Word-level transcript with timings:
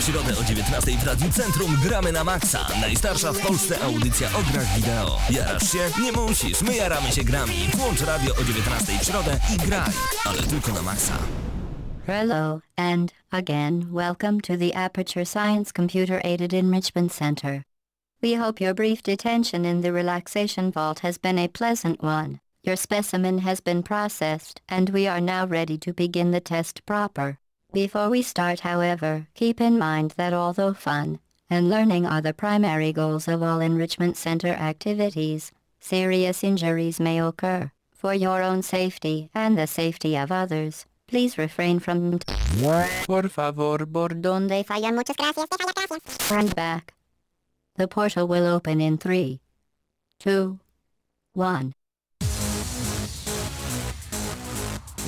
W 0.00 0.02
środę 0.02 0.38
o 0.40 0.44
19 0.44 0.90
w 0.98 1.06
Radiu 1.06 1.30
Centrum 1.30 1.76
gramy 1.84 2.12
na 2.12 2.24
maksa. 2.24 2.66
Najstarsza 2.80 3.32
w 3.32 3.40
Polsce 3.40 3.80
audycja 3.80 4.28
o 4.28 4.52
grach 4.52 4.76
wideo. 4.76 5.18
Jarasz 5.30 5.72
się? 5.72 6.02
Nie 6.02 6.12
musisz, 6.12 6.62
my 6.62 6.76
jaramy 6.76 7.12
się 7.12 7.24
grami. 7.24 7.54
Włącz 7.74 8.00
radio 8.00 8.34
o 8.34 8.44
19 8.44 8.98
w 8.98 9.04
środę 9.04 9.40
i 9.54 9.58
graj. 9.58 9.92
Ale 10.24 10.42
tylko 10.42 10.72
na 10.72 10.82
maksa. 10.82 11.18
Hello, 12.06 12.60
and 12.76 13.12
again, 13.30 13.86
welcome 13.92 14.40
to 14.40 14.56
the 14.56 14.76
Aperture 14.76 15.26
Science 15.26 15.72
Computer 15.76 16.20
Aided 16.24 16.54
Enrichment 16.54 17.12
Center. 17.12 17.62
We 18.22 18.36
hope 18.36 18.64
your 18.64 18.74
brief 18.74 19.02
detention 19.02 19.64
in 19.64 19.82
the 19.82 19.92
relaxation 19.92 20.72
vault 20.72 21.00
has 21.00 21.18
been 21.18 21.38
a 21.38 21.48
pleasant 21.48 22.02
one. 22.02 22.38
Your 22.62 22.76
specimen 22.76 23.38
has 23.38 23.60
been 23.60 23.82
processed, 23.82 24.62
and 24.68 24.90
we 24.90 25.08
are 25.08 25.20
now 25.20 25.46
ready 25.46 25.78
to 25.78 25.92
begin 25.92 26.30
the 26.30 26.40
test 26.40 26.86
proper. 26.86 27.38
Before 27.72 28.10
we 28.10 28.22
start, 28.22 28.60
however, 28.60 29.28
keep 29.34 29.60
in 29.60 29.78
mind 29.78 30.14
that 30.16 30.32
although 30.32 30.74
fun 30.74 31.20
and 31.48 31.70
learning 31.70 32.04
are 32.04 32.20
the 32.20 32.34
primary 32.34 32.92
goals 32.92 33.28
of 33.28 33.44
all 33.44 33.60
Enrichment 33.60 34.16
Center 34.16 34.48
activities, 34.48 35.52
serious 35.78 36.42
injuries 36.42 36.98
may 36.98 37.20
occur. 37.20 37.70
For 37.92 38.12
your 38.12 38.42
own 38.42 38.62
safety 38.62 39.30
and 39.32 39.56
the 39.56 39.68
safety 39.68 40.16
of 40.16 40.32
others, 40.32 40.86
please 41.06 41.38
refrain 41.38 41.78
from 41.78 42.18
Por 43.06 43.28
favor, 43.28 43.86
por 43.86 44.08
donde 44.08 44.64
fallan 44.64 44.96
muchas 44.96 45.16
gracias, 45.16 45.46
te 45.48 45.56
falla 45.56 45.72
gracias. 45.72 46.30
And 46.32 46.54
back. 46.56 46.94
The 47.76 47.86
portal 47.86 48.26
will 48.26 48.46
open 48.46 48.80
in 48.80 48.98
three, 48.98 49.40
two, 50.18 50.58
one. 51.34 51.74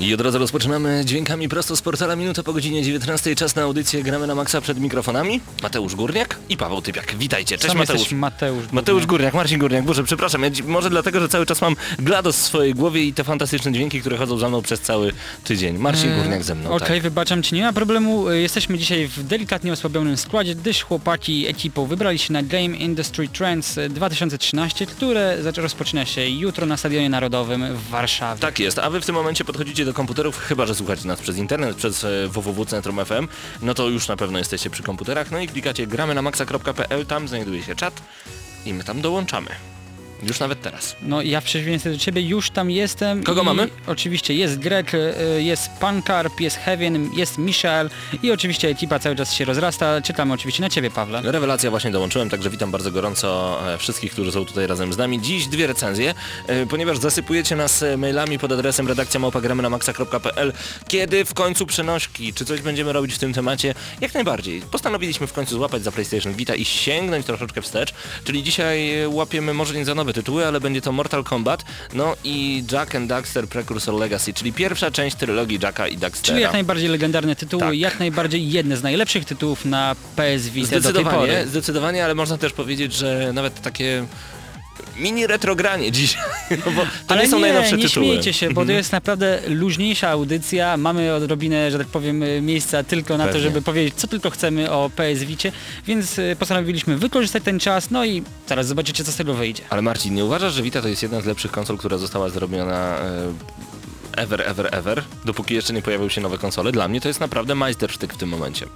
I 0.01 0.15
od 0.15 0.21
razu 0.21 0.39
rozpoczynamy 0.39 1.03
dźwiękami 1.05 1.49
prosto 1.49 1.77
z 1.77 1.83
portala 1.83 2.17
minuta 2.17 2.43
po 2.43 2.53
godzinie 2.53 2.83
19. 2.83 3.35
Czas 3.37 3.57
na 3.57 3.63
audycję 3.63 4.03
Gramy 4.03 4.27
na 4.27 4.35
maksa 4.35 4.61
przed 4.61 4.81
mikrofonami. 4.81 5.41
Mateusz 5.63 5.95
Górniak 5.95 6.39
i 6.49 6.57
Paweł 6.57 6.83
Typiak. 6.83 7.15
Witajcie. 7.17 7.59
Cześć 7.59 7.69
Sam 7.69 7.79
Mateusz. 7.79 8.13
Mateusz. 8.13 8.65
Mateusz 8.73 9.07
Górniak, 9.07 9.35
Marcin 9.35 9.59
Górniak, 9.59 9.85
Boże, 9.85 10.05
przepraszam, 10.05 10.43
ja 10.43 10.51
może 10.67 10.91
dlatego, 10.91 11.21
że 11.21 11.29
cały 11.29 11.47
czas 11.47 11.61
mam 11.61 11.77
GLaDOS 11.99 12.37
w 12.37 12.43
swojej 12.43 12.75
głowie 12.75 13.05
i 13.05 13.13
te 13.13 13.25
fantastyczne 13.25 13.73
dźwięki, 13.73 14.01
które 14.01 14.17
chodzą 14.17 14.39
za 14.39 14.49
mną 14.49 14.63
przez 14.63 14.81
cały 14.81 15.13
tydzień. 15.45 15.79
Marcin 15.79 16.17
Górniak 16.17 16.43
ze 16.43 16.55
mną, 16.55 16.71
Okej, 16.71 16.89
tak. 16.89 17.03
wybaczam 17.03 17.43
ci, 17.43 17.55
nie 17.55 17.63
ma 17.63 17.73
problemu. 17.73 18.29
E, 18.29 18.37
Jesteśmy 18.41 18.79
dzisiaj 18.79 19.09
w 19.09 19.23
delikatnie 19.23 19.73
osłabionym 19.73 20.17
składzie, 20.17 20.55
gdyż 20.55 20.83
chłopaki 20.83 21.47
ekipą 21.47 21.87
wybrali 21.87 22.19
się 22.19 22.33
na 22.33 22.43
Game 22.43 22.77
Industry 22.77 23.29
Trends 23.29 23.79
e, 23.79 23.89
2013, 23.89 24.87
które 24.87 25.37
rozpoczyna 25.57 26.05
się 26.07 26.29
jutro 26.29 26.67
na 26.67 26.77
Stadionie 26.77 27.11
Narodowym 27.11 27.77
w 27.77 27.89
Warszawie. 27.89 28.41
Tak 28.41 28.59
jest, 28.59 28.79
a 28.79 28.91
wy 28.91 29.01
w 29.01 29.07
tym 29.07 29.15
momencie 29.15 29.45
podchodzicie 29.45 29.85
do 29.85 29.92
komputerów, 29.93 30.39
chyba 30.39 30.67
że 30.67 30.75
słuchacie 30.75 31.09
nas 31.09 31.21
przez 31.21 31.37
internet, 31.37 31.77
przez 31.77 32.05
e, 32.05 32.29
www.centrum.fm, 32.29 33.29
no 33.63 33.75
to 33.75 33.89
już 33.89 34.09
na 34.09 34.17
pewno 34.17 34.39
jesteście 34.39 34.71
przy 34.71 34.83
komputerach, 34.83 35.31
no 35.31 35.41
i 35.41 35.49
klikacie 35.49 35.87
gramy 35.87 36.15
na 36.15 36.23
maxa.pl, 36.23 37.07
tam 37.07 37.29
znajduje 37.29 37.63
się 37.63 37.75
czat 37.75 38.03
i 38.67 38.75
my 38.75 38.85
tam 38.85 39.01
dołączamy. 39.01 39.51
Już 40.23 40.41
nawet 40.41 40.61
teraz. 40.61 40.97
No 41.03 41.23
ja 41.23 41.41
w 41.41 41.45
przeciwieństwie 41.45 41.91
do 41.91 41.99
ciebie 41.99 42.23
już 42.23 42.51
tam 42.51 42.71
jestem. 42.71 43.23
Kogo 43.23 43.45
mamy? 43.45 43.69
Oczywiście 43.87 44.35
jest 44.35 44.59
Greg, 44.59 44.95
e, 44.95 45.43
jest 45.43 45.71
Pankarp, 45.81 46.41
jest 46.41 46.57
Heaven, 46.57 47.11
jest 47.17 47.39
Michel 47.39 47.91
i 48.23 48.31
oczywiście 48.33 48.69
ekipa 48.69 48.99
cały 48.99 49.17
czas 49.17 49.35
się 49.35 49.45
rozrasta. 49.45 50.01
Czytamy 50.03 50.35
oczywiście 50.35 50.63
na 50.63 50.71
ciebie, 50.71 50.91
Pawle. 50.91 51.23
Rewelacja 51.25 51.71
właśnie 51.71 51.91
dołączyłem, 51.91 52.31
także 52.31 52.51
witam 52.51 52.71
bardzo 52.71 52.91
gorąco 52.91 53.59
e, 53.75 53.79
wszystkich, 53.79 54.13
którzy 54.13 54.33
są 54.33 54.45
tutaj 54.45 54.67
razem 54.67 54.93
z 54.93 54.97
nami. 54.97 55.21
Dziś 55.21 55.47
dwie 55.47 55.67
recenzje, 55.67 56.15
e, 56.47 56.67
ponieważ 56.67 56.99
zasypujecie 56.99 57.57
nas 57.57 57.85
mailami 57.99 58.39
pod 58.39 58.53
adresem 58.53 58.89
redakcja 58.89 59.21
małpagramy 59.21 59.63
na 59.63 59.71
maxa.pl. 59.71 60.53
Kiedy 60.89 61.25
w 61.25 61.35
końcu 61.35 61.67
przenośki? 61.67 62.33
Czy 62.33 62.45
coś 62.45 62.61
będziemy 62.61 62.93
robić 62.93 63.15
w 63.15 63.19
tym 63.19 63.33
temacie? 63.33 63.75
Jak 64.01 64.15
najbardziej. 64.15 64.63
Postanowiliśmy 64.71 65.27
w 65.27 65.33
końcu 65.33 65.57
złapać 65.57 65.83
za 65.83 65.93
PlayStation 65.93 66.33
Vita 66.35 66.55
i 66.55 66.65
sięgnąć 66.65 67.27
troszeczkę 67.27 67.63
wstecz, 67.63 67.95
czyli 68.25 68.43
dzisiaj 68.43 69.07
łapiemy 69.07 69.55
może 69.55 69.75
nie 69.75 69.85
za 69.85 69.95
nowe 70.13 70.23
tytuły, 70.23 70.47
ale 70.47 70.61
będzie 70.61 70.81
to 70.81 70.93
Mortal 70.93 71.25
Kombat, 71.25 71.65
no 71.95 72.17
i 72.25 72.65
Jack 72.73 72.95
and 72.95 73.09
Daxter 73.09 73.49
Precursor 73.49 73.95
Legacy, 73.95 74.33
czyli 74.33 74.53
pierwsza 74.53 74.91
część 74.91 75.17
trylogii 75.17 75.59
Jacka 75.63 75.89
i 75.89 75.97
Daxtera. 75.97 76.27
Czyli 76.33 76.43
jak 76.43 76.53
najbardziej 76.53 76.89
legendarne 76.89 77.37
tytuły, 77.37 77.63
Tak. 77.63 77.75
jak 77.79 77.99
najbardziej 77.99 78.51
jedne 78.51 78.77
z 78.77 78.83
najlepszych 78.83 79.25
tytułów 79.25 79.65
na 79.65 79.97
PS 80.17 80.49
Vita 80.49 80.67
do 80.67 80.73
tej 80.73 80.81
Zdecydowanie, 80.81 81.19
pory. 81.33 81.47
zdecydowanie, 81.49 82.05
ale 82.05 82.15
można 82.15 82.39
też 82.39 82.53
powiedzieć, 82.53 82.93
że 82.95 83.31
nawet 83.35 83.63
takie 83.63 84.05
mini 84.99 85.27
retrogranie 85.27 85.93
dzisiaj, 85.93 86.23
no 86.67 86.73
bo 86.73 86.83
to 86.83 86.89
Ale 87.09 87.23
nie 87.25 87.31
są 87.31 87.39
najnowsze 87.39 87.77
nie 87.77 87.83
tytuły. 87.89 88.07
śmiejcie 88.07 88.33
się, 88.33 88.49
bo 88.49 88.55
to 88.55 88.61
Mhm. 88.61 88.79
jest 88.79 88.93
naprawdę 88.93 89.41
luźniejsza 89.49 90.09
audycja. 90.09 90.77
Mamy 90.77 91.15
odrobinę, 91.15 91.71
że 91.71 91.79
tak 91.79 91.87
powiem, 91.87 92.25
miejsca 92.47 92.85
tylko 92.85 93.19
na 93.19 93.25
Pewnie. 93.25 93.41
to, 93.41 93.45
żeby 93.49 93.63
powiedzieć, 93.63 93.95
co 93.95 94.07
tylko 94.09 94.31
chcemy 94.31 94.71
o 94.71 94.91
PS 94.97 95.19
Vicie, 95.25 95.53
więc 95.87 96.19
y, 96.19 96.37
postanowiliśmy 96.39 96.99
wykorzystać 96.99 97.43
ten 97.43 97.59
czas, 97.61 97.91
no 97.91 98.05
i 98.05 98.23
zaraz 98.49 98.67
zobaczycie, 98.67 99.05
co 99.05 99.13
z 99.13 99.17
tego 99.17 99.35
wyjdzie. 99.35 99.63
Ale 99.71 99.83
Marcin, 99.83 100.15
nie 100.15 100.25
uważasz, 100.25 100.53
że 100.55 100.63
Vita 100.63 100.83
to 100.83 100.89
jest 100.89 101.03
jedna 101.03 101.21
z 101.21 101.25
lepszych 101.27 101.51
konsol, 101.51 101.79
która 101.79 101.99
została 101.99 102.29
zrobiona 102.29 102.99
e, 102.99 103.33
ever, 104.17 104.43
ever, 104.47 104.69
ever, 104.73 105.03
dopóki 105.25 105.55
jeszcze 105.55 105.73
nie 105.73 105.83
pojawiły 105.83 106.11
się 106.11 106.21
nowe 106.21 106.39
konsole? 106.39 106.73
Dla 106.73 106.89
mnie 106.89 107.01
to 107.01 107.09
jest 107.09 107.21
naprawdę 107.21 107.55
majstersztyk 107.55 108.15
w 108.15 108.17
tym 108.17 108.29
momencie. 108.29 108.67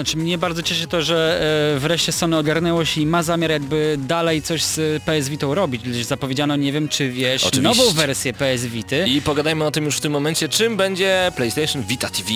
Znaczy 0.00 0.16
mnie 0.16 0.38
bardzo 0.38 0.62
cieszy 0.62 0.86
to, 0.86 1.02
że 1.02 1.40
e, 1.76 1.78
wreszcie 1.78 2.12
Sony 2.12 2.38
ogarnęło 2.38 2.84
się 2.84 3.00
i 3.00 3.06
ma 3.06 3.22
zamiar 3.22 3.50
jakby 3.50 3.98
dalej 3.98 4.42
coś 4.42 4.62
z 4.62 5.02
PS 5.02 5.28
Vitą 5.28 5.54
robić, 5.54 5.82
gdyż 5.82 6.04
zapowiedziano, 6.04 6.56
nie 6.56 6.72
wiem 6.72 6.88
czy 6.88 7.10
wiesz, 7.10 7.44
Oczywiście. 7.44 7.62
nową 7.62 7.92
wersję 7.92 8.32
PS 8.32 8.66
Vity. 8.66 9.04
I 9.08 9.22
pogadajmy 9.22 9.64
o 9.64 9.70
tym 9.70 9.84
już 9.84 9.96
w 9.96 10.00
tym 10.00 10.12
momencie, 10.12 10.48
czym 10.48 10.76
będzie 10.76 11.32
PlayStation 11.36 11.82
Vita 11.82 12.08
TV. 12.10 12.30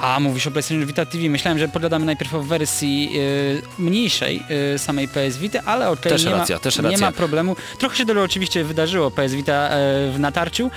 A, 0.00 0.20
mówisz 0.20 0.46
o 0.46 0.50
PlayStation 0.50 0.86
Vita 0.86 1.06
TV. 1.06 1.28
Myślałem, 1.28 1.58
że 1.58 1.68
pogadamy 1.68 2.06
najpierw 2.06 2.34
o 2.34 2.42
wersji 2.42 3.10
y, 3.14 3.62
mniejszej 3.78 4.42
y, 4.74 4.78
samej 4.78 5.08
PS 5.08 5.38
Vita, 5.38 5.60
ale 5.64 5.90
okej, 5.90 6.12
Też 6.12 6.24
nie, 6.24 6.30
racja, 6.30 6.58
ma, 6.82 6.88
nie 6.88 6.98
ma 6.98 7.12
problemu. 7.12 7.56
Trochę 7.78 7.96
się 7.96 8.06
tego 8.06 8.22
oczywiście 8.22 8.64
wydarzyło 8.64 9.10
PS 9.10 9.34
Vita 9.34 9.68
y, 9.68 10.12
w 10.12 10.16
natarciu. 10.18 10.70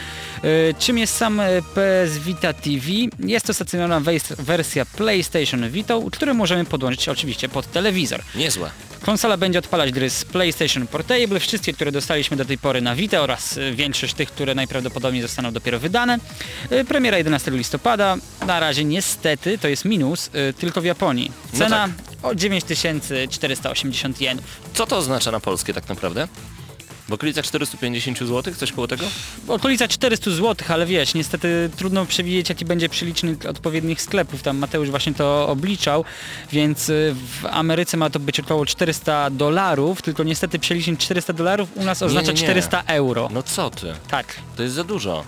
Y, 0.43 0.75
czym 0.79 0.97
jest 0.97 1.15
sam 1.15 1.39
y, 1.39 1.61
PS 1.75 2.17
Vita 2.17 2.53
TV? 2.53 2.87
Jest 3.19 3.45
to 3.45 3.53
stacjonarna 3.53 4.01
wersja 4.39 4.85
PlayStation 4.85 5.69
Vita, 5.69 5.93
który 6.11 6.33
możemy 6.33 6.65
podłączyć 6.65 7.09
oczywiście 7.09 7.49
pod 7.49 7.71
telewizor. 7.71 8.21
Niezłe. 8.35 8.71
Konsola 9.05 9.37
będzie 9.37 9.59
odpalać 9.59 9.91
gry 9.91 10.09
z 10.09 10.25
PlayStation 10.25 10.87
Portable, 10.87 11.39
wszystkie, 11.39 11.73
które 11.73 11.91
dostaliśmy 11.91 12.37
do 12.37 12.45
tej 12.45 12.57
pory 12.57 12.81
na 12.81 12.95
Vita 12.95 13.21
oraz 13.21 13.57
y, 13.57 13.71
większość 13.75 14.13
tych, 14.13 14.31
które 14.31 14.55
najprawdopodobniej 14.55 15.21
zostaną 15.21 15.51
dopiero 15.51 15.79
wydane. 15.79 16.19
Y, 16.71 16.85
Premiera 16.85 17.17
11 17.17 17.51
listopada, 17.51 18.17
na 18.47 18.59
razie 18.59 18.85
niestety 18.85 19.57
to 19.57 19.67
jest 19.67 19.85
minus, 19.85 20.27
y, 20.27 20.53
tylko 20.53 20.81
w 20.81 20.85
Japonii. 20.85 21.31
No 21.53 21.59
Cena 21.59 21.89
tak. 22.21 22.25
o 22.25 22.35
9480 22.35 24.21
jenów. 24.21 24.45
Co 24.73 24.85
to 24.85 24.97
oznacza 24.97 25.31
na 25.31 25.39
polskie 25.39 25.73
tak 25.73 25.89
naprawdę? 25.89 26.27
W 27.09 27.13
okolicach 27.13 27.45
450 27.45 28.19
zł? 28.19 28.53
Coś 28.57 28.71
koło 28.71 28.87
tego? 28.87 29.05
Okolica 29.47 29.87
400 29.87 30.31
zł, 30.31 30.67
ale 30.69 30.85
wiesz, 30.85 31.13
niestety 31.13 31.69
trudno 31.77 32.05
przewidzieć 32.05 32.49
jaki 32.49 32.65
będzie 32.65 32.89
przelicznik 32.89 33.45
odpowiednich 33.45 34.01
sklepów. 34.01 34.41
Tam 34.43 34.57
Mateusz 34.57 34.89
właśnie 34.89 35.13
to 35.13 35.47
obliczał, 35.49 36.05
więc 36.51 36.89
y, 36.89 37.15
w 37.41 37.45
Ameryce 37.45 37.97
ma 37.97 38.09
to 38.09 38.19
być 38.19 38.39
około 38.39 38.65
400 38.65 39.29
dolarów, 39.29 40.01
tylko 40.01 40.23
niestety 40.23 40.59
przelicznik 40.59 40.99
400 40.99 41.33
dolarów 41.33 41.69
u 41.75 41.83
nas 41.83 42.01
oznacza 42.01 42.27
nie, 42.27 42.33
nie. 42.33 42.43
400 42.43 42.83
euro. 42.87 43.29
No 43.33 43.43
co 43.43 43.69
ty? 43.69 43.93
Tak. 44.07 44.35
To 44.55 44.63
jest 44.63 44.75
za 44.75 44.83
dużo. 44.83 45.23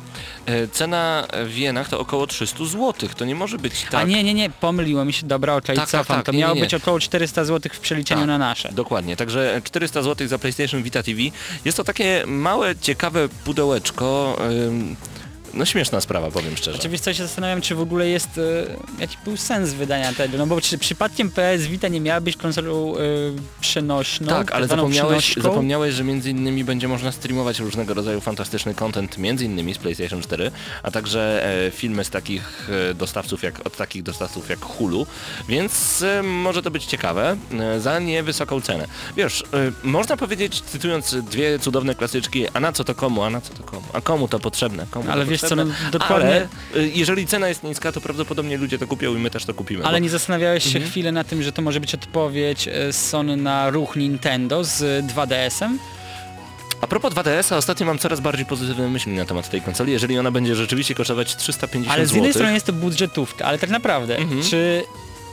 E, 0.46 0.68
Cena 0.68 1.28
w 1.46 1.58
jenach 1.58 1.90
to 1.90 2.00
około 2.00 2.28
300 2.28 2.66
zł. 2.66 2.94
To 3.18 3.26
nie 3.26 3.36
może 3.36 3.58
być 3.58 3.82
tak. 3.82 3.94
A 3.96 4.04
nie, 4.04 4.24
nie, 4.24 4.34
nie, 4.34 4.50
pomyliło 4.50 5.06
mi 5.06 5.14
się, 5.14 5.28
dobra, 5.28 5.56
okej, 5.56 5.76
Tak, 5.76 5.92
tak, 5.92 6.02
cofam. 6.02 6.18
tak, 6.18 6.26
to 6.26 6.32
nie, 6.32 6.40
miało 6.40 6.54
nie, 6.54 6.62
nie. 6.62 6.66
być 6.66 6.74
około 6.74 7.00
400 7.00 7.46
zł 7.46 7.72
w 7.76 7.80
przeliczeniu 7.80 8.22
Tak, 8.22 8.28
na 8.28 8.38
nasze. 8.38 8.70
Dokładnie, 8.74 9.16
także 9.16 9.62
400 9.64 10.02
zł 10.02 10.28
za 10.28 10.40
PlayStation 10.40 10.84
Vita 10.84 11.04
TV. 11.04 11.20
Jest 11.66 11.78
to 11.78 11.84
takie 11.84 12.24
małe, 12.28 12.76
ciekawe 12.76 13.30
pudełeczko. 13.30 14.38
ym, 14.52 14.96
no 15.56 15.66
śmieszna 15.66 16.02
sprawa, 16.02 16.32
powiem 16.32 16.58
szczerze. 16.58 16.78
Oczywiście 16.80 17.14
się 17.14 17.24
zastanawiam, 17.24 17.62
czy 17.62 17.76
w 17.76 17.82
ogóle 17.82 18.10
jest, 18.10 18.38
e, 18.38 19.02
jaki 19.02 19.18
był 19.26 19.38
sens 19.38 19.74
wydania 19.74 20.14
tego, 20.14 20.38
no 20.38 20.48
bo 20.48 20.62
czy 20.62 20.78
przypadkiem 20.78 21.32
PS 21.32 21.62
Vita 21.62 21.88
nie 21.88 22.02
miała 22.02 22.22
być 22.22 22.38
konsolą 22.38 22.98
e, 22.98 23.00
przenośną? 23.62 24.28
tak, 24.28 24.52
ale 24.52 24.68
tak 24.68 24.78
zapomniałeś, 24.78 25.36
zapomniałeś, 25.38 25.94
że 25.94 26.04
między 26.04 26.30
innymi 26.30 26.64
będzie 26.64 26.88
można 26.88 27.12
streamować 27.12 27.60
różnego 27.60 27.94
rodzaju 27.94 28.22
fantastyczny 28.22 28.74
content, 28.74 29.18
między 29.18 29.46
innymi 29.46 29.74
z 29.74 29.78
PlayStation 29.78 30.22
4, 30.22 30.52
a 30.84 30.92
także 30.92 31.46
e, 31.68 31.72
filmy 31.72 32.04
z 32.04 32.10
takich 32.10 32.70
e, 32.90 32.94
dostawców 32.94 33.44
jak, 33.44 33.68
od 33.68 33.78
takich 33.78 34.04
dostawców 34.04 34.50
jak 34.50 34.60
Hulu, 34.60 35.08
więc 35.50 36.02
e, 36.02 36.24
może 36.24 36.62
to 36.62 36.72
być 36.72 36.86
ciekawe 36.86 37.38
za 37.80 38.00
niewysoką 38.00 38.62
cenę. 38.62 38.88
Wiesz, 39.18 39.44
można 39.84 40.18
powiedzieć, 40.18 40.62
cytując 40.62 41.16
dwie 41.16 41.60
cudowne 41.60 41.96
klasyczki, 41.96 42.48
a 42.54 42.60
na 42.60 42.72
co 42.72 42.84
to 42.84 42.96
komu, 42.96 43.24
a 43.24 43.30
na 43.30 43.42
co 43.42 43.54
to 43.54 43.64
komu, 43.64 43.84
a 43.94 44.02
komu 44.02 44.28
to 44.28 44.40
potrzebne, 44.40 44.86
komu 44.92 45.12
Ale 45.12 45.26
to 45.26 45.32
wiesz 45.32 45.42
co, 45.50 45.56
no, 45.56 45.66
dokładnie- 45.92 46.28
ale 46.30 46.48
e, 46.76 46.88
jeżeli 46.88 47.28
cena 47.28 47.48
jest 47.50 47.64
niska, 47.64 47.92
to 47.92 48.02
prawdopodobnie 48.02 48.58
ludzie 48.58 48.78
to 48.80 48.88
kupią 48.88 49.16
i 49.16 49.20
my 49.20 49.30
też 49.30 49.46
to 49.46 49.54
kupimy. 49.54 49.84
Ale 49.86 50.00
bo- 50.00 50.04
nie 50.04 50.10
zastanawiałeś 50.10 50.66
Mhm. 50.66 50.84
się 50.86 50.90
chwilę 50.92 51.12
na 51.12 51.24
tym, 51.24 51.44
że 51.44 51.52
to 51.52 51.62
może 51.62 51.80
być 51.80 51.94
odpowiedź 51.94 52.68
e, 52.68 52.94
Sony 52.94 53.38
na 53.38 53.70
ruch 53.70 53.96
Nintendo 53.96 54.64
z 54.64 55.06
2DS-em? 55.06 55.80
A 56.82 56.88
propos 56.88 57.14
2DS-a, 57.14 57.58
ostatnio 57.58 57.86
mam 57.86 57.98
coraz 58.00 58.20
bardziej 58.20 58.46
pozytywne 58.46 58.88
myśli 58.90 59.12
na 59.14 59.26
temat 59.26 59.50
tej 59.50 59.62
konsoli. 59.62 59.92
Jeżeli 59.92 60.20
ona 60.20 60.32
będzie 60.32 60.56
rzeczywiście 60.56 60.96
kosztować 60.96 61.36
350 61.36 61.94
Ale 61.98 62.06
z 62.06 62.10
zł, 62.10 62.16
jednej 62.16 62.34
strony 62.34 62.54
jest 62.54 62.66
to 62.66 62.74
budżetówka, 62.74 63.46
ale 63.46 63.58
tak 63.60 63.70
naprawdę, 63.70 64.18
Mhm. 64.18 64.44
czy 64.44 64.84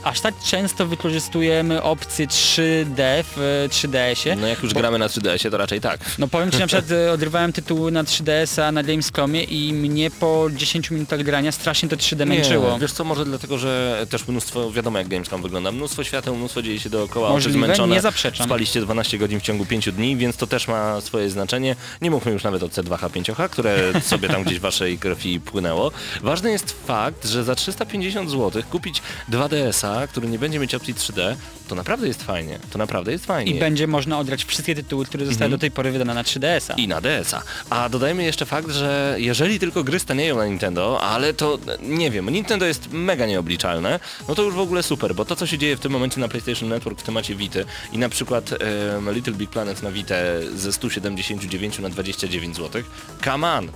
aż 0.03 0.21
tak 0.21 0.35
często 0.45 0.85
wykorzystujemy 0.87 1.83
opcję 1.83 2.27
3D 2.27 3.23
w 3.23 3.37
e, 3.65 3.69
3DS-ie? 3.69 4.35
no 4.35 4.47
jak 4.47 4.63
już 4.63 4.73
Bo- 4.73 4.79
gramy 4.79 4.99
na 4.99 5.07
3DS-ie, 5.07 5.51
to 5.51 5.57
raczej 5.57 5.81
tak. 5.81 5.99
No 6.19 6.27
powiem 6.27 6.51
Ci 6.51 6.57
na 6.59 6.67
przykład, 6.67 6.91
e, 6.91 7.11
odrywałem 7.11 7.53
tytuły 7.53 7.91
na 7.91 8.03
3DS-a 8.03 8.71
na 8.71 8.83
Gamescomie 8.83 9.43
i 9.43 9.73
mnie 9.73 10.11
po 10.11 10.47
10 10.55 10.91
minutach 10.91 11.23
grania 11.23 11.51
strasznie 11.51 11.89
to 11.89 11.95
3D 11.95 12.25
męczyło. 12.25 12.79
wiesz 12.79 12.91
co, 12.91 13.03
może 13.03 13.25
dlatego, 13.25 13.57
że 13.57 14.05
też 14.09 14.27
mnóstwo, 14.27 14.71
wiadomo 14.71 14.97
jak 14.97 15.07
Gamescom 15.07 15.41
wygląda, 15.41 15.71
mnóstwo 15.71 16.03
świateł, 16.03 16.35
mnóstwo 16.35 16.61
dzieje 16.61 16.79
się 16.79 16.89
dookoła, 16.89 17.27
oczy 17.27 17.33
Możliwe, 17.33 17.65
zmęczone. 17.65 17.95
nie 17.95 18.01
zaprzeczam. 18.01 18.45
Spaliście 18.45 18.81
12 18.81 19.17
godzin 19.17 19.39
w 19.39 19.43
ciągu 19.43 19.65
5 19.65 19.91
dni, 19.91 20.15
więc 20.17 20.37
to 20.37 20.47
też 20.47 20.67
ma 20.67 21.01
swoje 21.01 21.29
znaczenie. 21.29 21.75
Nie 22.01 22.11
mówmy 22.11 22.31
już 22.31 22.43
nawet 22.43 22.63
o 22.63 22.67
C2H5H, 22.67 23.49
które 23.49 23.77
sobie 24.01 24.27
tam 24.29 24.43
gdzieś 24.43 24.59
w 24.59 24.61
waszej 24.61 24.97
krwi 24.97 25.39
płynęło. 25.39 25.91
Ważny 26.21 26.51
jest 26.51 26.75
fakt, 26.87 27.27
że 27.27 27.43
za 27.43 27.55
350 27.55 28.31
zł 28.31 28.63
kupić 28.71 29.01
2DS-a, 29.31 29.92
który 30.09 30.27
nie 30.27 30.39
będzie 30.39 30.59
mieć 30.59 30.75
opcji 30.75 30.95
3D, 30.95 31.35
to 31.73 31.77
naprawdę 31.77 32.07
jest 32.07 32.23
fajnie. 32.23 32.59
To 32.71 32.77
naprawdę 32.77 33.11
jest 33.11 33.25
fajnie. 33.25 33.51
I 33.51 33.59
będzie 33.59 33.87
można 33.87 34.19
odrać 34.19 34.45
wszystkie 34.45 34.75
tytuły, 34.75 35.05
które 35.05 35.25
zostały 35.25 35.51
do 35.51 35.57
tej 35.57 35.71
pory 35.71 35.91
wydane 35.91 36.13
na 36.13 36.23
3DS-a. 36.23 36.73
I 36.73 36.87
na 36.87 37.01
DS-a. 37.01 37.41
A 37.69 37.89
dodajmy 37.89 38.23
jeszcze 38.23 38.45
fakt, 38.45 38.69
że 38.71 39.15
jeżeli 39.19 39.59
tylko 39.59 39.83
gry 39.83 39.99
stanieją 39.99 40.37
na 40.37 40.45
Nintendo, 40.45 41.01
ale 41.01 41.33
to 41.33 41.57
nie 41.81 42.11
wiem, 42.11 42.29
Nintendo 42.29 42.65
jest 42.65 42.91
mega 42.91 43.25
nieobliczalne, 43.25 43.99
no 44.27 44.35
to 44.35 44.41
już 44.43 44.53
w 44.55 44.59
ogóle 44.59 44.83
super, 44.83 45.15
bo 45.15 45.25
to 45.25 45.35
co 45.35 45.47
się 45.47 45.57
dzieje 45.57 45.77
w 45.77 45.79
tym 45.79 45.91
momencie 45.91 46.19
na 46.21 46.27
PlayStation 46.27 46.69
Network 46.69 46.99
w 46.99 47.03
temacie 47.03 47.35
Vity 47.35 47.65
i 47.91 47.97
na 47.97 48.09
przykład 48.09 48.49
em, 48.51 49.13
Little 49.13 49.33
Big 49.33 49.49
Planet 49.49 49.83
na 49.83 49.91
Vita 49.91 50.15
ze 50.55 50.73
179 50.73 51.79
na 51.79 51.89
29 51.89 52.55
zł, 52.57 52.81
come 53.23 53.51
on, 53.53 53.67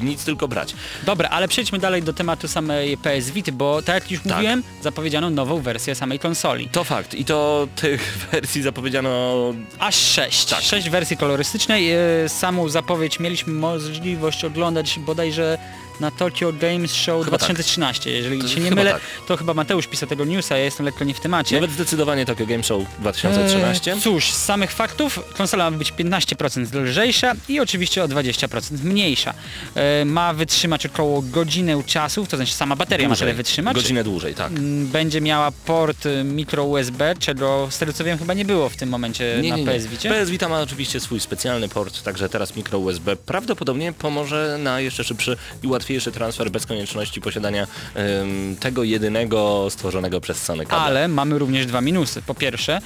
nic 0.00 0.24
tylko 0.24 0.48
brać. 0.48 0.74
Dobra, 1.02 1.28
ale 1.28 1.48
przejdźmy 1.48 1.78
dalej 1.78 2.02
do 2.02 2.12
tematu 2.12 2.48
samej 2.48 2.96
PS 2.98 3.30
Vity, 3.30 3.52
bo 3.52 3.82
tak 3.82 3.94
jak 3.94 4.10
już 4.10 4.20
Tak. 4.22 4.32
mówiłem, 4.32 4.62
zapowiedziano 4.82 5.30
nową 5.30 5.60
wersję 5.60 5.94
samej 5.94 6.18
konsoli. 6.18 6.68
To 6.68 6.84
fakt 6.84 7.14
i 7.14 7.24
to 7.24 7.34
tych 7.76 8.18
wersji 8.32 8.62
zapowiedziano 8.62 9.34
Aż 9.78 9.94
sześć. 9.94 10.44
Tak. 10.44 10.60
Sześć 10.62 10.90
wersji 10.90 11.16
kolorystycznej. 11.16 11.92
E, 11.92 11.98
Samą 12.28 12.68
zapowiedź 12.68 13.20
mieliśmy 13.20 13.52
możliwość 13.52 14.44
oglądać 14.44 14.98
bodajże 14.98 15.58
na 16.00 16.10
Tokyo 16.10 16.52
Games 16.52 16.94
Show 16.94 17.24
Chyba 17.24 17.38
2013. 17.38 18.10
Jeżeli 18.10 18.40
To 18.42 18.48
się 18.48 18.60
nie 18.60 18.70
mylę, 18.70 18.92
tak. 18.92 19.02
to 19.26 19.36
chyba 19.36 19.54
Mateusz 19.54 19.86
pisał 19.86 20.08
tego 20.08 20.24
newsa, 20.24 20.56
ja 20.58 20.64
jestem 20.64 20.86
lekko 20.86 21.04
nie 21.04 21.14
w 21.14 21.20
temacie. 21.20 21.54
nawet 21.54 21.70
zdecydowanie 21.70 22.26
Tokyo 22.26 22.46
Game 22.46 22.62
Show 22.62 22.82
2013. 22.98 23.92
Eee, 23.92 24.00
cóż, 24.00 24.30
z 24.30 24.44
samych 24.44 24.72
faktów 24.72 25.20
konsola 25.36 25.70
ma 25.70 25.78
być 25.78 25.92
15% 25.92 26.82
lżejsza 26.82 27.32
i 27.48 27.60
oczywiście 27.60 28.04
o 28.04 28.08
20% 28.08 28.84
mniejsza. 28.84 29.34
E, 29.74 30.04
ma 30.04 30.34
wytrzymać 30.34 30.86
około 30.86 31.22
godzinę 31.22 31.82
czasów, 31.86 32.28
to 32.28 32.36
znaczy 32.36 32.52
sama 32.52 32.76
bateria 32.76 33.08
ma 33.08 33.16
tyle 33.16 33.34
wytrzymać. 33.34 33.74
Godzinę 33.74 34.04
dłużej, 34.04 34.34
tak. 34.34 34.52
Mm, 34.52 34.86
Będzie 34.86 35.20
miała 35.20 35.50
port 35.50 36.06
y, 36.06 36.24
micro 36.24 36.64
USB, 36.64 37.14
czego 37.18 37.68
z 37.70 37.78
tego 37.78 37.92
co 37.92 38.04
wiem 38.04 38.18
chyba 38.18 38.34
nie 38.34 38.44
było 38.44 38.68
w 38.68 38.76
tym 38.76 38.88
momencie 38.88 39.42
na 39.48 39.72
PS 39.72 39.86
Vicie. 39.86 40.08
PS 40.10 40.30
Vita 40.30 40.48
ma 40.48 40.60
oczywiście 40.60 41.00
swój 41.00 41.20
specjalny 41.20 41.68
port, 41.68 42.02
także 42.02 42.28
teraz 42.28 42.56
micro 42.56 42.78
USB 42.78 43.16
prawdopodobnie 43.16 43.92
pomoże 43.92 44.58
na 44.62 44.80
jeszcze 44.80 45.04
szybszy 45.04 45.36
i 45.62 45.66
łatwiejszy 45.66 45.83
transfer 46.12 46.50
bez 46.50 46.66
konieczności 46.66 47.20
posiadania 47.20 47.66
em, 47.94 48.56
tego 48.60 48.84
jedynego 48.84 49.66
stworzonego 49.70 50.20
przez 50.20 50.42
Sony 50.42 50.66
kabla. 50.66 50.78
Ale 50.84 51.08
mamy 51.08 51.38
również 51.38 51.66
dwa 51.66 51.80
minusy. 51.80 52.22
Po 52.22 52.34
pierwsze, 52.34 52.80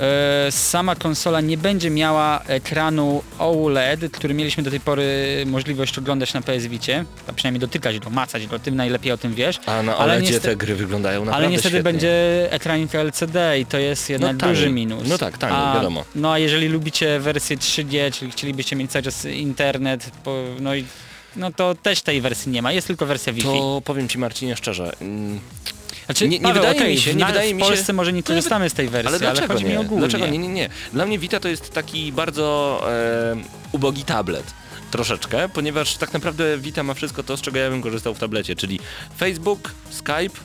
e, 0.00 0.52
sama 0.52 0.96
konsola 0.96 1.40
nie 1.40 1.56
będzie 1.58 1.90
miała 1.90 2.42
ekranu 2.46 3.22
OLED, 3.38 4.00
który 4.12 4.34
mieliśmy 4.34 4.62
do 4.62 4.70
tej 4.70 4.80
pory 4.80 5.04
możliwość 5.46 5.98
oglądać 5.98 6.34
na 6.34 6.42
PS 6.42 6.66
Vicie, 6.66 7.04
a 7.26 7.32
przynajmniej 7.32 7.60
dotykać 7.60 7.98
go, 7.98 8.10
macać 8.10 8.46
go, 8.46 8.58
ty 8.58 8.70
najlepiej 8.70 9.12
o 9.12 9.16
tym 9.18 9.34
wiesz. 9.34 9.56
A 9.66 9.82
na 9.82 9.96
ale 9.96 10.12
OLEDzie 10.12 10.32
niestety- 10.32 10.48
te 10.48 10.56
gry 10.56 10.74
wyglądają 10.76 11.20
naprawdę 11.20 11.36
Ale 11.44 11.48
niestety 11.52 11.68
świetnie. 11.68 11.92
będzie 11.92 12.46
ekranik 12.50 12.94
LCD 12.94 13.58
i 13.60 13.66
to 13.66 13.78
jest 13.78 14.10
jednak 14.10 14.36
taniej. 14.36 14.54
duży 14.56 14.70
minus. 14.70 15.08
No 15.08 15.18
tak, 15.18 15.38
taniej, 15.38 15.58
a, 15.60 15.74
wiadomo. 15.74 16.04
No 16.14 16.32
a 16.32 16.38
jeżeli 16.38 16.68
lubicie 16.68 17.18
wersję 17.20 17.56
3G, 17.56 18.12
czyli 18.12 18.30
chcielibyście 18.30 18.76
mieć 18.76 18.90
cały 18.90 19.02
czas 19.02 19.24
internet, 19.24 20.10
no 20.60 20.74
i 20.74 20.84
no 21.36 21.52
to 21.52 21.74
też 21.74 22.02
tej 22.02 22.20
wersji 22.20 22.52
nie 22.52 22.62
ma, 22.62 22.72
jest 22.72 22.86
tylko 22.86 23.06
wersja 23.06 23.32
Wi-Fi. 23.32 23.48
To 23.48 23.82
powiem 23.84 24.08
Ci 24.08 24.18
Marcinie 24.18 24.56
szczerze, 24.56 24.92
mm, 25.00 25.40
Znaczy, 26.06 26.28
nie- 26.28 26.38
nie 26.38 26.42
Paweł, 26.42 26.62
wydaje 26.62 26.78
okej, 26.80 26.94
mi 26.94 27.00
się- 27.00 27.14
nie 27.14 27.24
wydaje 27.26 27.52
w 27.52 27.56
mi 27.56 27.62
się- 27.62 27.68
Polsce 27.68 27.92
może 27.92 28.12
nie 28.12 28.22
wy- 28.22 28.26
korzystamy 28.28 28.70
z 28.70 28.74
tej 28.74 28.88
wersji, 28.88 29.08
ale 29.08 29.16
ale, 29.16 29.32
dlaczego 29.32 29.52
chodzi 29.54 29.64
nie? 29.64 29.70
mi 29.70 29.76
ogólnie. 29.76 30.08
Dlaczego 30.08 30.26
nie, 30.26 30.38
nie, 30.38 30.48
nie? 30.48 30.68
Dla 30.92 31.06
mnie 31.06 31.18
Vita 31.18 31.40
to 31.40 31.48
jest 31.48 31.70
taki 31.72 32.12
bardzo 32.12 32.80
e, 32.90 33.36
ubogi 33.72 34.04
tablet. 34.04 34.44
Troszeczkę, 34.90 35.48
ponieważ 35.48 35.96
tak 35.96 36.12
naprawdę 36.12 36.58
Vita 36.58 36.82
ma 36.82 36.94
wszystko 36.94 37.22
to, 37.22 37.36
z 37.36 37.40
czego 37.40 37.58
ja 37.58 37.70
bym 37.70 37.82
korzystał 37.82 38.14
w 38.14 38.18
tablecie, 38.18 38.56
czyli 38.56 38.80
Facebook, 39.18 39.72
Skype, 39.90 40.40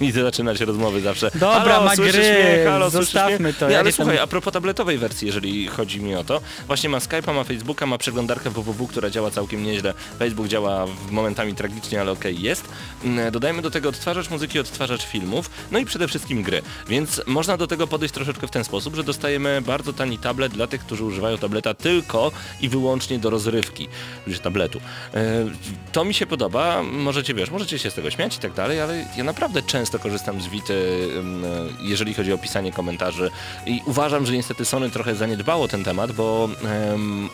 i 0.06 0.10
zaczyna 0.12 0.56
się 0.56 0.64
rozmowy 0.64 1.00
zawsze. 1.00 1.30
Dobra, 1.34 1.60
halo, 1.60 1.84
ma 1.84 1.96
słyszysz 1.96 2.16
gry, 2.16 2.44
mnie? 2.56 2.64
Halo, 2.70 2.90
zostawmy 2.90 3.38
mnie? 3.38 3.52
to, 3.52 3.66
Nie, 3.66 3.72
ja 3.72 3.78
ale 3.78 3.88
nie 3.90 3.92
tam- 3.96 4.04
słuchaj, 4.06 4.18
a 4.18 4.26
propos 4.26 4.52
tabletowej 4.52 4.98
wersji, 4.98 5.26
jeżeli 5.26 5.66
chodzi 5.66 6.00
mi 6.00 6.14
o 6.14 6.24
to, 6.24 6.40
właśnie 6.66 6.88
ma 6.88 6.98
Skype'a, 6.98 7.34
ma 7.34 7.44
Facebooka, 7.44 7.86
ma 7.86 7.98
przeglądarkę 7.98 8.50
www, 8.50 8.86
która 8.86 9.10
działa 9.10 9.30
całkiem 9.30 9.62
nieźle. 9.64 9.94
Facebook 10.18 10.48
działa 10.48 10.86
w- 10.86 11.10
momentami 11.10 11.54
tragicznie, 11.54 12.00
ale 12.00 12.12
okej 12.12 12.42
jest. 12.42 12.64
Mm, 13.04 13.32
Dodajmy 13.32 13.62
do 13.62 13.70
tego 13.70 13.88
odtwarzacz 13.88 14.30
muzyki, 14.30 14.58
odtwarzacz 14.58 15.02
filmów, 15.06 15.50
no 15.70 15.78
i 15.78 15.84
przede 15.84 16.08
wszystkim 16.08 16.42
gry. 16.42 16.62
Więc 16.88 17.20
można 17.26 17.56
do 17.56 17.66
tego 17.66 17.86
podejść 17.86 18.14
troszeczkę 18.14 18.46
w 18.46 18.50
ten 18.50 18.64
sposób, 18.64 18.94
że 18.96 19.04
dostajemy 19.04 19.62
bardzo 19.62 19.92
tani 19.92 20.18
tablet 20.18 20.52
dla 20.52 20.66
tych, 20.66 20.80
którzy 20.80 21.04
używają 21.04 21.38
tableta 21.38 21.74
tylko 21.74 22.32
i 22.60 22.68
wyłącznie 22.68 23.18
do 23.18 23.30
rozrywki, 23.30 23.88
już 24.26 24.40
tabletu. 24.40 24.80
E, 25.14 25.46
To 25.92 26.04
mi 26.04 26.14
się 26.14 26.26
podoba, 26.26 26.82
możecie, 26.82 27.34
wiesz, 27.34 27.50
możecie 27.50 27.78
się 27.78 27.90
z 27.90 27.94
tego 27.94 28.10
śmiać 28.10 28.36
i 28.36 28.38
tak 28.38 28.52
dalej, 28.52 28.80
ale 28.80 29.06
ja 29.16 29.24
naprawdę 29.24 29.62
często 29.62 29.87
korzystam 29.98 30.40
z 30.40 30.46
Vity, 30.46 31.08
ym, 31.16 31.42
jeżeli 31.80 32.14
chodzi 32.14 32.32
o 32.32 32.38
pisanie 32.38 32.72
komentarzy. 32.72 33.30
I 33.66 33.82
uważam, 33.86 34.26
że 34.26 34.32
niestety 34.32 34.64
Sony 34.64 34.90
trochę 34.90 35.14
zaniedbało 35.14 35.68
ten 35.68 35.84
temat, 35.84 36.12
bo 36.12 36.48
em, 36.92 37.28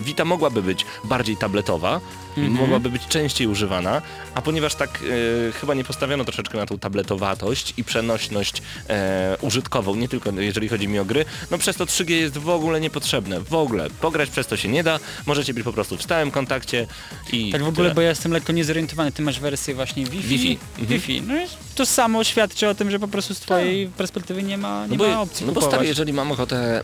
Vita 0.00 0.24
mogłaby 0.24 0.62
być 0.62 0.86
bardziej 1.04 1.36
tabletowa, 1.36 2.00
mogłaby 2.48 2.90
być 2.90 3.06
częściej 3.06 3.46
używana, 3.46 4.02
a 4.34 4.42
ponieważ 4.42 4.74
tak 4.74 4.90
e, 5.48 5.52
chyba 5.52 5.74
nie 5.74 5.84
postawiono 5.84 6.24
troszeczkę 6.24 6.58
na 6.58 6.66
tą 6.66 6.78
tabletowatość 6.78 7.74
i 7.76 7.84
przenośność 7.84 8.62
e, 8.88 9.36
użytkową, 9.40 9.94
nie 9.94 10.08
tylko 10.08 10.30
jeżeli 10.40 10.68
chodzi 10.68 10.88
mi 10.88 10.98
o 10.98 11.04
gry, 11.04 11.24
no 11.50 11.58
przez 11.58 11.76
to 11.76 11.84
3G 11.86 12.10
jest 12.10 12.38
w 12.38 12.48
ogóle 12.48 12.80
niepotrzebne, 12.80 13.40
w 13.40 13.54
ogóle. 13.54 13.90
Pograć 14.00 14.30
przez 14.30 14.46
to 14.46 14.56
się 14.56 14.68
nie 14.68 14.82
da, 14.84 14.98
możecie 15.26 15.54
być 15.54 15.64
po 15.64 15.72
prostu 15.72 15.96
w 15.96 16.02
stałym 16.02 16.30
kontakcie 16.30 16.86
i 17.32 17.52
Tak 17.52 17.62
w 17.62 17.68
ogóle, 17.68 17.84
tyle. 17.88 17.94
bo 17.94 18.00
ja 18.00 18.08
jestem 18.08 18.32
lekko 18.32 18.52
niezorientowany, 18.52 19.12
ty 19.12 19.22
masz 19.22 19.40
wersję 19.40 19.74
właśnie 19.74 20.04
Wi-Fi. 20.06 20.28
Wi-Fi. 20.28 20.58
Mhm. 20.78 21.00
Wi-Fi. 21.00 21.22
No 21.22 21.36
i 21.36 21.46
to 21.74 21.86
samo 21.86 22.24
świadczy 22.24 22.68
o 22.68 22.74
tym, 22.74 22.90
że 22.90 22.98
po 22.98 23.08
prostu 23.08 23.34
z 23.34 23.40
twojej 23.40 23.86
perspektywy 23.88 24.42
nie 24.42 24.58
ma, 24.58 24.86
nie 24.86 24.98
Tak. 24.98 24.98
No 24.98 25.08
ma 25.08 25.14
bo, 25.16 25.20
opcji 25.22 25.46
no 25.46 25.52
bo 25.52 25.60
stary, 25.62 25.86
jeżeli 25.86 26.12
mam 26.12 26.32
ochotę 26.32 26.82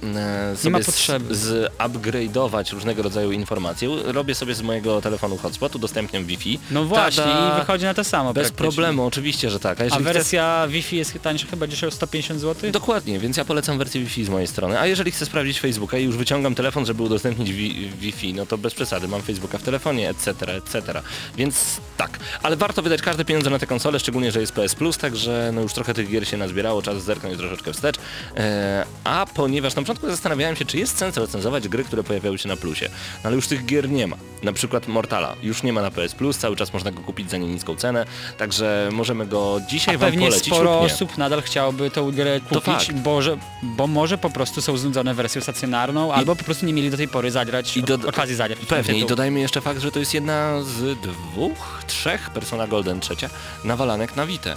e, 0.52 0.56
sobie 0.56 0.70
ma 0.70 0.82
z- 0.82 0.86
potrzeby. 0.86 1.34
z 1.34 1.72
upgrade'ować 1.78 2.72
różnego 2.72 3.02
rodzaju 3.02 3.32
informacje, 3.32 3.88
robię 4.04 4.34
sobie 4.34 4.54
z 4.54 4.62
mojego 4.62 5.00
telefonu 5.00 5.36
hotspot, 5.44 5.76
udostępniam 5.76 6.24
Wi-Fi. 6.24 6.58
No 6.70 6.84
właśnie, 6.84 7.24
i 7.24 7.60
wychodzi 7.60 7.84
na 7.84 7.94
to 7.94 8.04
samo 8.04 8.32
Bez 8.32 8.52
problemu, 8.52 9.06
oczywiście, 9.06 9.50
że 9.50 9.60
tak. 9.60 9.78
A, 9.80 9.82
A 9.82 9.84
jeżeli 9.84 10.04
chcesz- 10.04 10.14
wersja 10.14 10.66
Wi-Fi 10.68 10.96
jest 10.96 11.18
tańsza 11.22 11.46
chyba 11.50 11.66
gdzieś 11.66 11.84
o 11.84 11.90
150 11.90 12.40
zł? 12.40 12.70
Dokładnie, 12.72 13.18
więc 13.18 13.36
ja 13.36 13.44
polecam 13.44 13.78
wersję 13.78 14.00
Wi-Fi 14.00 14.24
z 14.24 14.28
mojej 14.28 14.46
strony. 14.48 14.80
A 14.80 14.86
jeżeli 14.86 15.10
chcę 15.10 15.26
sprawdzić 15.26 15.60
Facebooka 15.60 15.98
i 15.98 16.04
już 16.04 16.16
wyciągam 16.16 16.54
telefon, 16.54 16.86
żeby 16.86 17.02
udostępnić 17.02 17.52
wi- 17.52 17.90
Wi-Fi, 18.00 18.34
no 18.34 18.46
to 18.46 18.58
bez 18.58 18.74
przesady, 18.74 19.08
mam 19.08 19.22
Facebooka 19.22 19.58
w 19.58 19.62
telefonie, 19.62 20.10
etc., 20.10 20.30
etc. 20.54 21.02
Więc 21.36 21.80
tak, 21.96 22.18
ale 22.42 22.56
warto 22.56 22.82
wydać 22.82 23.02
każde 23.02 23.24
pieniądze 23.24 23.50
na 23.50 23.58
tę 23.58 23.66
konsolę, 23.66 24.00
szczególnie, 24.00 24.32
że 24.32 24.40
jest 24.40 24.52
PS 24.52 24.74
Plus, 24.74 24.98
także 24.98 25.50
no 25.54 25.60
już 25.60 25.72
trochę 25.72 25.94
tych 25.94 26.10
gier 26.10 26.28
się 26.28 26.36
nazbierało, 26.36 26.82
czas 26.82 27.02
zerknąć 27.02 27.36
troszeczkę 27.38 27.72
wstecz. 27.72 27.96
E, 28.36 28.84
a 29.04 29.26
ponieważ 29.34 29.74
na 29.74 29.82
początku 29.82 30.06
zastanawiałem 30.10 30.56
się, 30.56 30.64
czy 30.64 30.78
jest 30.78 30.98
sens 30.98 31.16
recenzować 31.16 31.68
gry, 31.68 31.84
które 31.84 32.02
pojawiały 32.04 32.38
się 32.38 32.48
na 32.48 32.56
Plusie, 32.56 32.88
no 32.88 33.20
ale 33.28 33.36
już 33.36 33.46
tych 33.48 33.64
gier 33.66 33.90
nie 33.90 34.06
ma. 34.06 34.16
Na 34.42 34.52
przykład 34.52 34.88
Mortala. 34.88 35.36
Już 35.42 35.62
nie 35.62 35.72
ma 35.72 35.82
na 35.82 35.90
PS 35.90 36.14
Plus, 36.14 36.38
cały 36.38 36.56
czas 36.56 36.72
można 36.72 36.90
go 36.92 37.02
kupić 37.02 37.30
za 37.30 37.36
nieniską 37.36 37.76
cenę, 37.76 38.06
także 38.38 38.88
możemy 38.92 39.26
go 39.26 39.60
dzisiaj 39.68 39.94
A 39.94 39.98
wam 39.98 40.10
pewnie 40.10 40.26
polecić 40.26 40.46
sporo 40.54 40.80
osób 40.80 41.18
nadal 41.18 41.42
chciałoby 41.42 41.90
tą 41.90 42.10
grę 42.12 42.40
kupić, 42.40 42.92
bo, 42.92 43.22
że, 43.22 43.36
bo 43.62 43.86
może 43.86 44.18
po 44.18 44.30
prostu 44.30 44.62
są 44.62 44.76
znudzone 44.76 45.14
wersją 45.14 45.42
stacjonarną, 45.42 46.12
albo 46.12 46.36
po 46.36 46.44
prostu 46.44 46.66
nie 46.66 46.72
mieli 46.72 46.90
do 46.90 46.96
tej 46.96 47.08
pory 47.08 47.30
zagrać, 47.30 47.76
I 47.76 47.82
do- 47.82 48.08
okazji 48.08 48.34
zagrać. 48.34 48.58
Pewnie 48.68 48.98
i 48.98 49.06
dodajmy 49.06 49.40
jeszcze 49.40 49.60
fakt, 49.60 49.80
że 49.80 49.90
to 49.90 49.98
jest 49.98 50.14
jedna 50.14 50.62
z 50.62 50.98
dwóch, 51.00 51.82
trzech 51.86 52.30
Persona 52.30 52.66
Golden 52.66 53.00
trzecia 53.00 53.30
nawalanek 53.64 54.16
na 54.16 54.26
Vita. 54.26 54.56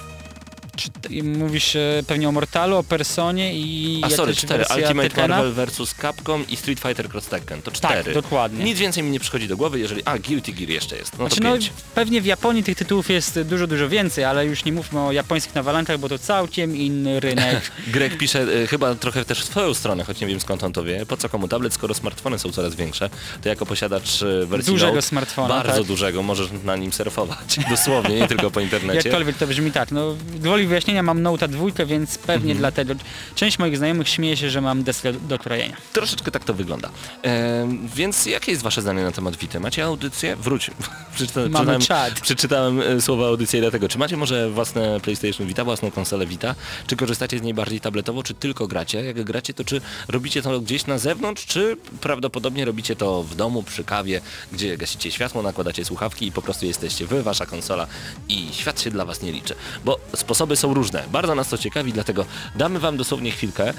Czy 0.77 1.23
mówisz 1.23 1.75
e, 1.75 2.03
pewnie 2.07 2.29
o 2.29 2.31
Mortalu, 2.31 2.77
o 2.77 2.83
Personie 2.83 3.53
i 3.59 4.01
A 4.03 4.09
sorry, 4.09 4.35
cztery. 4.35 4.65
Ultimate? 4.75 5.27
Marvel 5.27 5.65
vs. 5.65 5.95
Capcom 6.01 6.45
i 6.49 6.55
Street 6.55 6.79
Fighter 6.79 7.09
Cross 7.09 7.25
Tekken. 7.25 7.61
To 7.61 7.71
cztery. 7.71 8.03
Tak, 8.03 8.13
dokładnie. 8.13 8.63
Nic 8.65 8.79
więcej 8.79 9.03
mi 9.03 9.11
nie 9.11 9.19
przychodzi 9.19 9.47
do 9.47 9.57
głowy, 9.57 9.79
jeżeli... 9.79 10.01
A, 10.05 10.17
Guilty 10.19 10.51
Gear 10.51 10.69
jeszcze 10.69 10.95
jest. 10.97 11.11
No 11.13 11.17
Znaczy, 11.17 11.41
to 11.41 11.43
no, 11.43 11.53
pięć. 11.53 11.71
pewnie 11.95 12.21
w 12.21 12.25
Japonii 12.25 12.63
tych 12.63 12.77
tytułów 12.77 13.09
jest 13.09 13.41
dużo, 13.41 13.67
dużo 13.67 13.89
więcej, 13.89 14.23
ale 14.23 14.45
już 14.45 14.65
nie 14.65 14.71
mówmy 14.71 14.99
o 14.99 15.11
japońskich 15.11 15.55
nawalankach, 15.55 15.97
bo 15.99 16.09
to 16.09 16.19
całkiem 16.19 16.75
inny 16.77 17.19
rynek. 17.19 17.71
Greg 17.87 18.17
pisze 18.17 18.41
e, 18.63 18.67
chyba 18.67 18.95
trochę 18.95 19.25
też 19.25 19.41
w 19.41 19.45
swoją 19.45 19.73
stronę, 19.73 20.03
choć 20.03 20.19
nie 20.21 20.27
wiem 20.27 20.39
skąd 20.39 20.63
on 20.63 20.73
to 20.73 20.83
wie. 20.83 21.05
Po 21.05 21.17
co 21.17 21.29
komu 21.29 21.47
tablet, 21.47 21.73
skoro 21.73 21.93
smartfony 21.93 22.39
są 22.39 22.51
coraz 22.51 22.75
większe? 22.75 23.09
To 23.41 23.49
jako 23.49 23.65
posiadacz 23.65 24.21
e, 24.23 24.45
wersji 24.45 24.73
Dużego 24.73 25.01
smartfona, 25.01 25.47
Bardzo 25.47 25.77
tak. 25.77 25.83
dużego, 25.87 26.23
możesz 26.23 26.47
na 26.63 26.75
nim 26.75 26.93
surfować. 26.93 27.59
Dosłownie, 27.69 28.15
nie 28.19 28.27
tylko 28.27 28.51
po 28.51 28.59
internecie. 28.67 29.09
Jakkolwiek 29.09 29.37
to 29.37 29.47
brzmi 29.47 29.71
tak, 29.71 29.91
no 29.91 30.15
gwoli 30.35 30.66
wyjaśnienia 30.67 31.03
mam 31.03 31.23
Note'a 31.23 31.47
dwójkę, 31.47 31.85
więc 31.85 32.17
pewnie 32.17 32.51
Mhm. 32.51 32.57
dlatego 32.57 32.93
część 33.35 33.59
moich 33.59 33.77
znajomych 33.77 34.09
śmieje 34.09 34.37
się, 34.37 34.49
że 34.49 34.61
mam 34.61 34.83
deskę 34.83 35.13
do, 35.13 35.39
krojenia. 35.39 35.77
Troszeczkę 35.93 36.31
tak 36.31 36.43
to 36.43 36.53
wygląda. 36.53 36.89
E, 37.25 37.67
więc 37.95 38.25
jakie 38.25 38.51
jest 38.51 38.63
wasze 38.63 38.81
zdanie 38.81 39.03
na 39.03 39.11
temat 39.11 39.35
Vita? 39.35 39.59
Macie 39.59 39.85
audycję? 39.85 40.35
Wróć. 40.35 40.71
Przeczyta, 41.15 41.39
Mamy 41.49 41.79
przeczytałem 42.21 42.81
e, 42.81 43.01
słowa 43.01 43.27
audycję 43.27 43.61
dlatego. 43.61 43.89
Czy 43.89 43.97
macie 43.97 44.17
może 44.17 44.49
własne 44.49 44.99
PlayStation 44.99 45.47
Vita, 45.47 45.63
własną 45.63 45.91
konsolę 45.91 46.25
Vita? 46.25 46.55
Czy 46.87 46.95
korzystacie 46.95 47.39
z 47.39 47.41
niej 47.41 47.53
bardziej 47.53 47.81
tabletowo, 47.81 48.23
czy 48.23 48.33
tylko 48.33 48.67
gracie? 48.67 49.03
Jak 49.03 49.23
gracie, 49.23 49.53
to 49.53 49.63
czy 49.63 49.81
robicie 50.07 50.41
to 50.41 50.59
gdzieś 50.59 50.85
na 50.85 50.97
zewnątrz, 50.97 51.45
czy 51.45 51.77
prawdopodobnie 52.01 52.65
robicie 52.65 52.95
to 52.95 53.23
w 53.23 53.35
domu, 53.35 53.63
przy 53.63 53.83
kawie, 53.83 54.21
gdzie 54.51 54.77
gasicie 54.77 55.11
światło, 55.11 55.41
nakładacie 55.41 55.85
słuchawki 55.85 56.27
i 56.27 56.31
po 56.31 56.41
prostu 56.41 56.65
jesteście 56.65 57.07
wy, 57.07 57.23
wasza 57.23 57.45
konsola 57.45 57.87
i 58.29 58.47
świat 58.53 58.81
się 58.81 58.91
dla 58.91 59.05
was 59.05 59.21
nie 59.21 59.31
liczy. 59.31 59.55
Bo 59.85 59.99
sposoby 60.15 60.56
są 60.57 60.73
różne. 60.73 61.03
Bardzo 61.11 61.35
nas 61.35 61.49
to 61.49 61.57
ciekawi, 61.57 61.93
dlatego 61.93 62.25
damy 62.55 62.79
wam 62.79 62.97
dosłownie 62.97 63.31
chwilkę. 63.31 63.73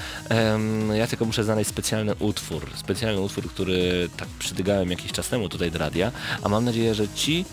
Ja 0.93 1.07
tylko 1.07 1.25
muszę 1.25 1.43
znaleźć 1.43 1.69
specjalny 1.69 2.15
utwór. 2.15 2.69
Specjalny 2.75 3.21
utwór, 3.21 3.49
który 3.49 4.09
tak 4.17 4.27
przydygałem 4.27 4.89
jakiś 4.89 5.11
czas 5.11 5.29
temu 5.29 5.49
tutaj 5.49 5.71
do 5.71 5.79
radia, 5.79 6.11
a 6.43 6.49
mam 6.49 6.65
nadzieję, 6.65 6.95
że 6.95 7.07
ci 7.07 7.45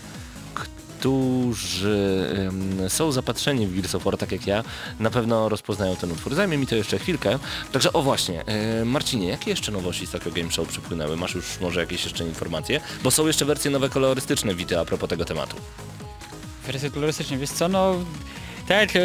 którzy 0.99 2.51
są 2.87 3.11
zapatrzeni 3.11 3.67
w 3.67 3.73
Gears 3.73 3.95
of 3.95 4.03
War, 4.03 4.17
tak 4.17 4.31
jak 4.31 4.47
ja, 4.47 4.63
na 4.99 5.09
pewno 5.09 5.49
rozpoznają 5.49 5.95
ten 5.95 6.11
utwór. 6.11 6.35
Zajmie 6.35 6.57
mi 6.57 6.67
to 6.67 6.75
jeszcze 6.75 6.99
chwilkę. 6.99 7.39
Także 7.71 7.93
o 7.93 8.01
właśnie, 8.01 8.45
e, 8.45 8.85
Marcinie, 8.85 9.27
jakie 9.27 9.49
jeszcze 9.49 9.71
nowości 9.71 10.07
z 10.07 10.11
Tokyo 10.11 10.31
Game 10.31 10.51
Show 10.51 10.67
przypłynęły? 10.67 11.17
Masz 11.17 11.35
już 11.35 11.59
może 11.61 11.79
jakieś 11.79 12.03
jeszcze 12.03 12.23
informacje? 12.23 12.81
Bo 13.03 13.11
są 13.11 13.27
jeszcze 13.27 13.45
wersje 13.45 13.71
nowe 13.71 13.89
kolorystyczne 13.89 14.55
wideo 14.55 14.81
a 14.81 14.85
propos 14.85 15.09
tego 15.09 15.25
tematu. 15.25 15.57
Wersja 16.65 16.89
kolorystyczna, 16.89 17.37
wiesz 17.37 17.49
co, 17.49 17.67
no 17.67 17.95
tak, 18.67 18.95
e, 18.95 18.99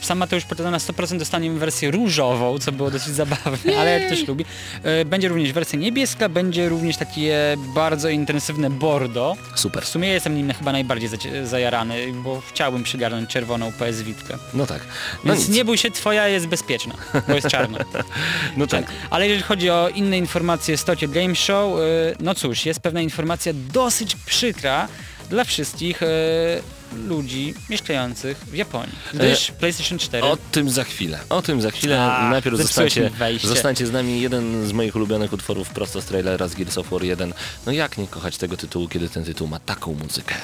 sam 0.00 0.18
Mateusz 0.18 0.44
Portana 0.44 0.70
na 0.70 0.78
100% 0.78 1.18
dostaniemy 1.18 1.58
wersję 1.58 1.90
różową, 1.90 2.58
co 2.58 2.72
było 2.72 2.90
dosyć 2.90 3.14
zabawne, 3.24 3.78
ale 3.78 4.00
jak 4.00 4.06
ktoś 4.06 4.28
lubi. 4.28 4.44
E, 4.82 5.04
Będzie 5.04 5.28
również 5.28 5.52
wersja 5.52 5.78
niebieska, 5.78 6.28
będzie 6.28 6.68
również 6.68 6.96
takie 6.96 7.56
bardzo 7.74 8.08
intensywne 8.08 8.70
bordo. 8.70 9.36
Super. 9.54 9.84
W 9.84 9.88
sumie 9.88 10.08
jestem 10.08 10.36
nim 10.36 10.52
chyba 10.54 10.72
najbardziej 10.72 11.08
zajarany, 11.44 12.12
bo 12.12 12.42
chciałbym 12.50 12.82
przygarnąć 12.84 13.30
czerwoną 13.30 13.72
PS 13.72 14.02
Vitkę. 14.02 14.38
No 14.54 14.66
tak. 14.66 14.80
No 15.24 15.34
Więc 15.34 15.48
nic. 15.48 15.56
nie 15.56 15.64
bój 15.64 15.78
się, 15.78 15.90
twoja 15.90 16.28
jest 16.28 16.46
bezpieczna, 16.46 16.94
bo 17.28 17.34
jest 17.34 17.48
czarna. 17.48 17.78
No 18.56 18.66
tak. 18.66 18.84
Ale 19.10 19.26
jeżeli 19.28 19.42
chodzi 19.42 19.70
o 19.70 19.88
inne 19.88 20.18
informacje 20.18 20.76
z 20.76 20.84
Tokyo 20.84 21.08
Game 21.08 21.34
Show, 21.34 21.78
y, 21.78 21.82
no 22.20 22.34
cóż, 22.34 22.66
jest 22.66 22.80
pewna 22.80 23.00
informacja 23.00 23.52
dosyć 23.72 24.16
przykra 24.26 24.88
dla 25.30 25.44
wszystkich 25.44 26.00
ludzi 26.94 27.54
mieszkających 27.70 28.38
w 28.38 28.54
Japonii. 28.54 28.94
Gdyż 29.14 29.50
PlayStation 29.50 29.98
4 29.98 30.24
O 30.26 30.36
tym 30.52 30.70
za 30.70 30.84
chwilę. 30.84 31.18
O 31.28 31.42
tym 31.42 31.62
za 31.62 31.70
chwilę. 31.70 32.02
A, 32.02 32.30
Najpierw 32.30 32.56
zepsułeś 32.56 32.94
zostańcie, 32.94 33.48
zostańcie 33.48 33.86
z 33.86 33.92
nami 33.92 34.20
jeden 34.20 34.66
z 34.66 34.72
moich 34.72 34.96
ulubionych 34.96 35.32
utworów 35.32 35.68
prosto 35.68 36.00
z 36.00 36.04
trailera 36.04 36.48
z 36.48 36.54
Gears 36.54 36.78
of 36.78 36.90
War 36.90 37.02
1. 37.04 37.34
No 37.66 37.72
jak 37.72 37.98
nie 37.98 38.06
kochać 38.06 38.36
tego 38.36 38.56
tytułu, 38.56 38.88
kiedy 38.88 39.08
ten 39.08 39.24
tytuł 39.24 39.48
ma 39.48 39.60
taką 39.60 39.94
muzykę? 39.94 40.34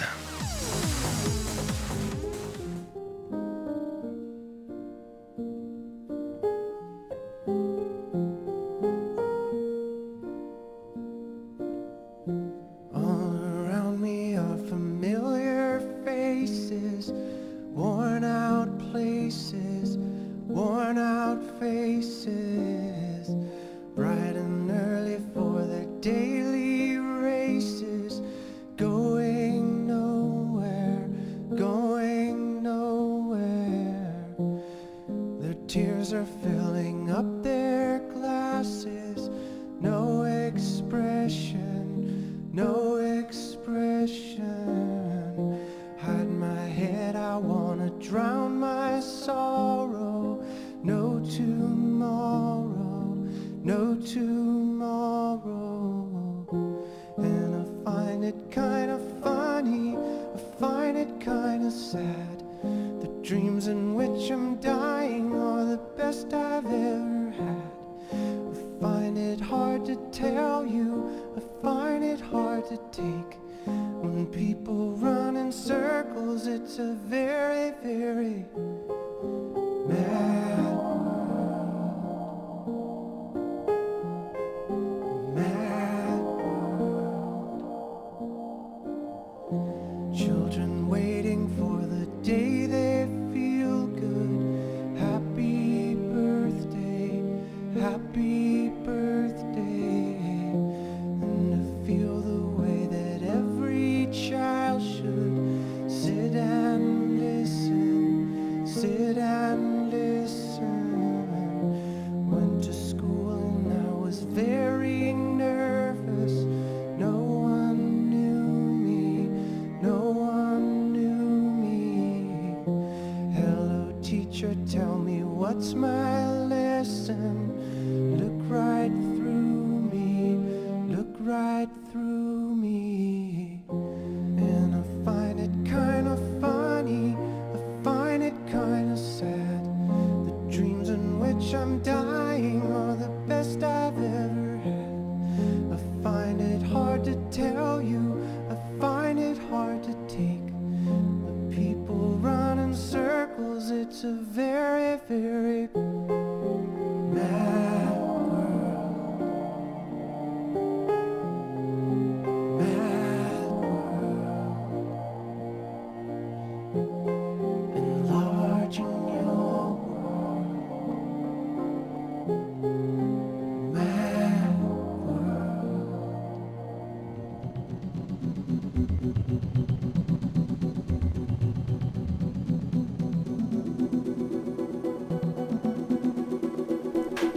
Best 66.11 66.35
I've 66.35 66.67
ever 66.67 67.31
had. 67.31 67.71
I 68.11 68.81
find 68.81 69.17
it 69.17 69.41
hard 69.41 69.85
to 69.85 69.95
tell 70.11 70.67
you, 70.67 71.09
I 71.37 71.63
find 71.63 72.03
it 72.03 72.21
hard 72.21 72.69
to 72.69 72.79
take. 72.91 73.39
When 73.65 74.27
people 74.27 74.91
run 74.97 75.37
in 75.37 75.53
circles, 75.53 76.49
it's 76.49 76.81
a 76.81 76.95
very, 76.95 77.73
very 77.85 78.45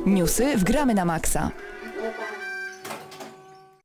Newsy 0.06 0.58
w 0.58 0.64
gramy 0.64 0.94
na 0.94 1.06
maksa. 1.06 1.52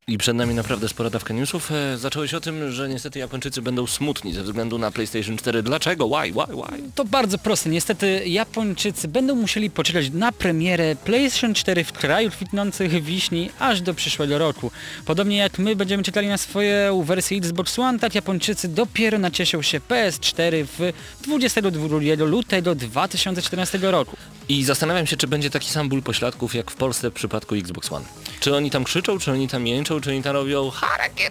I 0.09 0.19
przed 0.19 0.37
nami 0.37 0.55
naprawdę 0.55 0.89
spora 0.89 1.11
dawka 1.11 1.35
newsów. 1.35 1.73
E, 1.73 1.99
zaczęło 1.99 2.27
się 2.27 2.37
o 2.37 2.41
tym, 2.41 2.73
że 2.73 2.89
niestety 2.89 3.19
Japończycy 3.19 3.63
będą 3.63 3.87
smutni 3.87 4.33
ze 4.33 4.43
względu 4.43 4.79
na 4.79 4.91
PlayStation 4.91 5.37
4. 5.37 5.63
Dlaczego? 5.63 6.09
Why? 6.09 6.33
Why? 6.33 6.57
Why? 6.57 6.83
To 6.95 7.05
bardzo 7.05 7.39
proste. 7.39 7.71
Niestety 7.71 8.23
Japończycy 8.27 9.09
będą 9.09 9.35
musieli 9.35 9.71
poczekać 9.71 10.11
na 10.11 10.33
premierę 10.33 10.97
PlayStation 11.05 11.55
4 11.55 11.85
w 11.85 11.93
kraju 11.93 12.31
kwitnących 12.31 13.05
wiśni 13.05 13.51
aż 13.59 13.81
do 13.81 13.95
przyszłego 13.95 14.39
roku. 14.39 14.71
Podobnie 15.07 15.37
jak 15.37 15.59
my 15.59 15.77
będziemy 15.77 16.03
czekali 16.03 16.29
na 16.29 16.39
swoje 16.39 17.03
wersje 17.05 17.39
Xbox 17.39 17.79
One, 17.79 17.99
tak 17.99 18.15
Japończycy 18.15 18.69
dopiero 18.69 19.19
nacieszą 19.19 19.63
się 19.63 19.81
PS4 19.81 20.65
w 20.79 20.93
22 21.25 22.25
lutego 22.25 22.75
2014 22.75 23.79
roku. 23.83 24.17
I 24.49 24.65
zastanawiam 24.65 25.07
się, 25.07 25.17
czy 25.17 25.27
będzie 25.27 25.51
taki 25.51 25.71
sam 25.71 25.89
ból 25.89 26.03
pośladków 26.03 26.55
jak 26.55 26.71
w 26.71 26.75
Polsce 26.75 27.11
w 27.11 27.13
przypadku 27.13 27.55
Xbox 27.55 27.93
One. 27.93 28.05
Czy 28.41 28.57
oni 28.57 28.71
tam 28.71 28.85
krzyczą, 28.85 29.19
czy 29.19 29.33
oni 29.33 29.49
tam 29.49 29.67
jęczą, 29.67 29.98
czy 30.01 30.11
oni 30.11 30.23
tam 30.23 30.33
robią 30.33 30.71
harakiri? 30.71 31.29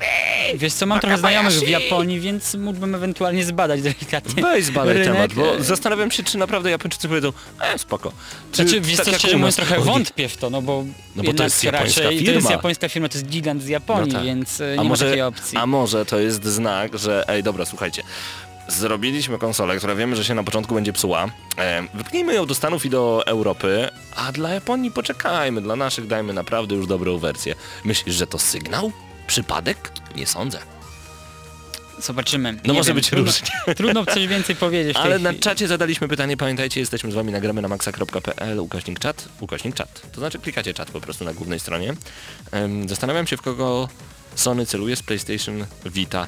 Wiesz 0.56 0.74
co, 0.74 0.86
mam 0.86 1.00
trochę 1.00 1.18
znajomych 1.18 1.54
w 1.54 1.68
Japonii, 1.68 2.20
więc 2.20 2.56
mógłbym 2.56 2.96
ewentualnie 2.96 3.44
zbadać 3.44 3.82
delikatnie 3.82 4.44
Weź 4.44 4.66
zbadaj 4.66 4.94
rynek. 4.94 5.14
temat, 5.14 5.34
bo 5.34 5.64
zastanawiam 5.64 6.12
się, 6.12 6.24
czy 6.24 6.38
naprawdę 6.38 6.72
Japończycy 6.72 7.08
powiedzą, 7.08 7.34
e, 7.62 7.78
spoko. 7.78 8.12
Czy 8.52 8.64
Znaczy, 8.64 8.82
wiesz 8.82 8.98
tak 8.98 9.06
co, 9.06 9.14
szczerze 9.18 9.38
mówiąc, 9.38 9.56
trochę 9.56 9.80
wątpię 9.80 10.30
w 10.30 10.38
to, 10.38 10.50
no 10.50 10.62
bo, 10.62 10.84
No 11.16 11.24
bo 11.24 11.34
to 11.34 11.44
jest 11.44 11.64
japońska 11.64 12.02
raczej, 12.02 12.04
To 12.06 12.12
jest 12.24 12.26
firma. 12.26 12.52
japońska 12.52 12.90
firma, 12.90 13.10
to 13.10 13.18
jest 13.18 13.28
gigant 13.30 13.64
z 13.64 13.68
Japonii, 13.68 14.08
No 14.14 14.20
tak. 14.20 14.26
więc 14.26 14.62
e, 14.62 14.76
a 14.80 14.84
nie 14.84 14.90
może, 14.90 15.06
ma 15.06 15.10
takiej 15.12 15.22
opcji. 15.24 15.58
A 15.58 15.66
może 15.66 16.06
to 16.06 16.20
jest 16.20 16.46
znak, 16.46 16.98
że 16.98 17.24
ej 17.30 17.44
dobra, 17.44 17.66
słuchajcie, 17.66 18.04
zrobiliśmy 18.68 19.38
konsolę, 19.38 19.78
która 19.78 19.96
wiemy, 19.96 20.16
że 20.16 20.26
się 20.26 20.36
na 20.36 20.44
początku 20.44 20.76
będzie 20.76 20.94
psuła, 20.94 21.26
e, 21.58 21.88
wypchnijmy 21.94 22.34
ją 22.34 22.46
do 22.46 22.56
Stanów 22.56 22.86
i 22.86 22.90
do 22.90 23.24
Europy, 23.28 23.90
a 24.16 24.32
dla 24.32 24.50
Japonii 24.50 24.92
poczekajmy, 24.92 25.62
dla 25.62 25.76
naszych 25.76 26.08
dajmy 26.08 26.34
naprawdę 26.34 26.76
już 26.76 26.88
dobrą 26.88 27.18
wersję. 27.18 27.56
Myślisz, 27.84 28.16
że 28.16 28.28
to 28.28 28.40
sygnał? 28.40 28.92
Przypadek? 29.28 29.92
Nie 30.16 30.28
sądzę. 30.28 30.60
Zobaczymy. 32.00 32.54
No 32.54 32.74
Nie 32.74 32.80
może 32.80 32.88
wiem, 32.88 32.96
być 32.96 33.10
trudno, 33.10 33.26
różnie. 33.26 33.50
Trudno 33.78 34.06
coś 34.06 34.28
więcej 34.28 34.56
powiedzieć 34.56 34.98
Ale 34.98 35.20
na 35.20 35.30
chwili. 35.30 35.44
czacie 35.44 35.68
zadaliśmy 35.68 36.08
pytanie, 36.08 36.38
pamiętajcie, 36.38 36.80
jesteśmy 36.80 37.12
z 37.12 37.16
wami, 37.16 37.32
nagramy 37.32 37.62
na 37.62 37.68
maxa.pl, 37.68 38.60
ukośnik 38.60 39.00
czat, 39.00 39.30
ukośnik 39.40 39.76
czat. 39.76 40.02
To 40.12 40.20
znaczy 40.22 40.40
klikacie 40.40 40.74
czat 40.74 40.92
po 40.92 41.02
prostu 41.02 41.26
na 41.26 41.34
głównej 41.34 41.60
stronie. 41.60 41.94
Em, 42.52 42.90
Zastanawiam 42.90 43.28
się, 43.28 43.38
w 43.38 43.42
kogo 43.42 43.90
Sony 44.36 44.66
celuje 44.66 44.96
z 44.96 45.04
PlayStation 45.04 45.66
Vita 45.86 46.28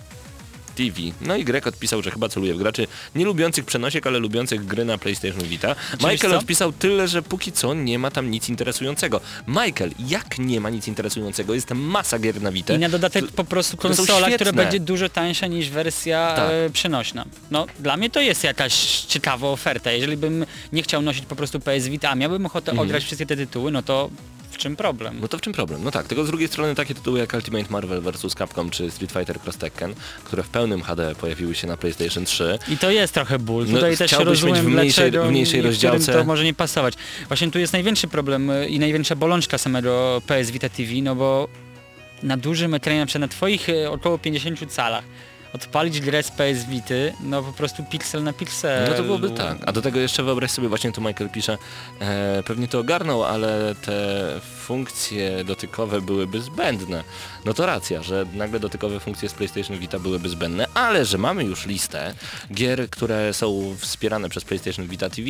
TV. 0.80 1.02
No 1.22 1.36
i 1.36 1.44
Greg 1.46 1.68
odpisał, 1.68 2.02
że 2.02 2.12
chyba 2.12 2.30
celuje 2.30 2.54
w 2.54 2.58
graczy 2.58 2.88
nie 3.16 3.26
lubiących 3.26 3.66
przenosiek, 3.66 4.08
ale 4.08 4.20
lubiących 4.20 4.66
gry 4.66 4.86
na 4.86 4.98
PlayStation 4.98 5.44
Vita. 5.44 5.76
Michael 6.12 6.36
odpisał 6.36 6.72
tyle, 6.74 7.08
że 7.08 7.22
póki 7.22 7.52
co 7.52 7.74
nie 7.74 8.00
ma 8.00 8.12
tam 8.12 8.32
nic 8.32 8.50
interesującego. 8.50 9.22
Michael, 9.48 9.92
jak 10.08 10.40
nie 10.40 10.62
ma 10.62 10.70
nic 10.70 10.88
interesującego? 10.88 11.54
Jest 11.54 11.72
masa 11.72 12.20
gier 12.20 12.42
na 12.42 12.52
Vita. 12.52 12.74
I 12.74 12.80
na 12.80 12.90
dodatek 12.90 13.28
po 13.32 13.44
prostu 13.44 13.78
konsola, 13.78 14.30
która 14.32 14.52
będzie 14.54 14.80
dużo 14.80 15.10
tańsza 15.10 15.48
niż 15.48 15.70
wersja 15.70 16.34
Tak. 16.36 16.50
e, 16.52 16.70
przenośna. 16.70 17.26
No 17.52 17.68
dla 17.80 17.98
mnie 17.98 18.10
to 18.10 18.22
jest 18.22 18.44
jakaś 18.44 18.74
ciekawa 19.02 19.48
oferta. 19.48 19.92
Jeżeli 19.92 20.18
bym 20.18 20.46
nie 20.74 20.84
chciał 20.84 21.02
nosić 21.02 21.26
po 21.26 21.36
prostu 21.36 21.60
PS 21.60 21.88
Vita, 21.88 22.10
a 22.10 22.16
miałbym 22.16 22.46
ochotę 22.46 22.72
Mhm. 22.72 22.88
odgrać 22.88 23.04
wszystkie 23.04 23.26
te 23.26 23.38
tytuły, 23.38 23.72
no 23.72 23.84
to 23.84 24.10
w 24.52 24.58
czym 24.58 24.76
problem? 24.76 25.18
No 25.22 25.28
to 25.28 25.38
w 25.38 25.42
czym 25.42 25.54
problem? 25.54 25.84
No 25.84 25.92
tak, 25.92 26.08
tylko 26.08 26.24
z 26.24 26.28
drugiej 26.28 26.48
strony 26.48 26.76
takie 26.76 26.94
tytuły 26.96 27.20
jak 27.20 27.34
Ultimate 27.34 27.66
Marvel 27.70 28.02
vs. 28.02 28.36
Capcom 28.36 28.70
czy 28.70 28.92
Street 28.92 29.12
Fighter 29.12 29.40
Cross 29.40 29.58
Tekken, 29.58 29.94
które 30.24 30.44
w 30.44 30.50
pełnym 30.50 30.82
HD 30.82 31.16
pojawiły 31.16 31.56
się 31.56 31.68
na 31.68 31.78
PlayStation 31.78 32.26
3. 32.26 32.60
I 32.68 32.78
to 32.78 32.92
jest 32.92 33.14
trochę 33.14 33.40
ból. 33.40 33.66
No, 33.68 33.76
Tutaj 33.76 33.98
też 33.98 34.12
rozumiem, 34.12 34.56
mieć 34.56 34.66
w 34.66 34.68
mniejszej- 34.68 35.12
dlaczego 35.12 35.26
w 35.26 35.32
mniejszej 35.32 35.62
rozdziałce. 35.62 36.14
to 36.14 36.24
może 36.24 36.44
nie 36.44 36.54
pasować. 36.54 36.94
Właśnie 37.28 37.52
tu 37.52 37.60
jest 37.60 37.74
największy 37.74 38.08
problem 38.08 38.50
y, 38.50 38.68
i 38.68 38.80
największa 38.80 39.16
bolączka 39.16 39.58
samego 39.58 40.22
PS 40.28 40.52
Vita 40.52 40.70
TV, 40.70 40.92
no 41.04 41.16
bo 41.16 41.48
na 42.24 42.38
dużym 42.38 42.74
ekranie, 42.74 43.00
na 43.00 43.06
przykład 43.06 43.22
na 43.22 43.28
twoich 43.38 43.70
y, 43.70 43.90
około 43.90 44.18
50 44.18 44.72
calach, 44.76 45.04
odpalić 45.54 46.02
grę 46.02 46.24
z 46.24 46.32
PS 46.32 46.66
Vity, 46.66 47.14
no 47.24 47.44
po 47.44 47.54
prostu 47.54 47.84
piksel 47.84 48.24
na 48.24 48.34
piksel. 48.34 48.90
No 48.90 48.98
to 48.98 49.04
byłoby 49.04 49.32
tak. 49.32 49.58
A 49.66 49.72
do 49.72 49.82
tego 49.82 50.00
jeszcze 50.00 50.24
wyobraź 50.24 50.52
sobie, 50.52 50.70
właśnie 50.70 50.92
tu 50.92 51.02
Michael 51.02 51.30
pisze, 51.30 51.58
e, 52.00 52.44
pewnie 52.44 52.68
to 52.68 52.80
ogarnął, 52.80 53.24
ale 53.24 53.76
te 53.86 53.92
funkcje 54.70 55.44
dotykowe 55.44 56.02
byłyby 56.02 56.42
zbędne. 56.42 57.04
No 57.46 57.54
to 57.54 57.66
racja, 57.66 58.04
że 58.04 58.26
nagle 58.34 58.60
dotykowe 58.60 59.00
funkcje 59.00 59.30
z 59.30 59.34
PlayStation 59.34 59.78
Vita 59.80 60.00
byłyby 60.00 60.30
zbędne, 60.30 60.68
ale 60.74 61.06
że 61.06 61.18
mamy 61.18 61.44
już 61.44 61.66
listę 61.66 62.14
gier, 62.54 62.90
które 62.90 63.34
są 63.34 63.76
wspierane 63.78 64.30
przez 64.30 64.44
PlayStation 64.46 64.88
Vita 64.88 65.10
TV, 65.10 65.28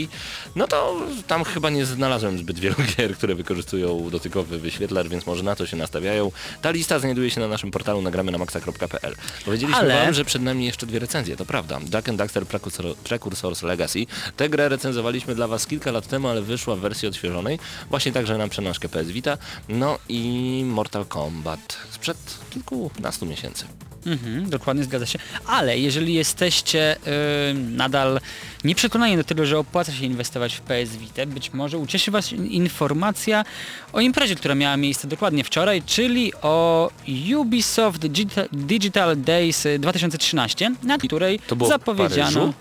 no 0.55 0.67
to 0.67 0.95
tam 1.27 1.43
chyba 1.43 1.69
nie 1.69 1.85
znalazłem 1.85 2.37
zbyt 2.37 2.59
wielu 2.59 2.75
gier, 2.97 3.15
które 3.15 3.35
wykorzystują 3.35 4.09
dotykowy 4.09 4.59
wyświetlacz, 4.59 5.07
więc 5.07 5.25
może 5.25 5.43
na 5.43 5.55
to 5.55 5.65
się 5.67 5.77
nastawiają. 5.77 6.31
Ta 6.61 6.71
lista 6.71 6.99
znajduje 6.99 7.29
się 7.29 7.39
na 7.41 7.47
naszym 7.47 7.71
portalu 7.71 8.01
nagramy 8.01 8.31
na 8.31 8.37
maxa.pl. 8.37 9.15
Powiedzieliśmy 9.45 9.81
Ale- 9.81 10.05
wam, 10.05 10.13
że 10.13 10.25
przed 10.25 10.41
nami 10.41 10.65
jeszcze 10.65 10.85
dwie 10.85 10.99
recenzje, 10.99 11.35
to 11.35 11.45
prawda. 11.45 11.79
Duck 11.79 12.09
and 12.09 12.17
Daxter 12.17 12.45
Precursor, 12.45 12.95
Precursors 12.95 13.61
Legacy. 13.63 14.05
Tę 14.37 14.49
grę 14.49 14.69
recenzowaliśmy 14.69 15.35
dla 15.35 15.47
was 15.47 15.67
kilka 15.67 15.91
lat 15.91 16.07
temu, 16.07 16.27
ale 16.27 16.41
wyszła 16.41 16.75
w 16.75 16.79
wersji 16.79 17.07
odświeżonej, 17.07 17.59
właśnie 17.89 18.11
także 18.11 18.37
na 18.37 18.47
przenośkę 18.47 18.89
PS 18.89 19.07
Vita. 19.07 19.28
No 19.69 19.99
i 20.09 20.63
Mortal 20.65 21.05
Kombat 21.05 21.77
sprzed 21.91 22.17
kilkunastu 22.49 23.25
miesięcy. 23.25 23.65
Mhm, 24.05 24.49
dokładnie 24.49 24.83
zgadza 24.83 25.05
się. 25.05 25.19
Ale 25.45 25.79
jeżeli 25.79 26.13
jesteście 26.13 26.95
y, 26.95 27.53
nadal 27.53 28.19
nieprzekonani 28.63 29.17
do 29.17 29.23
tego, 29.23 29.45
że 29.45 29.59
opłaca 29.59 29.91
się 29.91 30.05
inwestować 30.05 30.55
w 30.55 30.61
PS 30.61 30.97
Vita, 30.97 31.25
być 31.25 31.53
może 31.53 31.77
ucieszy 31.77 32.11
Was 32.11 32.31
informacja 32.33 33.45
o 33.93 33.99
imprezie, 33.99 34.35
która 34.35 34.55
miała 34.55 34.77
miejsce 34.77 35.07
dokładnie 35.07 35.43
wczoraj, 35.43 35.83
czyli 35.85 36.33
o 36.41 36.89
Ubisoft 37.37 38.07
Digital, 38.51 39.17
Days 39.17 39.65
y, 39.65 39.79
2013, 39.79 40.71
na 40.83 40.97
której 40.97 41.39
To 41.39 41.55
było 41.55 41.69
w 41.69 41.73
zapowiedziano... 41.73 42.53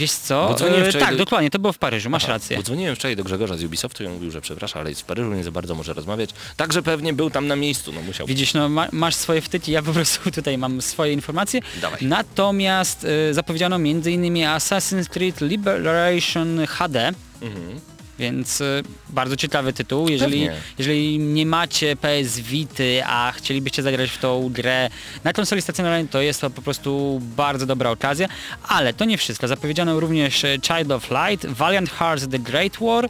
Wiesz 0.00 0.10
co? 0.12 0.56
Bo 0.60 0.68
E, 0.68 0.92
tak, 0.92 1.10
do- 1.10 1.16
dokładnie, 1.16 1.50
to 1.50 1.58
było 1.58 1.72
w 1.72 1.78
Paryżu, 1.78 2.10
masz 2.10 2.24
Aha, 2.24 2.32
rację. 2.32 2.56
Bo 2.56 2.62
dzwoniłem 2.62 2.96
wczoraj 2.96 3.16
do 3.16 3.24
Grzegorza 3.24 3.56
z 3.56 3.62
Ubisoftu 3.64 4.02
i 4.02 4.06
on 4.06 4.12
mówił, 4.12 4.30
że 4.30 4.40
przepraszam, 4.40 4.80
ale 4.80 4.90
jest 4.90 5.00
w 5.02 5.04
Paryżu, 5.04 5.32
nie 5.34 5.44
za 5.44 5.50
bardzo 5.50 5.74
może 5.74 5.92
rozmawiać. 5.92 6.30
Także 6.56 6.82
pewnie 6.82 7.12
był 7.12 7.30
tam 7.30 7.46
na 7.46 7.56
miejscu, 7.56 7.92
no 7.92 8.02
musiał. 8.02 8.26
Widzisz, 8.26 8.54
no 8.54 8.68
ma, 8.68 8.88
masz 8.92 9.14
swoje 9.14 9.40
wtyki, 9.40 9.72
ja 9.72 9.82
po 9.82 9.92
prostu 9.92 10.30
tutaj 10.40 10.58
mam 10.58 10.82
swoje 10.82 11.12
informacje. 11.12 11.60
Dawaj. 11.80 11.98
Natomiast 12.02 13.04
y, 13.30 13.34
zapowiedziano 13.34 13.76
m.in. 13.76 14.34
Assassin's 14.34 15.08
Creed 15.08 15.40
Liberation 15.40 16.66
HD, 16.66 17.12
Mhm. 17.42 17.80
Więc 18.20 18.60
y, 18.60 18.82
bardzo 19.08 19.36
ciekawy 19.36 19.72
tytuł. 19.72 20.08
Jeżeli, 20.08 20.40
Pewnie. 20.46 20.60
jeżeli 20.78 21.18
nie 21.18 21.46
macie 21.46 21.96
PS 21.96 22.38
Vity, 22.40 23.02
a 23.06 23.32
chcielibyście 23.36 23.82
zagrać 23.82 24.10
w 24.10 24.18
tą 24.18 24.48
grę 24.48 24.90
na 25.24 25.32
konsoli 25.32 25.62
stacjonarnej, 25.62 26.08
to 26.08 26.20
jest 26.20 26.40
to 26.40 26.50
po 26.50 26.62
prostu 26.62 27.20
bardzo 27.36 27.66
dobra 27.66 27.90
okazja. 27.90 28.28
Ale 28.68 28.94
to 28.94 29.04
nie 29.04 29.18
wszystko. 29.18 29.48
Zapowiedziano 29.48 30.00
również 30.00 30.42
Child 30.62 30.90
of 30.90 31.10
Light, 31.10 31.46
Valiant 31.46 31.90
Hearts 31.90 32.28
The 32.28 32.38
Great 32.38 32.76
War, 32.80 33.08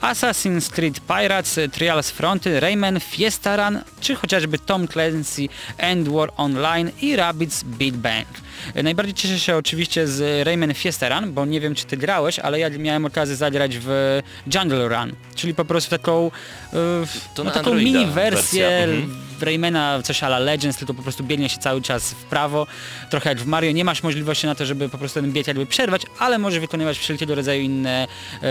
Assassin's 0.00 0.70
Creed 0.70 1.00
Pirates, 1.00 1.58
Trials 1.72 2.10
Fronty, 2.10 2.60
Rayman 2.60 3.00
Fiesta 3.00 3.56
Run, 3.56 3.82
czy 4.00 4.14
chociażby 4.14 4.58
Tom 4.58 4.88
Clancy 4.88 5.48
End 5.78 6.08
War 6.08 6.32
Online 6.36 6.90
i 7.02 7.16
Rabbids 7.16 7.64
Big 7.64 7.94
Bang. 7.94 8.26
Najbardziej 8.82 9.14
cieszę 9.14 9.38
się 9.38 9.56
oczywiście 9.56 10.06
z 10.06 10.46
Rayman 10.46 10.74
Fiesta 10.74 11.08
Run, 11.08 11.32
bo 11.32 11.46
nie 11.46 11.60
wiem 11.60 11.74
czy 11.74 11.84
ty 11.84 11.96
grałeś, 11.96 12.38
ale 12.38 12.60
ja 12.60 12.70
miałem 12.70 13.04
okazję 13.04 13.36
zagrać 13.36 13.78
w 13.80 14.20
Jungle 14.54 14.88
Run, 14.88 15.12
czyli 15.34 15.54
po 15.54 15.64
prostu 15.64 15.90
taką, 15.90 16.30
To 17.34 17.44
no, 17.44 17.50
taką 17.50 17.74
mini 17.74 18.06
wersję 18.06 18.38
wersja, 18.38 18.68
mhm. 18.68 19.27
Raymana 19.42 20.02
coś 20.02 20.22
ala 20.22 20.38
Legends, 20.38 20.78
tylko 20.78 20.94
po 20.94 21.02
prostu 21.02 21.24
biegnie 21.24 21.48
się 21.48 21.58
cały 21.58 21.82
czas 21.82 22.10
w 22.12 22.24
prawo, 22.24 22.66
trochę 23.10 23.28
jak 23.28 23.38
w 23.40 23.46
Mario, 23.46 23.72
nie 23.72 23.84
masz 23.84 24.02
możliwości 24.02 24.46
na 24.46 24.54
to, 24.54 24.66
żeby 24.66 24.88
po 24.88 24.98
prostu 24.98 25.20
ten 25.20 25.32
bieg 25.32 25.46
jakby 25.46 25.66
przerwać, 25.66 26.02
ale 26.18 26.38
możesz 26.38 26.60
wykonywać 26.60 26.98
wszelkiego 26.98 27.34
rodzaju 27.34 27.62
inne 27.62 28.06
e, 28.42 28.46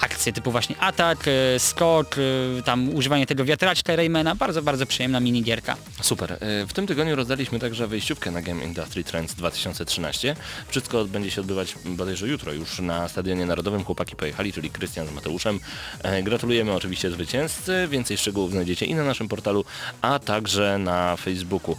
akcje, 0.00 0.32
typu 0.32 0.50
właśnie 0.52 0.76
atak, 0.78 1.18
e, 1.28 1.58
skok, 1.58 2.16
e, 2.58 2.62
tam 2.62 2.94
używanie 2.94 3.26
tego 3.26 3.44
wiatraczka 3.44 3.96
Raymana, 3.96 4.34
bardzo, 4.34 4.62
bardzo 4.62 4.86
przyjemna 4.86 5.20
minigierka. 5.20 5.76
Super. 6.02 6.32
E, 6.32 6.66
W 6.66 6.72
tym 6.72 6.86
tygodniu 6.86 7.16
rozdaliśmy 7.16 7.58
także 7.58 7.86
wyjściówkę 7.86 8.30
na 8.30 8.42
Game 8.42 8.64
Industry 8.64 9.04
Trends 9.04 9.34
2013. 9.34 10.36
Wszystko 10.68 11.04
będzie 11.04 11.30
się 11.30 11.40
odbywać 11.40 11.74
bodajże 11.84 12.28
jutro 12.28 12.52
już 12.52 12.78
na 12.78 13.08
Stadionie 13.08 13.46
Narodowym. 13.46 13.84
Chłopaki 13.84 14.16
pojechali, 14.16 14.52
czyli 14.52 14.70
Krystian 14.70 15.06
z 15.06 15.12
Mateuszem. 15.12 15.60
E, 16.02 16.22
Gratulujemy 16.22 16.72
oczywiście 16.72 17.10
zwycięzcy. 17.10 17.88
Więcej 17.90 18.18
szczegółów 18.18 18.50
znajdziecie 18.50 18.86
i 18.86 18.94
na 18.94 19.04
naszym 19.04 19.28
portalu, 19.28 19.64
a 20.02 20.18
także 20.24 20.78
na 20.78 21.16
Facebooku. 21.16 21.76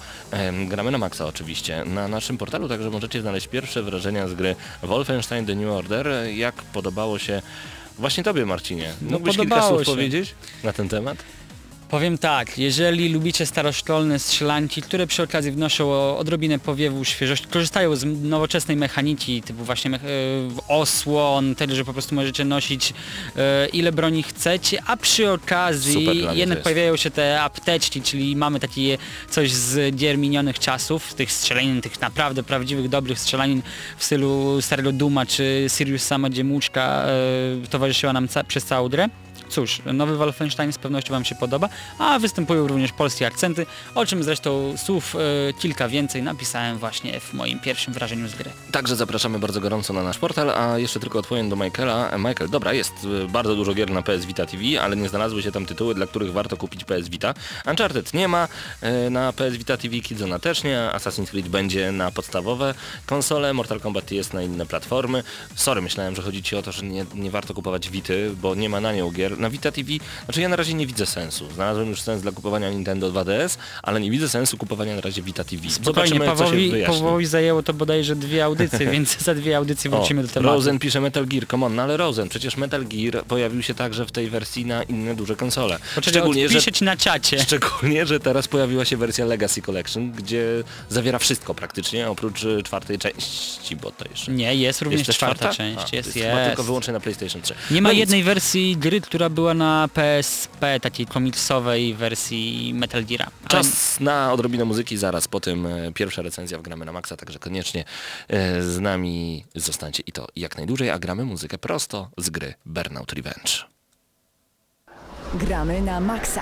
Gramy 0.67 0.91
na 0.91 0.97
maksa 0.97 1.25
oczywiście. 1.25 1.85
Na 1.85 2.07
naszym 2.07 2.37
portalu 2.37 2.69
także 2.69 2.89
możecie 2.89 3.21
znaleźć 3.21 3.47
pierwsze 3.47 3.83
wrażenia 3.83 4.27
z 4.27 4.33
gry 4.33 4.55
Wolfenstein 4.83 5.45
The 5.45 5.55
New 5.55 5.69
Order. 5.71 6.07
Jak 6.33 6.55
podobało 6.55 7.19
się 7.19 7.41
właśnie 7.99 8.23
Tobie, 8.23 8.45
Marcinie? 8.45 8.93
No, 9.01 9.11
Mógłbyś 9.11 9.35
kilka 9.37 9.49
podobało 9.55 9.75
słów 9.75 9.85
się. 9.87 9.91
powiedzieć 9.91 10.35
na 10.63 10.73
ten 10.73 10.89
temat? 10.89 11.17
Powiem 11.91 12.17
tak, 12.17 12.57
jeżeli 12.57 13.09
lubicie 13.09 13.45
staroszkolne 13.45 14.19
strzelanki, 14.19 14.81
które 14.81 15.07
przy 15.07 15.23
okazji 15.23 15.51
wnoszą 15.51 16.17
odrobinę 16.17 16.59
powiewu 16.59 17.05
świeżości, 17.05 17.47
korzystają 17.47 17.95
z 17.95 18.05
nowoczesnej 18.23 18.77
mechaniki, 18.77 19.41
typu 19.41 19.63
właśnie 19.63 19.95
e, 19.95 19.99
osłon, 20.67 21.55
tego, 21.55 21.75
że 21.75 21.85
po 21.85 21.93
prostu 21.93 22.15
możecie 22.15 22.45
nosić 22.45 22.93
e, 23.37 23.67
ile 23.67 23.91
broni 23.91 24.23
chcecie, 24.23 24.79
a 24.87 24.97
przy 24.97 25.31
okazji 25.31 25.93
Super 25.93 26.37
jednak 26.37 26.61
pojawiają 26.61 26.95
się 26.97 27.11
te 27.11 27.41
apteczki, 27.41 28.01
czyli 28.01 28.35
mamy 28.35 28.59
takie 28.59 28.97
coś 29.29 29.51
z 29.51 29.95
gier 29.95 30.17
minionych 30.17 30.59
czasów, 30.59 31.13
tych 31.13 31.31
strzelanin, 31.31 31.81
tych 31.81 32.01
naprawdę 32.01 32.43
prawdziwych, 32.43 32.89
dobrych 32.89 33.19
strzelanin 33.19 33.61
w 33.97 34.03
stylu 34.03 34.61
starego 34.61 34.91
Duma 34.91 35.25
czy 35.25 35.65
Sirius 35.77 36.03
Sama, 36.03 36.29
gdzie 36.29 36.43
muczka 36.43 37.05
e, 37.63 37.67
towarzyszyła 37.67 38.13
nam 38.13 38.27
ca- 38.27 38.43
przez 38.43 38.65
całą 38.65 38.89
grę. 38.89 39.09
Cóż, 39.51 39.81
nowy 39.93 40.17
Wolfenstein 40.17 40.73
z 40.73 40.77
pewnością 40.77 41.13
Wam 41.13 41.25
się 41.25 41.35
podoba, 41.35 41.69
a 41.99 42.19
występują 42.19 42.67
również 42.67 42.91
polskie 42.91 43.27
akcenty, 43.27 43.65
o 43.95 44.05
czym 44.05 44.23
zresztą 44.23 44.77
słów 44.77 45.15
e, 45.15 45.53
kilka 45.53 45.87
więcej 45.87 46.23
napisałem 46.23 46.77
właśnie 46.77 47.19
w 47.19 47.33
moim 47.33 47.59
pierwszym 47.59 47.93
wrażeniu 47.93 48.27
z 48.27 48.35
gry. 48.35 48.51
Także 48.71 48.95
zapraszamy 48.95 49.39
bardzo 49.39 49.61
gorąco 49.61 49.93
na 49.93 50.03
nasz 50.03 50.17
portal, 50.17 50.49
a 50.49 50.77
jeszcze 50.77 50.99
tylko 50.99 51.19
odpowiem 51.19 51.49
do 51.49 51.55
Michaela. 51.55 52.11
E, 52.11 52.17
Michael, 52.17 52.49
dobra, 52.49 52.73
jest 52.73 52.93
e, 53.23 53.27
bardzo 53.27 53.55
dużo 53.55 53.73
gier 53.73 53.91
na 53.91 54.01
PS 54.01 54.25
Vita 54.25 54.45
TV, 54.45 54.63
ale 54.81 54.95
nie 54.95 55.09
znalazły 55.09 55.43
się 55.43 55.51
tam 55.51 55.65
tytuły, 55.65 55.95
dla 55.95 56.07
których 56.07 56.33
warto 56.33 56.57
kupić 56.57 56.83
PS 56.83 57.09
Vita. 57.09 57.33
Uncharted 57.69 58.13
nie 58.13 58.27
ma 58.27 58.47
e, 58.81 59.09
na 59.09 59.33
PS 59.33 59.55
Vita 59.57 59.77
TV, 59.77 59.99
Killzone 59.99 60.39
też 60.39 60.63
nie, 60.63 60.89
Assassin's 60.93 61.29
Creed 61.29 61.47
będzie 61.47 61.91
na 61.91 62.11
podstawowe 62.11 62.73
konsole, 63.05 63.53
Mortal 63.53 63.79
Kombat 63.79 64.11
jest 64.11 64.33
na 64.33 64.41
inne 64.41 64.65
platformy. 64.65 65.23
Sorry, 65.55 65.81
myślałem, 65.81 66.15
że 66.15 66.21
chodzi 66.21 66.43
Ci 66.43 66.55
o 66.55 66.61
to, 66.61 66.71
że 66.71 66.83
nie, 66.83 67.05
nie 67.15 67.31
warto 67.31 67.53
kupować 67.53 67.89
Vity, 67.89 68.31
bo 68.41 68.55
nie 68.55 68.69
ma 68.69 68.81
na 68.81 68.93
nią 68.93 69.11
gier. 69.11 69.39
Na 69.41 69.49
Vita 69.49 69.71
TV, 69.71 69.89
znaczy 70.25 70.41
ja 70.41 70.49
na 70.49 70.55
razie 70.55 70.73
nie 70.73 70.87
widzę 70.87 71.05
sensu. 71.05 71.51
Znalazłem 71.53 71.89
już 71.89 72.01
sens 72.01 72.21
dla 72.21 72.31
kupowania 72.31 72.69
Nintendo 72.69 73.11
2DS, 73.11 73.57
ale 73.83 73.99
nie 73.99 74.11
widzę 74.11 74.29
sensu 74.29 74.57
kupowania 74.57 74.95
na 74.95 75.01
razie 75.01 75.21
Vita 75.21 75.43
TV. 75.43 75.69
Spokojnie, 75.69 76.19
Zobaczymy, 76.19 76.37
co 76.37 76.77
się. 76.77 76.85
Pawłowi 76.85 77.25
zajęło 77.25 77.63
to 77.63 77.73
bodajże 77.73 78.15
dwie 78.15 78.45
audycje, 78.45 78.87
więc 78.91 79.17
za 79.17 79.35
dwie 79.35 79.57
audycje 79.57 79.91
wrócimy 79.91 80.21
O, 80.21 80.23
do 80.23 80.29
tematu. 80.29 80.55
Rosen 80.55 80.79
pisze 80.79 81.01
Metal 81.01 81.25
Gear, 81.25 81.47
come 81.47 81.65
on, 81.65 81.75
no 81.75 81.83
ale 81.83 81.97
Rosen, 81.97 82.29
przecież 82.29 82.57
Metal 82.57 82.85
Gear 82.85 83.25
pojawił 83.25 83.61
się 83.63 83.73
także 83.73 84.05
w 84.05 84.11
tej 84.11 84.29
wersji 84.29 84.65
na 84.65 84.83
inne 84.83 85.15
duże 85.15 85.35
konsole. 85.35 85.77
Poczekaj, 85.95 86.13
Szczególnie, 86.21 86.49
że, 86.49 86.61
ci 86.61 86.83
na 86.83 86.97
czacie. 86.97 87.39
szczególnie, 87.43 88.05
że 88.05 88.19
teraz 88.19 88.47
pojawiła 88.47 88.85
się 88.85 88.97
wersja 88.97 89.25
Legacy 89.25 89.61
Collection, 89.61 90.11
gdzie 90.11 90.63
zawiera 90.89 91.19
wszystko 91.19 91.55
praktycznie, 91.55 92.09
oprócz 92.09 92.43
e, 92.43 92.63
czwartej 92.63 92.97
części, 92.97 93.75
bo 93.75 93.91
to 93.91 94.05
jeszcze... 94.09 94.31
Nie, 94.31 94.55
jest 94.55 94.81
również 94.81 94.99
jeszcze 94.99 95.13
czwarta, 95.13 95.53
część, 95.53 95.79
A, 95.93 95.95
jest, 95.95 96.15
jest 96.15 96.27
chyba 96.29 96.45
tylko 96.45 96.63
wyłącznie 96.63 96.93
na 96.93 96.99
PlayStation 96.99 97.41
3. 97.41 97.53
Nie 97.71 97.81
ma 97.81 97.89
No 97.89 97.93
nic. 97.93 97.99
jednej 97.99 98.23
wersji 98.23 98.77
gry, 98.77 99.01
która 99.01 99.29
była 99.31 99.53
na 99.53 99.89
PSP, 99.93 100.79
takiej 100.81 101.05
komiksowej 101.05 101.93
wersji 101.93 102.73
Metal 102.73 103.03
Gear'a. 103.05 103.23
Ale- 103.43 103.49
Czas 103.49 103.99
na 103.99 104.33
odrobinę 104.33 104.65
muzyki, 104.65 104.97
zaraz 104.97 105.27
po 105.27 105.39
tym 105.39 105.65
e, 105.65 105.91
pierwsza 105.91 106.21
recenzja 106.21 106.57
w 106.57 106.61
Gramy 106.61 106.85
na 106.85 106.91
Maxa, 106.91 107.17
także 107.17 107.39
koniecznie 107.39 107.83
e, 108.27 108.63
z 108.63 108.79
nami 108.79 109.45
zostańcie 109.55 110.03
i 110.07 110.11
to 110.11 110.27
jak 110.35 110.57
najdłużej, 110.57 110.89
a 110.89 110.99
gramy 110.99 111.25
muzykę 111.25 111.57
prosto 111.57 112.09
z 112.17 112.29
gry 112.29 112.53
Burnout 112.65 113.13
Revenge. 113.13 113.51
Gramy 115.33 115.81
na 115.81 115.99
maksa. 115.99 116.41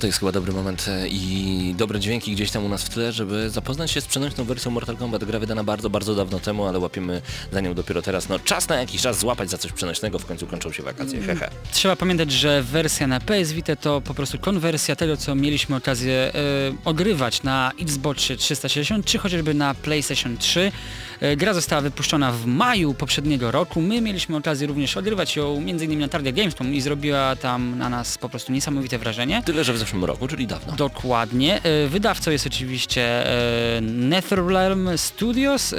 To 0.00 0.06
jest 0.06 0.18
chyba 0.18 0.32
dobry 0.32 0.52
moment 0.52 0.86
e, 0.88 1.08
i 1.08 1.74
dobre 1.78 2.00
dźwięki 2.00 2.32
gdzieś 2.32 2.50
tam 2.50 2.64
u 2.64 2.68
nas 2.68 2.82
w 2.82 2.88
tle, 2.88 3.12
żeby 3.12 3.50
zapoznać 3.50 3.90
się 3.90 4.00
z 4.00 4.06
przenośną 4.06 4.44
wersją 4.44 4.70
Mortal 4.70 4.96
Kombat. 4.96 5.24
Gra 5.24 5.38
wydana 5.38 5.64
bardzo, 5.64 5.90
bardzo 5.90 6.14
dawno 6.14 6.40
temu, 6.40 6.66
ale 6.66 6.78
łapiemy 6.78 7.22
za 7.52 7.60
nią 7.60 7.74
dopiero 7.74 8.02
teraz. 8.02 8.28
No 8.28 8.38
czas 8.38 8.68
na 8.68 8.76
jakiś 8.76 9.02
czas 9.02 9.18
złapać 9.18 9.50
za 9.50 9.58
coś 9.58 9.72
przenośnego, 9.72 10.18
w 10.18 10.26
końcu 10.26 10.46
kończą 10.46 10.72
się 10.72 10.82
wakacje, 10.82 11.22
hehe. 11.22 11.50
Trzeba 11.72 11.96
pamiętać, 11.96 12.32
że 12.32 12.62
wersja 12.62 13.06
na 13.06 13.20
PS 13.20 13.52
Vita 13.52 13.76
to 13.76 14.00
po 14.00 14.14
prostu 14.14 14.38
konwersja 14.38 14.96
tego, 14.96 15.16
co 15.16 15.34
mieliśmy 15.34 15.76
okazję 15.76 16.14
e, 16.14 16.32
ogrywać 16.84 17.42
na 17.42 17.72
Xboxie 17.80 18.36
360, 18.36 19.06
czy 19.06 19.18
chociażby 19.18 19.54
na 19.54 19.74
PlayStation 19.74 20.38
3. 20.38 20.72
E, 21.20 21.36
gra 21.36 21.54
została 21.54 21.82
wypuszczona 21.82 22.32
w 22.32 22.46
maju 22.46 22.94
poprzedniego 22.94 23.50
roku. 23.50 23.80
My 23.80 24.00
mieliśmy 24.00 24.36
okazję 24.36 24.66
również 24.66 24.96
ogrywać 24.96 25.36
ją 25.36 25.56
m.in. 25.56 25.98
na 25.98 26.08
targach 26.08 26.34
Gamescom 26.34 26.74
i 26.74 26.80
zrobiła 26.80 27.36
tam 27.36 27.78
na 27.78 27.88
nas 27.88 28.18
po 28.18 28.28
prostu 28.28 28.52
niesamowite 28.52 28.98
wrażenie. 28.98 29.42
Tyle, 29.46 29.64
że 29.64 29.72
w 29.72 29.78
roku, 29.94 30.28
czyli 30.28 30.46
dawno. 30.46 30.72
Dokładnie. 30.72 31.62
E, 31.62 31.88
Wydawcą 31.88 32.30
jest 32.30 32.46
oczywiście 32.46 33.26
e, 33.76 33.80
NetherRealm 33.80 34.98
Studios, 34.98 35.72
e, 35.72 35.76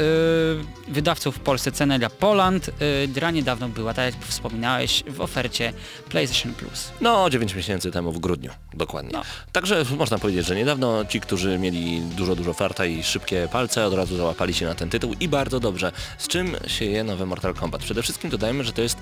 wydawcą 0.88 1.32
w 1.32 1.40
Polsce 1.40 1.72
Cenelia 1.72 2.10
Poland. 2.10 2.70
Gra 3.08 3.32
niedawno 3.32 3.70
była, 3.70 3.94
tak 3.94 4.06
jak 4.06 4.24
wspominałeś, 4.26 5.04
w 5.08 5.22
ofercie 5.22 5.74
PlayStation 6.10 6.54
Plus. 6.54 6.92
No, 7.02 7.30
9 7.30 7.56
miesięcy 7.56 7.92
temu 7.92 8.12
w 8.12 8.20
grudniu, 8.20 8.52
dokładnie. 8.74 9.12
No. 9.14 9.22
Także 9.52 9.86
można 9.98 10.18
powiedzieć, 10.20 10.46
że 10.46 10.56
niedawno 10.56 11.06
ci, 11.06 11.20
którzy 11.20 11.60
mieli 11.60 12.02
dużo, 12.02 12.36
dużo 12.36 12.54
farta 12.54 12.86
i 12.86 13.04
szybkie 13.04 13.48
palce, 13.52 13.86
od 13.86 13.94
razu 13.94 14.18
załapali 14.18 14.54
się 14.54 14.66
na 14.66 14.76
ten 14.76 14.90
tytuł 14.90 15.16
i 15.20 15.28
bardzo 15.28 15.60
dobrze. 15.60 15.92
Z 16.18 16.28
czym 16.28 16.56
się 16.68 16.86
je 16.86 17.04
nowe 17.04 17.26
Mortal 17.26 17.54
Kombat? 17.54 17.82
Przede 17.82 18.04
wszystkim 18.04 18.30
dodajmy, 18.30 18.64
że 18.64 18.74
to 18.74 18.82
jest, 18.82 18.98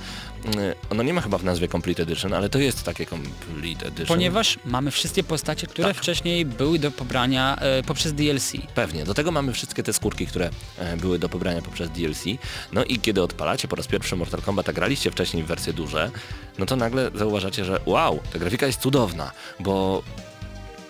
ono 0.90 1.04
nie 1.04 1.14
ma 1.14 1.22
chyba 1.22 1.38
w 1.38 1.44
nazwie 1.44 1.68
Complete 1.68 2.04
Edition, 2.04 2.34
ale 2.34 2.50
to 2.50 2.60
jest 2.60 2.84
takie 2.84 3.06
Complete 3.06 3.88
Edition. 3.88 4.08
Ponieważ 4.08 4.60
mamy 4.66 4.92
wszystkie 4.92 5.24
postacie, 5.24 5.68
które 5.68 5.88
Tak. 5.88 5.98
wcześniej 5.98 6.46
były 6.46 6.80
do 6.80 6.92
pobrania 6.92 7.56
e, 7.56 7.84
poprzez 7.84 8.14
DLC. 8.14 8.52
Pewnie. 8.76 9.04
Do 9.04 9.14
tego 9.14 9.32
mamy 9.32 9.54
wszystkie 9.54 9.84
te 9.84 9.94
skórki, 9.94 10.28
które 10.28 10.50
e, 10.78 10.98
były 10.98 11.20
do 11.20 11.30
pobrania 11.30 11.62
poprzez 11.62 11.90
DLC. 11.90 12.24
No 12.74 12.84
i 12.84 13.00
kiedy 13.00 13.22
odpalacie 13.24 13.68
po 13.68 13.76
raz 13.76 13.88
pierwszy 13.88 14.16
Mortal 14.16 14.42
Kombat, 14.42 14.70
a 14.70 14.74
graliście 14.74 15.12
wcześniej 15.12 15.44
w 15.44 15.48
wersje 15.48 15.74
duże, 15.74 16.12
no 16.58 16.66
to 16.66 16.76
nagle 16.76 17.12
zauważacie, 17.16 17.66
że 17.66 17.80
wow, 17.86 18.20
ta 18.34 18.40
grafika 18.40 18.68
jest 18.68 18.82
cudowna, 18.82 19.32
bo 19.60 20.04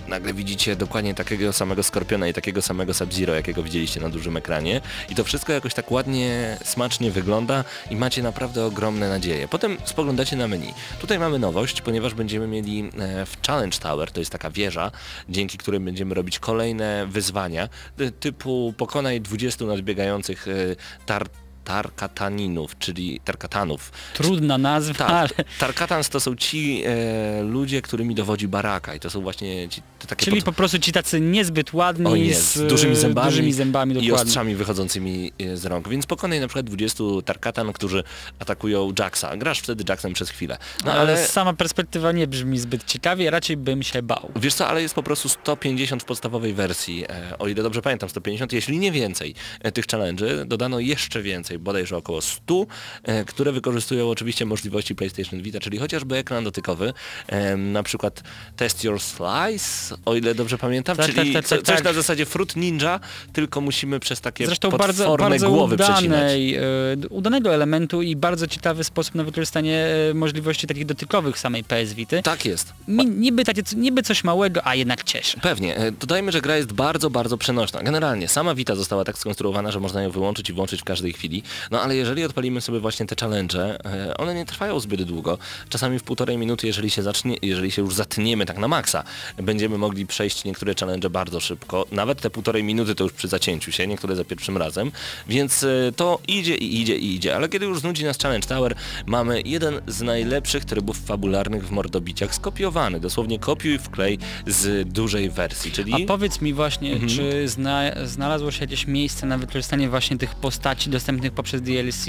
nagle 0.09 0.33
widzicie 0.33 0.75
dokładnie 0.75 1.13
takiego 1.13 1.53
samego 1.53 1.83
Skorpiona 1.83 2.27
i 2.27 2.33
takiego 2.33 2.61
samego 2.61 2.93
Sub-Zero, 2.93 3.33
jakiego 3.35 3.63
widzieliście 3.63 3.99
na 3.99 4.09
dużym 4.09 4.37
ekranie 4.37 4.81
i 5.09 5.15
to 5.15 5.23
wszystko 5.23 5.53
jakoś 5.53 5.73
tak 5.73 5.91
ładnie, 5.91 6.57
smacznie 6.63 7.11
wygląda 7.11 7.63
i 7.89 7.95
macie 7.95 8.23
naprawdę 8.23 8.65
ogromne 8.65 9.09
nadzieje. 9.09 9.47
Potem 9.47 9.77
spoglądacie 9.85 10.35
na 10.35 10.47
menu. 10.47 10.73
Tutaj 11.01 11.19
mamy 11.19 11.39
nowość, 11.39 11.81
ponieważ 11.81 12.13
będziemy 12.13 12.47
mieli 12.47 12.89
e, 12.99 13.25
w 13.25 13.37
Challenge 13.47 13.77
Tower, 13.77 14.11
to 14.11 14.19
jest 14.19 14.31
taka 14.31 14.49
wieża, 14.49 14.91
dzięki 15.29 15.57
której 15.57 15.79
będziemy 15.79 16.15
robić 16.15 16.39
kolejne 16.39 17.07
wyzwania, 17.07 17.69
y, 18.01 18.11
typu 18.11 18.73
pokonaj 18.77 19.21
20 19.21 19.65
nadbiegających 19.65 20.47
y, 20.47 20.75
tar 21.05 21.29
tarkataninów, 21.63 22.77
czyli 22.77 23.19
tarkatanów. 23.25 23.91
Trudna 24.13 24.57
nazwa, 24.57 25.05
ale... 25.05 25.29
Tak, 25.29 25.47
Tarkatans 25.59 26.09
to 26.09 26.19
są 26.19 26.35
ci 26.35 26.83
e, 26.85 27.43
ludzie, 27.43 27.81
którymi 27.81 28.15
dowodzi 28.15 28.47
Baraka 28.47 28.95
i 28.95 28.99
to 28.99 29.09
są 29.09 29.21
właśnie 29.21 29.69
ci 29.69 29.81
te 29.99 30.07
takie 30.07 30.25
Czyli 30.25 30.37
pod- 30.37 30.45
po 30.45 30.53
prostu 30.53 30.79
ci 30.79 30.91
tacy 30.91 31.19
niezbyt 31.21 31.73
ładni, 31.73 32.33
z, 32.33 32.67
dużymi 32.67 32.95
zębami, 32.95 33.29
dużymi 33.29 33.53
zębami 33.53 34.05
i 34.05 34.11
ostrzami 34.11 34.55
wychodzącymi 34.55 35.31
e, 35.39 35.57
z 35.57 35.65
rąk. 35.65 35.89
Więc 35.89 36.05
pokonaj 36.05 36.39
na 36.39 36.47
przykład 36.47 36.65
20 36.65 37.03
Tarkatan, 37.25 37.73
którzy 37.73 38.03
atakują 38.39 38.93
Jacksa. 38.99 39.37
Grasz 39.37 39.59
wtedy 39.59 39.83
Jacksem 39.89 40.13
przez 40.13 40.29
chwilę. 40.29 40.57
No 40.85 40.91
ale... 40.91 41.01
ale 41.01 41.27
sama 41.27 41.53
perspektywa 41.53 42.11
nie 42.11 42.27
brzmi 42.27 42.59
zbyt 42.59 42.83
ciekawie, 42.85 43.31
raczej 43.31 43.57
bym 43.57 43.83
się 43.83 44.01
bał. 44.01 44.31
Wiesz 44.35 44.53
co, 44.53 44.67
ale 44.67 44.81
jest 44.81 44.95
po 44.95 45.03
prostu 45.03 45.29
150 45.29 46.03
w 46.03 46.05
podstawowej 46.05 46.53
wersji, 46.53 47.05
e, 47.09 47.37
o 47.39 47.47
ile 47.47 47.63
dobrze 47.63 47.81
pamiętam 47.81 48.09
150, 48.09 48.53
jeśli 48.53 48.79
nie 48.79 48.91
więcej 48.91 49.35
e, 49.61 49.71
tych 49.71 49.85
challenge'y, 49.85 50.45
dodano 50.45 50.79
jeszcze 50.79 51.21
więcej, 51.21 51.48
bodajże 51.57 51.97
około 51.97 52.21
100, 52.21 52.65
e, 53.03 53.25
które 53.25 53.51
wykorzystują 53.51 54.09
oczywiście 54.09 54.45
możliwości 54.45 54.95
PlayStation 54.95 55.41
Vita, 55.41 55.59
czyli 55.59 55.77
chociażby 55.77 56.17
ekran 56.17 56.43
dotykowy, 56.43 56.93
e, 57.27 57.57
na 57.57 57.83
przykład 57.83 58.23
Test 58.55 58.83
Your 58.83 58.99
Slice, 58.99 59.95
o 60.05 60.15
ile 60.15 60.35
dobrze 60.35 60.57
pamiętam, 60.57 60.97
Tak, 60.97 61.05
czyli 61.05 61.33
tak, 61.33 61.43
tak, 61.43 61.49
tak, 61.49 61.63
coś 61.65 61.75
tak. 61.75 61.83
na 61.83 61.93
zasadzie 61.93 62.25
Fruit 62.25 62.55
Ninja, 62.55 62.99
tylko 63.33 63.61
musimy 63.61 63.99
przez 63.99 64.21
takie 64.21 64.45
Zresztą 64.45 64.69
bardzo, 64.69 65.17
bardzo 65.17 65.49
głowy 65.49 65.77
przecinać. 65.77 66.05
udanej, 66.05 66.55
e, 66.55 66.61
udanego 67.09 67.53
elementu 67.53 68.01
i 68.01 68.15
bardzo 68.15 68.47
ciekawy 68.47 68.83
sposób 68.83 69.15
na 69.15 69.23
wykorzystanie 69.23 69.87
możliwości 70.13 70.67
takich 70.67 70.85
dotykowych 70.85 71.39
samej 71.39 71.63
PS 71.63 71.93
Vity. 71.93 72.21
Tak 72.23 72.45
jest. 72.45 72.73
Mi, 72.87 73.05
niby, 73.05 73.45
takie, 73.45 73.61
niby 73.75 74.03
coś 74.03 74.23
małego, 74.23 74.67
a 74.67 74.75
jednak 74.75 75.03
cieszy. 75.03 75.39
Pewnie. 75.39 75.75
Dodajmy, 75.99 76.31
że 76.31 76.41
gra 76.41 76.57
jest 76.57 76.73
bardzo, 76.73 77.09
bardzo 77.09 77.37
przenośna. 77.37 77.83
Generalnie 77.83 78.27
sama 78.27 78.55
Vita 78.55 78.75
została 78.75 79.05
tak 79.05 79.17
skonstruowana, 79.17 79.71
że 79.71 79.79
można 79.79 80.01
ją 80.03 80.09
wyłączyć 80.11 80.49
i 80.49 80.53
włączyć 80.53 80.81
w 80.81 80.83
każdej 80.83 81.13
chwili. 81.13 81.38
No 81.71 81.81
ale 81.81 81.95
jeżeli 81.95 82.23
odpalimy 82.23 82.61
sobie 82.61 82.79
właśnie 82.79 83.05
te 83.05 83.15
challenge, 83.19 83.85
e, 83.85 84.17
one 84.17 84.35
nie 84.35 84.45
trwają 84.45 84.79
zbyt 84.79 85.03
długo. 85.03 85.37
Czasami 85.69 85.99
w 85.99 86.03
półtorej 86.03 86.37
minuty, 86.37 86.67
jeżeli 86.67 86.89
się 86.89 87.03
zacznie, 87.03 87.37
jeżeli 87.41 87.71
się 87.71 87.81
już 87.81 87.95
zatniemy 87.95 88.45
tak 88.45 88.57
na 88.57 88.67
maksa, 88.67 89.03
będziemy 89.37 89.77
mogli 89.77 90.07
przejść 90.07 90.43
niektóre 90.43 90.73
challenge 90.79 91.09
bardzo 91.09 91.39
szybko. 91.39 91.85
Nawet 91.91 92.21
te 92.21 92.29
półtorej 92.29 92.63
minuty 92.63 92.95
to 92.95 93.03
już 93.03 93.13
przy 93.13 93.27
zacięciu 93.27 93.71
się, 93.71 93.87
niektóre 93.87 94.15
za 94.15 94.23
pierwszym 94.25 94.57
razem. 94.57 94.91
Więc 95.27 95.63
e, 95.63 95.67
to 95.95 96.19
idzie 96.27 96.55
i 96.55 96.81
idzie 96.81 96.95
i 96.97 97.15
idzie. 97.15 97.35
Ale 97.35 97.49
kiedy 97.49 97.65
już 97.65 97.79
znudzi 97.79 98.03
nas 98.05 98.17
Challenge 98.17 98.47
Tower, 98.47 98.75
mamy 99.05 99.41
jeden 99.45 99.81
z 99.87 100.01
najlepszych 100.01 100.65
trybów 100.65 101.05
fabularnych 101.05 101.67
w 101.67 101.71
mordobiciach 101.71 102.35
skopiowany. 102.35 102.99
Dosłownie 102.99 103.39
kopiuj 103.39 103.79
wklej 103.79 104.17
z 104.47 104.89
dużej 104.93 105.29
wersji, 105.29 105.71
czyli... 105.71 105.93
A 105.93 106.07
powiedz 106.07 106.41
mi 106.41 106.53
właśnie, 106.53 106.89
Mhm. 106.93 107.09
czy 107.09 107.47
zna, 107.47 107.81
znalazło 108.05 108.51
się 108.51 108.61
jakieś 108.63 108.87
miejsce 108.87 109.25
na 109.25 109.37
wykorzystanie 109.37 109.89
właśnie 109.89 110.17
tych 110.17 110.35
postaci 110.35 110.89
dostępnych 110.89 111.28
poprzez 111.31 111.61
DLC, 111.61 112.05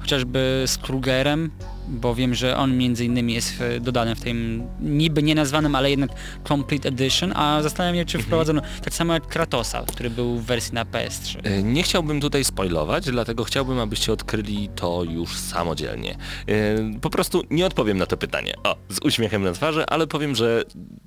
chociażby 0.00 0.64
z 0.66 0.78
Krugerem, 0.78 1.50
bo 1.88 2.14
wiem, 2.14 2.34
że 2.34 2.56
on 2.56 2.76
między 2.76 3.04
innymi 3.04 3.34
jest 3.34 3.60
e, 3.60 3.80
dodany 3.80 4.14
w 4.14 4.20
tym 4.20 4.62
niby 4.80 5.22
nienazwanym, 5.22 5.74
ale 5.74 5.90
jednak 5.90 6.10
Complete 6.48 6.88
Edition, 6.88 7.32
a 7.36 7.62
zastanawiam 7.62 7.94
się, 7.94 8.00
Mhm. 8.00 8.08
czy 8.22 8.26
wprowadzono 8.26 8.62
tak 8.84 8.94
samo 8.94 9.12
jak 9.14 9.26
Kratosa, 9.26 9.82
który 9.92 10.10
był 10.10 10.36
w 10.38 10.44
wersji 10.44 10.74
na 10.74 10.84
PS3. 10.84 11.38
E, 11.44 11.62
Nie 11.62 11.82
chciałbym 11.82 12.20
tutaj 12.20 12.44
spoilować, 12.44 13.04
dlatego 13.10 13.44
chciałbym, 13.44 13.78
abyście 13.78 14.12
odkryli 14.12 14.68
to 14.76 15.04
już 15.04 15.36
samodzielnie. 15.36 16.16
E, 16.48 17.00
Po 17.00 17.10
prostu 17.10 17.42
nie 17.50 17.66
odpowiem 17.66 17.98
na 17.98 18.06
to 18.06 18.16
pytanie. 18.16 18.54
O, 18.64 18.76
z 18.88 18.98
uśmiechem 19.04 19.42
na 19.42 19.52
twarzy, 19.52 19.86
ale 19.86 20.06
powiem, 20.06 20.34
że 20.34 20.64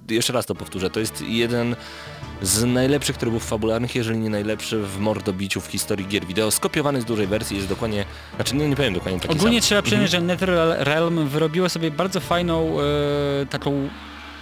jeszcze 0.10 0.34
raz 0.34 0.46
to 0.46 0.56
powtórzę, 0.56 0.90
to 0.90 1.00
jest 1.00 1.24
jeden 1.28 1.76
z 2.42 2.64
najlepszych 2.66 3.18
trybów 3.18 3.46
fabularnych, 3.48 3.96
jeżeli 3.96 4.20
nie 4.20 4.30
najlepszy 4.30 4.78
w 4.84 5.00
mordobiciu 5.00 5.62
w 5.62 5.66
historii 5.68 6.08
gier 6.08 6.26
wideo. 6.26 6.52
Skopiowany 6.52 7.02
z 7.02 7.06
dużej 7.06 7.28
wersji 7.28 7.58
jest 7.58 7.70
dokładnie, 7.70 8.06
znaczy 8.36 8.56
no 8.56 8.68
nie 8.68 8.76
powiem 8.76 8.94
dokładnie 8.94 9.20
taki 9.20 9.34
Ogólnie 9.34 9.62
sam. 9.62 9.66
trzeba 9.66 9.82
przyznać, 9.82 10.12
że 10.12 10.22
NetherRealm 10.72 11.28
wyrobiło 11.28 11.70
sobie 11.70 11.92
bardzo 11.92 12.20
fajną 12.20 12.78
e, 12.80 12.84
taką 13.46 13.90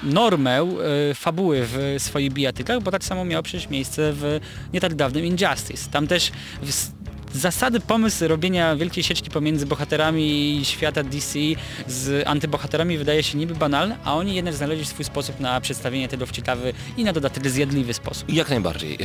normę 0.03 0.59
e, 0.59 1.13
fabuły 1.13 1.61
w 1.63 1.95
swoich 1.97 2.33
bijatykach, 2.33 2.81
bo 2.81 2.91
tak 2.91 3.03
samo 3.03 3.25
miało 3.25 3.43
przecież 3.43 3.69
miejsce 3.69 4.13
w 4.13 4.39
nie 4.73 4.81
tak 4.81 4.95
dawnym 4.95 5.25
Injustice. 5.25 5.89
Tam 5.91 6.07
też 6.07 6.31
w, 6.61 6.71
zasady, 7.33 7.79
pomysł 7.79 8.27
robienia 8.27 8.75
wielkiej 8.75 9.03
sieczki 9.03 9.29
pomiędzy 9.29 9.65
bohaterami 9.65 10.59
świata 10.63 11.03
DC 11.03 11.39
z 11.87 12.27
antybohaterami 12.27 12.97
wydaje 12.97 13.23
się 13.23 13.37
niby 13.37 13.55
banalny, 13.55 13.97
a 14.03 14.15
oni 14.15 14.35
jednak 14.35 14.53
znaleźli 14.53 14.85
swój 14.85 15.05
sposób 15.05 15.39
na 15.39 15.61
przedstawienie 15.61 16.07
tego 16.07 16.25
w 16.25 16.31
ciekawy 16.31 16.73
i 16.97 17.03
na 17.03 17.13
dodatek 17.13 17.49
zjadliwy 17.49 17.93
sposób. 17.93 18.29
Jak 18.33 18.49
najbardziej. 18.49 18.97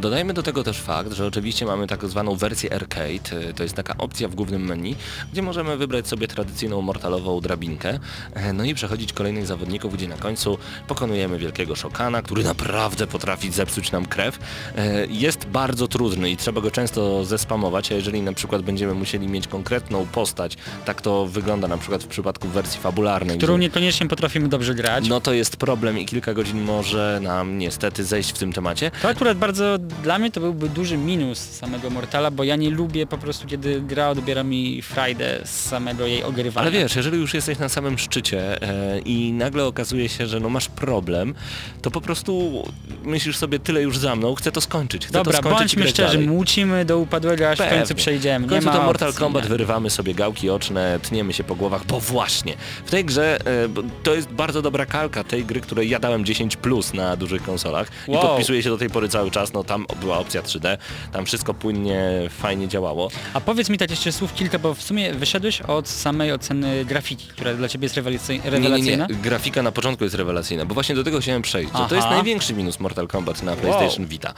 Dodajmy 0.00 0.34
do 0.34 0.42
tego 0.42 0.64
też 0.64 0.78
fakt, 0.80 1.12
że 1.12 1.26
oczywiście 1.26 1.66
mamy 1.66 1.86
tak 1.86 2.06
zwaną 2.06 2.34
wersję 2.36 2.74
arcade, 2.74 3.48
e, 3.48 3.52
to 3.54 3.62
jest 3.62 3.74
taka 3.74 3.96
opcja 3.98 4.28
w 4.28 4.34
głównym 4.34 4.62
menu, 4.64 4.96
gdzie 5.32 5.42
możemy 5.42 5.76
wybrać 5.76 6.08
sobie 6.08 6.28
tradycyjną 6.28 6.82
mortalową 6.82 7.40
drabinkę, 7.40 7.98
e, 8.34 8.52
no 8.52 8.64
i 8.64 8.74
przechodzić 8.74 9.12
kolejnych 9.12 9.46
zawodników, 9.46 9.94
gdzie 9.94 10.08
na 10.08 10.16
końcu 10.16 10.58
pokonujemy 10.88 11.38
wielkiego 11.38 11.76
szokana, 11.76 12.22
który 12.22 12.44
naprawdę 12.44 13.06
potrafi 13.06 13.52
zepsuć 13.52 13.92
nam 13.92 14.06
krew. 14.06 14.38
E, 14.76 15.06
Jest 15.06 15.46
bardzo 15.46 15.88
trudny 15.88 16.30
i 16.30 16.36
trzeba 16.36 16.60
go 16.60 16.70
często 16.70 17.24
a 17.64 17.94
jeżeli 17.94 18.22
na 18.22 18.32
przykład 18.32 18.62
będziemy 18.62 18.94
musieli 18.94 19.28
mieć 19.28 19.48
konkretną 19.48 20.06
postać, 20.06 20.56
tak 20.84 21.02
to 21.02 21.26
wygląda 21.26 21.68
na 21.68 21.78
przykład 21.78 22.04
w 22.04 22.06
przypadku 22.06 22.48
wersji 22.48 22.80
fabularnej. 22.80 23.38
Którą 23.38 23.56
niekoniecznie 23.56 24.08
potrafimy 24.08 24.48
dobrze 24.48 24.74
grać. 24.74 25.08
no 25.08 25.20
to 25.20 25.32
jest 25.32 25.56
problem 25.56 25.98
i 25.98 26.06
kilka 26.06 26.34
godzin 26.34 26.62
może 26.62 27.20
nam 27.22 27.58
niestety 27.58 28.04
zejść 28.04 28.30
w 28.32 28.38
tym 28.38 28.52
temacie. 28.52 28.90
To 29.02 29.08
akurat 29.08 29.38
bardzo, 29.38 29.78
dla 29.78 30.18
mnie 30.18 30.30
to 30.30 30.40
byłby 30.40 30.68
duży 30.68 30.96
minus 30.96 31.38
samego 31.38 31.90
Mortala, 31.90 32.30
bo 32.30 32.44
ja 32.44 32.56
nie 32.56 32.70
lubię 32.70 33.06
po 33.06 33.18
prostu, 33.18 33.46
kiedy 33.46 33.80
gra 33.80 34.08
odbiera 34.08 34.42
mi 34.42 34.82
frajdę 34.82 35.40
z 35.44 35.50
samego 35.50 36.06
jej 36.06 36.22
ogrywania. 36.22 36.66
Ale 36.68 36.70
wiesz, 36.70 36.96
jeżeli 36.96 37.18
już 37.18 37.34
jesteś 37.34 37.58
na 37.58 37.68
samym 37.68 37.98
szczycie 37.98 38.62
e, 38.62 38.98
i 38.98 39.32
nagle 39.32 39.64
okazuje 39.64 40.08
się, 40.08 40.26
że 40.26 40.40
no 40.40 40.48
masz 40.48 40.68
problem, 40.68 41.34
to 41.82 41.90
po 41.90 42.00
prostu 42.00 42.62
myślisz 43.04 43.36
sobie 43.36 43.58
tyle 43.58 43.82
już 43.82 43.98
za 43.98 44.16
mną, 44.16 44.34
chcę 44.34 44.52
to 44.52 44.60
skończyć, 44.60 45.06
chcę 45.06 45.12
Dobra, 45.12 45.32
to 45.32 45.38
skończyć 45.38 45.58
bądźmy 45.58 45.88
szczerzy, 45.88 46.12
dalej. 46.12 46.28
młócimy 46.28 46.84
do 46.84 46.98
upadłego 46.98 47.45
tego 47.50 47.64
aż 47.64 47.70
w 47.70 47.72
końcu 47.72 47.88
Pewnie. 47.88 47.94
przejdziemy. 48.02 48.46
W 48.46 48.50
końcu 48.50 48.70
to 48.70 48.82
Mortal 48.82 49.08
opcji, 49.08 49.20
Kombat 49.20 49.42
nie. 49.42 49.48
wyrywamy 49.48 49.90
sobie 49.90 50.14
gałki 50.14 50.50
oczne, 50.50 51.00
tniemy 51.02 51.32
się 51.32 51.44
po 51.44 51.54
głowach, 51.54 51.84
bo 51.84 52.00
właśnie 52.00 52.54
w 52.86 52.90
tej 52.90 53.04
grze 53.04 53.38
e, 53.40 53.68
to 54.02 54.14
jest 54.14 54.28
bardzo 54.28 54.62
dobra 54.62 54.86
kalka 54.86 55.24
tej 55.24 55.44
gry, 55.44 55.60
której 55.60 55.88
ja 55.90 55.98
dałem 55.98 56.24
10 56.24 56.56
plus 56.56 56.94
na 56.94 57.16
dużych 57.16 57.42
konsolach 57.42 57.88
i 58.08 58.10
Wow. 58.10 58.22
podpisuję 58.22 58.62
się 58.62 58.70
do 58.70 58.78
tej 58.78 58.90
pory 58.90 59.08
cały 59.08 59.30
czas, 59.30 59.52
no 59.52 59.64
tam 59.64 59.86
była 60.00 60.18
opcja 60.18 60.42
3D, 60.42 60.78
tam 61.12 61.26
wszystko 61.26 61.54
płynnie, 61.54 62.10
fajnie 62.30 62.68
działało. 62.68 63.10
A 63.34 63.40
powiedz 63.40 63.70
mi 63.70 63.78
tak 63.78 63.90
jeszcze 63.90 64.12
słów 64.12 64.34
kilka, 64.34 64.58
bo 64.58 64.74
w 64.74 64.82
sumie 64.82 65.14
wyszedłeś 65.14 65.60
od 65.62 65.88
samej 65.88 66.32
oceny 66.32 66.84
grafiki, 66.84 67.26
która 67.28 67.54
dla 67.54 67.68
ciebie 67.68 67.84
jest 67.84 67.94
rewelacy- 67.96 68.32
Nie, 68.32 68.38
nie, 68.44 68.50
rewelacyjna. 68.50 69.06
nie, 69.10 69.14
grafika 69.14 69.62
na 69.62 69.72
początku 69.72 70.04
jest 70.04 70.16
rewelacyjna, 70.16 70.64
bo 70.66 70.74
właśnie 70.74 70.94
do 70.94 71.04
tego 71.04 71.20
chciałem 71.20 71.42
przejść. 71.42 71.72
że 71.78 71.86
To 71.88 71.94
jest 71.94 72.08
największy 72.08 72.54
minus 72.54 72.80
Mortal 72.80 73.08
Kombat 73.08 73.42
na 73.42 73.56
PlayStation 73.56 74.06
Vita. 74.06 74.34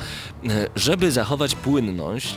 E, 0.48 0.66
Żeby 0.76 1.12
zachować 1.12 1.54
płynność, 1.54 2.36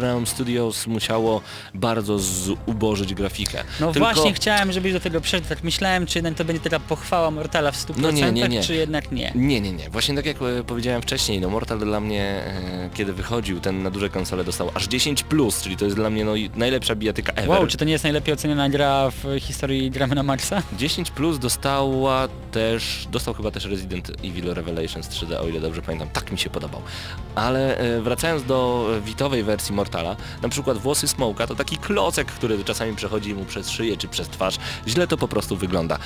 NetherRealm 0.00 0.26
Studios 0.26 0.86
musiało 0.86 1.40
bardzo 1.74 2.18
zubożyć 2.18 3.14
grafikę. 3.14 3.64
No 3.80 3.92
Tylko- 3.92 4.12
właśnie 4.12 4.32
chciałem, 4.32 4.72
żebyś 4.72 4.92
do 4.92 5.00
tego 5.00 5.20
przeszedł, 5.20 5.48
tak 5.48 5.64
myślałem, 5.64 6.06
czy 6.06 6.18
jednak 6.18 6.34
to 6.34 6.44
będzie 6.44 6.62
taka 6.62 6.80
pochwała 6.80 7.30
Mortala 7.30 7.72
w 7.72 7.76
100%, 7.76 7.94
No 8.02 8.10
nie, 8.10 8.32
nie, 8.32 8.48
nie. 8.48 8.62
czy 8.62 8.74
jednak 8.74 9.12
nie. 9.12 9.32
Nie, 9.34 9.60
nie, 9.60 9.72
nie. 9.72 9.90
Właśnie 9.90 10.14
tak 10.16 10.26
jak 10.26 10.36
e, 10.36 10.64
powiedziałem 10.66 11.02
wcześniej, 11.02 11.40
no 11.40 11.50
Mortal 11.50 11.78
dla 11.78 12.00
mnie, 12.00 12.22
e, 12.22 12.90
kiedy 12.94 13.12
wychodził, 13.12 13.60
ten 13.60 13.82
na 13.82 13.90
duże 13.90 14.08
konsole 14.08 14.44
dostał 14.44 14.70
aż 14.74 14.88
10+, 14.88 15.22
plus, 15.24 15.62
czyli 15.62 15.76
to 15.76 15.84
jest 15.84 15.96
dla 15.96 16.10
mnie 16.10 16.24
no, 16.24 16.32
najlepsza 16.56 16.94
bijatyka 16.94 17.32
ever. 17.32 17.48
Wow, 17.50 17.66
czy 17.66 17.76
to 17.76 17.84
nie 17.84 17.92
jest 17.92 18.04
najlepiej 18.04 18.34
oceniana 18.34 18.68
gra 18.68 19.10
w 19.10 19.40
historii 19.40 19.90
gramy 19.90 20.14
na 20.14 20.22
Maxa? 20.22 20.62
10 20.78 21.10
plus 21.10 21.38
dostała 21.38 22.28
też, 22.52 23.06
dostał 23.10 23.34
chyba 23.34 23.50
też 23.50 23.64
Resident 23.64 24.10
Evil 24.24 24.54
Revelations 24.54 25.08
3D, 25.08 25.34
o 25.40 25.48
ile 25.48 25.60
dobrze 25.60 25.82
pamiętam, 25.82 26.08
tak 26.12 26.32
mi 26.32 26.38
się 26.38 26.50
podobał. 26.50 26.82
Ale 27.34 27.78
e, 27.78 28.00
wracając 28.00 28.44
do 28.44 28.86
witowej 29.04 29.42
wersji 29.42 29.74
Mortala, 29.90 30.16
na 30.42 30.48
przykład 30.48 30.78
włosy 30.78 31.08
Smoka 31.08 31.46
to 31.46 31.54
taki 31.54 31.76
klocek, 31.76 32.26
który 32.32 32.64
czasami 32.64 32.96
przechodzi 32.96 33.34
mu 33.34 33.44
przez 33.44 33.70
szyję 33.70 33.96
czy 33.96 34.08
przez 34.08 34.28
twarz. 34.28 34.56
Źle 34.88 35.06
to 35.06 35.16
po 35.16 35.28
prostu 35.28 35.56
wygląda. 35.56 35.94
E, 35.96 36.00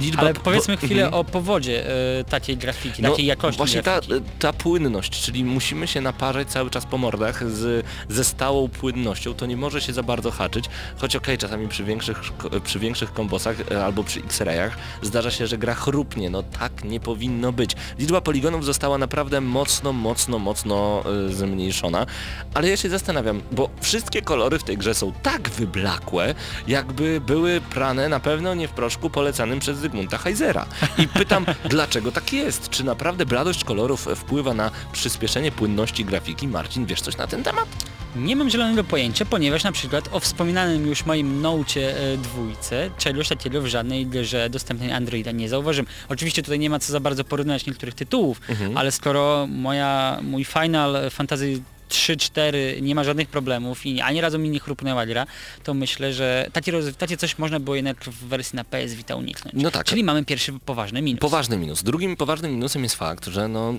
liczba 0.00 0.20
Ale 0.22 0.34
po- 0.34 0.40
powiedzmy 0.40 0.76
chwilę 0.76 1.04
Mhm. 1.04 1.14
o 1.14 1.24
powodzie 1.24 1.90
y, 2.20 2.24
takiej 2.24 2.56
grafiki, 2.56 3.02
No, 3.02 3.10
takiej 3.10 3.26
jakości 3.26 3.56
Właśnie 3.58 3.82
ta, 3.82 4.00
grafiki. 4.00 4.30
ta 4.38 4.52
płynność, 4.52 5.22
czyli 5.22 5.44
musimy 5.44 5.86
się 5.86 6.00
naparzać 6.00 6.48
cały 6.48 6.70
czas 6.70 6.86
po 6.86 6.98
mordach 6.98 7.50
z, 7.50 7.86
ze 8.08 8.24
stałą 8.24 8.68
płynnością, 8.68 9.34
to 9.34 9.46
nie 9.46 9.56
może 9.56 9.80
się 9.80 9.92
za 9.92 10.02
bardzo 10.02 10.30
haczyć, 10.30 10.64
choć 10.98 11.16
okej, 11.16 11.38
czasami 11.38 11.68
przy 11.68 11.84
większych, 11.84 12.20
przy 12.64 12.78
większych 12.78 13.12
kombosach 13.12 13.56
e, 13.70 13.84
albo 13.84 14.04
przy 14.04 14.20
X-rayach 14.20 14.76
zdarza 15.02 15.30
się, 15.30 15.46
że 15.46 15.58
gra 15.58 15.74
chrupnie, 15.74 16.30
no 16.30 16.42
tak 16.42 16.84
nie 16.84 17.00
powinno 17.00 17.52
być. 17.52 17.70
Liczba 17.98 18.20
poligonów 18.20 18.64
została 18.64 18.98
naprawdę 18.98 19.40
mocno, 19.40 19.92
mocno, 19.92 20.38
mocno 20.38 21.02
e, 21.28 21.32
zmniejszona, 21.32 22.06
ale 22.54 22.68
ja 22.68 22.76
się 22.76 22.89
zastanawiam, 22.90 23.42
bo 23.52 23.68
wszystkie 23.80 24.22
kolory 24.22 24.58
w 24.58 24.64
tej 24.64 24.78
grze 24.78 24.94
są 24.94 25.12
tak 25.22 25.48
wyblakłe, 25.50 26.34
jakby 26.68 27.20
były 27.20 27.60
prane 27.60 28.08
na 28.08 28.20
pewno 28.20 28.54
nie 28.54 28.68
w 28.68 28.70
proszku 28.70 29.10
polecanym 29.10 29.60
przez 29.60 29.78
Zygmunta 29.78 30.18
Heisera. 30.18 30.66
I 30.98 31.08
pytam, 31.08 31.46
dlaczego 31.70 32.12
tak 32.12 32.32
jest? 32.32 32.68
Czy 32.68 32.84
naprawdę 32.84 33.26
bladość 33.26 33.64
kolorów 33.64 34.08
wpływa 34.16 34.54
na 34.54 34.70
przyspieszenie 34.92 35.52
płynności 35.52 36.04
grafiki? 36.04 36.48
Marcin, 36.48 36.86
wiesz 36.86 37.00
coś 37.00 37.16
na 37.16 37.26
ten 37.26 37.42
temat? 37.42 37.66
Nie 38.16 38.36
mam 38.36 38.50
zielonego 38.50 38.84
pojęcia, 38.84 39.24
ponieważ 39.24 39.64
na 39.64 39.72
przykład 39.72 40.08
o 40.12 40.20
wspominanym 40.20 40.86
już 40.86 41.06
moim 41.06 41.40
Nocie 41.42 42.12
e, 42.12 42.16
dwójce 42.16 42.90
czegoś 42.98 43.28
takiego 43.28 43.62
w 43.62 43.66
żadnej 43.66 44.06
grze 44.06 44.50
dostępnej 44.50 44.92
Androida 44.92 45.30
nie 45.32 45.48
zauważyłem. 45.48 45.86
Oczywiście 46.08 46.42
tutaj 46.42 46.58
nie 46.58 46.70
ma 46.70 46.78
co 46.78 46.92
za 46.92 47.00
bardzo 47.00 47.24
porównać 47.24 47.66
niektórych 47.66 47.94
tytułów, 47.94 48.40
Mhm. 48.48 48.76
ale 48.76 48.92
skoro 48.92 49.46
moja, 49.50 50.18
mój 50.22 50.44
Final 50.44 51.10
Fantasy 51.10 51.60
3-4 51.90 52.82
nie 52.82 52.94
ma 52.94 53.04
żadnych 53.04 53.28
problemów 53.28 53.86
i 53.86 54.00
ani 54.00 54.20
razu 54.20 54.38
mi 54.38 54.50
nie 54.50 54.60
chrupnęła 54.60 55.06
gra, 55.06 55.26
to 55.64 55.74
myślę, 55.74 56.12
że 56.12 56.46
takie, 56.52 56.72
takie 56.98 57.16
coś 57.16 57.38
można 57.38 57.60
było 57.60 57.76
jednak 57.76 58.04
w 58.04 58.24
wersji 58.28 58.56
na 58.56 58.64
PS 58.64 58.94
Vita 58.94 59.16
uniknąć. 59.16 59.54
No 59.58 59.70
tak. 59.70 59.86
Czyli 59.86 60.04
mamy 60.04 60.24
pierwszy 60.24 60.52
poważny 60.64 61.02
minus. 61.02 61.20
Poważny 61.20 61.56
minus. 61.58 61.82
Drugim 61.82 62.16
poważnym 62.16 62.52
minusem 62.52 62.82
jest 62.82 62.94
fakt, 62.94 63.26
że 63.26 63.48
no 63.48 63.74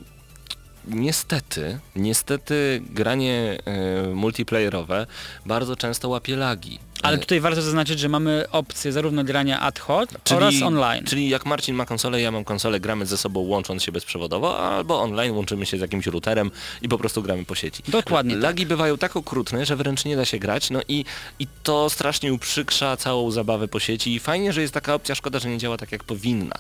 niestety, 0.88 1.80
niestety 1.96 2.82
granie 2.90 3.58
e, 3.66 4.08
multiplayerowe 4.08 5.08
bardzo 5.46 5.76
często 5.76 6.10
łapie 6.10 6.36
lagi. 6.36 6.80
Ale 7.02 7.18
E, 7.18 7.20
tutaj 7.20 7.40
warto 7.40 7.62
zaznaczyć, 7.62 8.00
że 8.00 8.10
mamy 8.10 8.46
opcję 8.52 8.92
zarówno 8.92 9.24
grania 9.24 9.60
ad 9.60 9.80
hoc 9.80 10.10
Czyli, 10.24 10.38
oraz 10.38 10.62
online. 10.62 11.06
Czyli 11.06 11.30
jak 11.30 11.46
Marcin 11.46 11.76
ma 11.76 11.86
konsolę, 11.86 12.22
ja 12.22 12.32
mam 12.32 12.44
konsolę, 12.44 12.80
gramy 12.80 13.06
ze 13.06 13.18
sobą 13.18 13.40
łącząc 13.40 13.84
się 13.84 13.92
bezprzewodowo, 13.92 14.60
albo 14.60 15.02
online 15.02 15.36
łączymy 15.36 15.66
się 15.66 15.78
z 15.78 15.82
jakimś 15.82 16.08
routerem 16.08 16.52
i 16.82 16.90
po 16.90 16.98
prostu 16.98 17.22
gramy 17.22 17.46
po 17.46 17.56
sieci. 17.56 17.84
Dokładnie 17.88 18.34
tak. 18.34 18.44
Lagi 18.44 18.66
bywają 18.66 18.98
tak 18.98 19.16
okrutne, 19.16 19.66
że 19.66 19.76
wręcz 19.76 20.06
nie 20.06 20.16
da 20.16 20.26
się 20.26 20.40
grać, 20.40 20.70
no 20.70 20.80
i, 20.88 21.06
i 21.40 21.48
to 21.64 21.90
strasznie 21.90 22.34
uprzykrza 22.34 22.98
całą 22.98 23.32
zabawę 23.32 23.68
po 23.68 23.80
sieci 23.80 24.16
i 24.16 24.20
fajnie, 24.20 24.54
że 24.54 24.62
jest 24.62 24.74
taka 24.74 24.94
opcja, 24.94 25.16
szkoda, 25.16 25.40
że 25.40 25.50
nie 25.50 25.58
działa 25.58 25.78
tak 25.78 25.92
jak 25.92 26.04
powinna. 26.04 26.56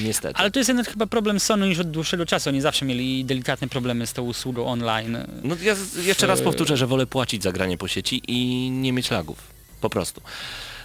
Niestety. 0.00 0.38
Ale 0.38 0.50
to 0.50 0.60
jest 0.60 0.68
jednak 0.68 0.90
chyba 0.90 1.06
problem 1.06 1.40
Sony 1.40 1.68
już 1.68 1.78
od 1.78 1.90
dłuższego 1.90 2.26
czasu. 2.26 2.50
Oni 2.50 2.60
zawsze 2.60 2.84
mieli 2.84 3.24
delikatne 3.24 3.68
problemy 3.68 4.06
z 4.06 4.12
tą 4.12 4.22
usługą 4.22 4.66
online. 4.66 5.18
No 5.42 5.56
ja 5.62 5.76
jeszcze 6.02 6.26
raz 6.26 6.42
powtórzę, 6.42 6.76
że 6.76 6.86
wolę 6.86 7.06
płacić 7.06 7.42
za 7.42 7.52
granie 7.52 7.78
po 7.78 7.88
sieci 7.88 8.22
i 8.28 8.70
nie 8.70 8.92
mieć 8.92 9.10
lagów. 9.10 9.38
Po 9.80 9.90
prostu. 9.90 10.20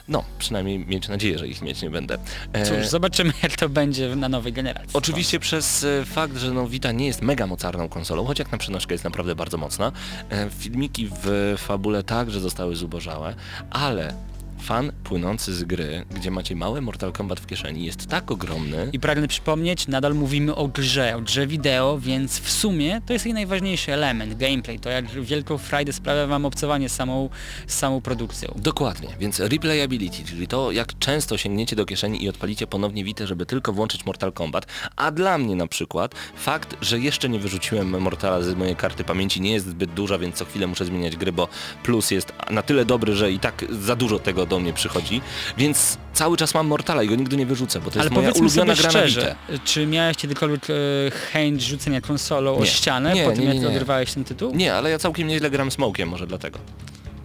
No, 0.08 0.24
przynajmniej 0.40 0.80
mieć 0.80 1.08
nadzieję, 1.08 1.38
że 1.38 1.48
ich 1.48 1.62
mieć 1.62 1.82
nie 1.82 1.90
będę. 1.90 2.18
E, 2.54 2.66
Cóż, 2.66 2.88
zobaczymy 2.88 3.34
jak 3.44 3.56
to 3.56 3.70
będzie 3.70 4.16
na 4.16 4.30
nowej 4.30 4.54
generacji. 4.54 4.90
Oczywiście 4.94 5.40
przez 5.40 5.84
e, 5.84 6.06
fakt, 6.06 6.38
że 6.38 6.52
no 6.52 6.68
Vita 6.68 6.92
nie 6.92 7.08
jest 7.08 7.22
mega 7.22 7.48
mocarną 7.48 7.90
konsolą, 7.90 8.26
choć 8.26 8.40
jak 8.40 8.52
na 8.52 8.58
przenośkę 8.58 8.94
jest 8.94 9.04
naprawdę 9.04 9.36
bardzo 9.36 9.58
mocna, 9.58 9.92
e, 10.30 10.50
filmiki 10.60 11.10
w 11.24 11.56
fabule 11.58 12.04
także 12.04 12.40
zostały 12.40 12.76
zubożałe, 12.76 13.36
ale 13.70 14.14
fan 14.62 14.91
płynący 15.04 15.54
z 15.54 15.63
gry, 15.63 16.06
gdzie 16.15 16.32
macie 16.32 16.56
małe 16.56 16.82
Mortal 16.82 17.12
Kombat 17.12 17.39
w 17.39 17.45
kieszeni, 17.45 17.86
jest 17.86 18.08
tak 18.08 18.32
ogromny, 18.32 18.89
I 18.93 19.00
pragnę 19.00 19.28
przypomnieć, 19.28 19.88
nadal 19.88 20.15
mówimy 20.15 20.56
o 20.56 20.67
grze, 20.67 21.15
o 21.15 21.21
grze 21.21 21.47
wideo, 21.47 22.00
więc 22.00 22.39
w 22.39 22.52
sumie 22.52 23.02
to 23.06 23.13
jest 23.13 23.26
jej 23.26 23.34
najważniejszy 23.34 23.93
element, 23.93 24.38
gameplay, 24.38 24.80
to 24.80 24.89
jak 24.89 25.10
wielką 25.10 25.58
frajdę 25.58 25.93
sprawia 25.93 26.28
wam 26.28 26.45
obcowanie 26.45 26.89
z 26.89 26.95
samą, 26.95 27.30
z 27.67 27.74
samą 27.74 28.02
produkcją. 28.02 28.54
Dokładnie, 28.56 29.10
więc 29.19 29.39
replayability, 29.39 30.24
czyli 30.24 30.47
to 30.47 30.71
jak 30.71 31.00
często 31.00 31.38
sięgniecie 31.38 31.76
do 31.76 31.86
kieszeni 31.86 32.24
i 32.24 32.30
odpalicie 32.30 32.67
ponownie 32.67 33.04
Witę, 33.04 33.28
żeby 33.28 33.45
tylko 33.45 33.74
włączyć 33.74 34.06
Mortal 34.06 34.34
Kombat, 34.34 34.65
a 34.95 35.12
dla 35.12 35.38
mnie 35.38 35.56
na 35.56 35.67
przykład 35.67 36.15
fakt, 36.36 36.78
że 36.82 37.00
jeszcze 37.00 37.30
nie 37.30 37.39
wyrzuciłem 37.39 38.02
Mortala 38.02 38.41
z 38.41 38.56
mojej 38.56 38.76
karty 38.76 39.04
pamięci 39.04 39.41
nie 39.41 39.52
jest 39.52 39.69
zbyt 39.69 39.93
duża, 39.93 40.17
więc 40.17 40.36
co 40.36 40.45
chwilę 40.45 40.67
muszę 40.67 40.86
zmieniać 40.86 41.15
gry, 41.15 41.32
bo 41.32 41.47
plus 41.84 42.12
jest 42.12 42.34
na 42.50 42.62
tyle 42.62 42.86
dobry, 42.86 43.15
że 43.15 43.32
i 43.32 43.39
tak 43.39 43.65
za 43.69 43.95
dużo 43.95 44.19
tego 44.19 44.45
do 44.52 44.60
mnie 44.60 44.74
przychodzi, 44.74 45.22
więc 45.58 45.98
cały 46.14 46.38
czas 46.38 46.54
mam 46.54 46.68
Mortala 46.68 47.04
i 47.04 47.08
go 47.08 47.16
nigdy 47.16 47.38
nie 47.38 47.46
wyrzucę, 47.46 47.80
bo 47.82 47.92
to 47.92 47.96
Ale 48.00 48.04
jest 48.04 48.16
moja 48.16 48.32
ulubiona 48.32 48.76
gra 48.76 48.90
szczerze, 48.90 49.36
czy 49.66 49.86
miałeś 49.86 50.18
kiedykolwiek 50.18 50.68
e, 50.70 50.74
chęć 51.12 51.64
rzucenia 51.64 52.02
konsolą 52.02 52.56
o 52.56 52.60
Nie. 52.60 52.66
ścianę 52.68 53.14
Nie, 53.14 53.24
po 53.26 53.32
tym 53.32 53.40
nie, 53.40 53.48
nie, 53.48 53.54
jak 53.54 53.64
nie. 53.64 53.70
odrywałeś 53.70 54.14
ten 54.14 54.24
tytuł? 54.24 54.56
Nie, 54.56 54.74
ale 54.74 54.90
ja 54.90 55.00
całkiem 55.00 55.28
nieźle 55.28 55.50
gram 55.50 55.72
Smokiem, 55.72 56.10
może 56.10 56.28
dlatego. 56.28 56.60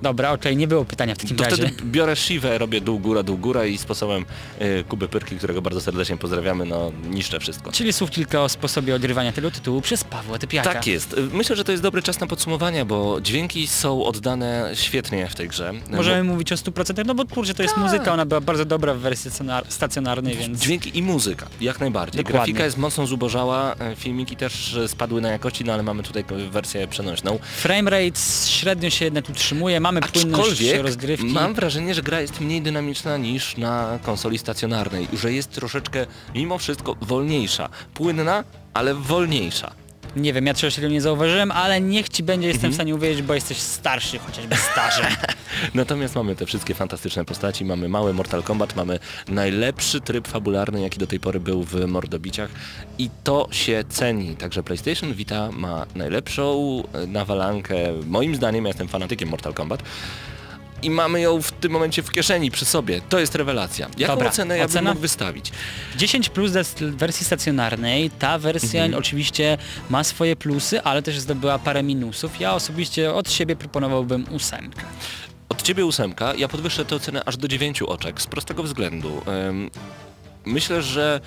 Dobra, 0.02 0.32
okej, 0.32 0.56
nie 0.56 0.68
było 0.68 0.84
pytania 0.84 1.14
w 1.14 1.18
takim 1.18 1.36
To 1.36 1.44
razie. 1.44 1.56
wtedy 1.56 1.82
biorę 1.84 2.16
Shivę, 2.16 2.58
robię 2.58 2.80
dół 2.80 2.98
góra, 2.98 3.22
dół 3.22 3.38
góra 3.38 3.64
i 3.66 3.78
sposobem 3.78 4.24
y, 4.62 4.84
Kuby 4.88 5.08
Pyrki, 5.08 5.36
którego 5.36 5.62
bardzo 5.62 5.80
serdecznie 5.80 6.16
pozdrawiamy, 6.16 6.64
no 6.64 6.92
niszczę 7.10 7.40
wszystko. 7.40 7.72
Czyli 7.72 7.92
słów 7.92 8.10
kilka 8.10 8.42
o 8.42 8.48
sposobie 8.48 8.94
odgrywania 8.94 9.32
tego 9.32 9.50
tytułu 9.50 9.80
przez 9.80 10.04
Pawła 10.04 10.38
Typiaka. 10.38 10.72
Tak 10.72 10.86
jest. 10.86 11.12
Y, 11.12 11.20
Myślę, 11.32 11.56
że 11.56 11.64
to 11.64 11.72
jest 11.72 11.82
dobry 11.82 12.02
czas 12.02 12.20
na 12.20 12.26
podsumowania, 12.26 12.84
bo 12.84 13.20
dźwięki 13.20 13.66
są 13.66 14.04
oddane 14.04 14.70
świetnie 14.74 15.28
w 15.28 15.34
tej 15.34 15.48
grze. 15.48 15.72
Możemy 15.90 16.24
mówić 16.24 16.52
o 16.52 16.54
100%, 16.54 17.06
no 17.06 17.14
bo 17.14 17.26
kurczę, 17.26 17.54
to 17.54 17.62
jest 17.62 17.76
muzyka, 17.76 18.12
ona 18.12 18.26
była 18.26 18.40
bardzo 18.40 18.64
dobra 18.64 18.94
w 18.94 18.98
wersji 18.98 19.30
stacjonar- 19.30 19.64
stacjonarnej, 19.68 20.36
więc... 20.36 20.60
Dźwięki 20.60 20.98
i 20.98 21.02
muzyka, 21.02 21.46
jak 21.60 21.80
najbardziej. 21.80 22.18
Dokładnie. 22.24 22.38
Grafika 22.38 22.64
jest 22.64 22.76
mocno 22.78 23.06
zubożała, 23.06 23.74
e, 23.74 23.96
filmiki 23.96 24.36
też 24.36 24.74
e, 24.74 24.88
spadły 24.88 25.20
na 25.20 25.28
jakości, 25.30 25.64
no 25.64 25.72
ale 25.72 25.82
mamy 25.82 26.02
tutaj 26.02 26.24
wersję 26.50 26.88
przenośną. 26.88 27.38
Framerate 27.56 28.20
średnio 28.46 28.90
się 28.90 29.04
jednak 29.04 29.28
utrzymuje, 29.30 29.80
mamy 29.86 30.00
płynność 30.00 30.72
rozgrywki. 30.72 31.26
mam 31.26 31.54
wrażenie, 31.54 31.94
że 31.94 32.02
gra 32.02 32.20
jest 32.20 32.40
mniej 32.40 32.62
dynamiczna 32.62 33.16
niż 33.16 33.56
na 33.56 33.98
konsoli 34.02 34.38
stacjonarnej, 34.38 35.08
że 35.12 35.32
jest 35.32 35.50
troszeczkę 35.50 36.06
mimo 36.34 36.58
wszystko 36.58 36.96
wolniejsza. 37.00 37.68
Płynna, 37.94 38.44
ale 38.74 38.94
wolniejsza. 38.94 39.85
Nie 40.16 40.32
wiem, 40.32 40.46
ja 40.46 40.54
takiego 40.54 40.88
nie 40.88 41.00
zauważyłem, 41.00 41.50
ale 41.52 41.80
niech 41.80 42.08
ci 42.08 42.22
będzie, 42.22 42.48
jestem 42.48 42.58
Mhm. 42.58 42.72
w 42.72 42.74
stanie 42.74 42.94
uwierzyć, 42.94 43.22
bo 43.22 43.34
jesteś 43.34 43.58
starszy, 43.58 44.18
chociażby 44.18 44.56
starzem. 44.56 45.06
Natomiast 45.74 46.14
mamy 46.14 46.36
te 46.36 46.46
wszystkie 46.46 46.74
fantastyczne 46.74 47.24
postaci, 47.24 47.64
mamy 47.64 47.88
mały 47.88 48.12
Mortal 48.14 48.42
Kombat, 48.42 48.76
mamy 48.76 48.98
najlepszy 49.28 50.00
tryb 50.00 50.28
fabularny, 50.28 50.80
jaki 50.80 50.98
do 50.98 51.06
tej 51.06 51.20
pory 51.20 51.40
był 51.40 51.62
w 51.62 51.86
mordobiciach 51.86 52.50
i 52.98 53.10
to 53.24 53.48
się 53.50 53.84
ceni. 53.88 54.36
Także 54.36 54.62
PlayStation 54.62 55.14
Vita 55.14 55.52
ma 55.52 55.86
najlepszą 55.94 56.82
e, 56.92 57.06
nawalankę, 57.06 57.76
moim 58.06 58.36
zdaniem, 58.36 58.64
ja 58.64 58.68
jestem 58.68 58.88
fanatykiem 58.88 59.28
Mortal 59.28 59.54
Kombat, 59.54 59.82
i 60.82 60.90
mamy 60.90 61.20
ją 61.20 61.42
w 61.42 61.52
tym 61.52 61.72
momencie 61.72 62.02
w 62.02 62.10
kieszeni, 62.10 62.50
przy 62.50 62.64
sobie. 62.64 63.00
To 63.08 63.18
jest 63.18 63.34
rewelacja. 63.34 63.88
Jaką 63.98 64.14
Dobra, 64.14 64.28
ocenę 64.28 64.56
ja 64.58 64.64
bym 64.64 64.70
ocena? 64.70 64.90
mógł 64.90 65.00
wystawić? 65.02 65.52
10 65.96 66.28
plus 66.28 66.52
dla 66.52 66.62
wersji 66.80 67.26
stacjonarnej. 67.26 68.10
Ta 68.10 68.38
wersja 68.38 68.84
Mhm. 68.84 68.98
oczywiście 68.98 69.58
ma 69.90 70.04
swoje 70.04 70.36
plusy, 70.36 70.82
ale 70.82 71.02
też 71.02 71.18
zdobyła 71.20 71.58
parę 71.58 71.82
minusów. 71.82 72.40
Ja 72.40 72.54
osobiście 72.54 73.14
od 73.14 73.30
siebie 73.32 73.56
proponowałbym 73.56 74.26
ósemkę. 74.30 74.82
Od 75.48 75.62
ciebie 75.62 75.86
ósemka, 75.86 76.34
ja 76.34 76.48
podwyższę 76.48 76.84
tę 76.84 76.96
ocenę 76.96 77.22
aż 77.26 77.36
do 77.36 77.48
dziewięciu 77.48 77.86
oczek, 77.90 78.20
z 78.20 78.26
prostego 78.26 78.62
względu. 78.62 79.22
Myślę, 80.44 80.82
że 80.82 81.20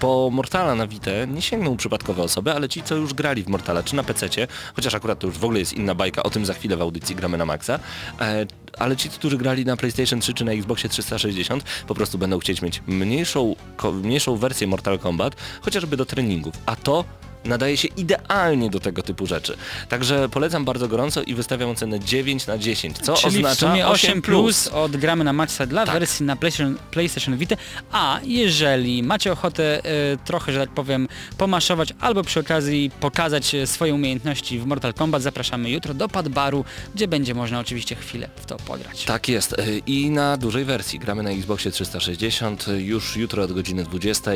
po 0.00 0.30
Mortala 0.32 0.74
na 0.74 0.86
Vita 0.86 1.10
nie 1.28 1.42
sięgną 1.42 1.76
przypadkowe 1.76 2.22
osoby, 2.22 2.52
ale 2.52 2.68
ci, 2.68 2.82
co 2.82 2.94
już 2.94 3.14
grali 3.14 3.42
w 3.42 3.48
Mortala, 3.48 3.82
czy 3.82 3.96
na 3.96 4.02
PC-cie, 4.02 4.46
chociaż 4.74 4.94
akurat 4.94 5.18
to 5.18 5.26
już 5.26 5.38
w 5.38 5.44
ogóle 5.44 5.60
jest 5.60 5.72
inna 5.72 5.94
bajka, 5.94 6.22
o 6.22 6.30
tym 6.30 6.46
za 6.46 6.54
chwilę 6.54 6.76
w 6.76 6.82
audycji 6.82 7.16
gramy 7.16 7.38
na 7.38 7.44
maksa, 7.44 7.78
e, 8.20 8.46
ale 8.78 8.96
ci, 8.96 9.10
którzy 9.10 9.38
grali 9.38 9.64
na 9.64 9.76
PlayStation 9.76 10.20
3 10.20 10.34
czy 10.34 10.44
na 10.44 10.52
Xboxie 10.52 10.88
360, 10.88 11.64
po 11.86 11.94
prostu 11.94 12.18
będą 12.18 12.38
chcieć 12.38 12.62
mieć 12.62 12.82
mniejszą, 12.86 13.56
mniejszą 13.92 14.36
wersję 14.36 14.66
Mortal 14.66 14.98
Kombat, 14.98 15.36
chociażby 15.60 15.96
do 15.96 16.06
treningów, 16.06 16.54
a 16.66 16.76
to 16.76 17.04
nadaje 17.44 17.76
się 17.76 17.88
idealnie 17.96 18.70
do 18.70 18.80
tego 18.80 19.02
typu 19.02 19.26
rzeczy. 19.26 19.56
Także 19.88 20.28
polecam 20.28 20.64
bardzo 20.64 20.88
gorąco 20.88 21.22
i 21.22 21.34
wystawiam 21.34 21.70
ocenę 21.70 22.00
9 22.00 22.46
na 22.46 22.58
10, 22.58 22.98
co 22.98 23.14
Czyli 23.14 23.36
oznacza 23.36 23.54
w 23.54 23.58
sumie 23.70 23.86
8 23.88 24.10
8 24.10 24.22
plus 24.22 24.66
od 24.66 24.96
gramy 24.96 25.24
na 25.24 25.32
Maxa 25.32 25.66
dla 25.66 25.86
Tak. 25.86 25.98
wersji 25.98 26.26
na 26.26 26.36
PlayStation, 26.36 26.78
PlayStation 26.90 27.36
Vita. 27.36 27.56
A 27.92 28.20
jeżeli 28.24 29.02
macie 29.02 29.32
ochotę 29.32 29.84
e, 29.84 30.16
trochę, 30.24 30.52
że 30.52 30.60
tak 30.60 30.70
powiem, 30.70 31.08
pomaszować 31.38 31.94
albo 32.00 32.22
przy 32.22 32.40
okazji 32.40 32.90
pokazać 33.00 33.54
e, 33.54 33.66
swoje 33.66 33.94
umiejętności 33.94 34.58
w 34.58 34.66
Mortal 34.66 34.94
Kombat, 34.94 35.22
zapraszamy 35.22 35.70
jutro 35.70 35.94
do 35.94 36.08
Padbaru, 36.08 36.64
gdzie 36.94 37.08
będzie 37.08 37.34
można 37.34 37.60
oczywiście 37.60 37.94
chwilę 37.94 38.28
w 38.36 38.46
to 38.46 38.56
podrać. 38.56 39.04
Tak 39.04 39.28
jest. 39.28 39.52
Y, 39.52 39.82
I 39.86 40.10
na 40.10 40.36
dużej 40.36 40.64
wersji. 40.64 40.98
Gramy 40.98 41.22
na 41.22 41.30
Xboxie 41.30 41.70
360. 41.70 42.68
y, 42.68 42.82
Już 42.82 43.16
jutro 43.16 43.42
od 43.42 43.52
godziny 43.52 43.84
20. 43.84 44.30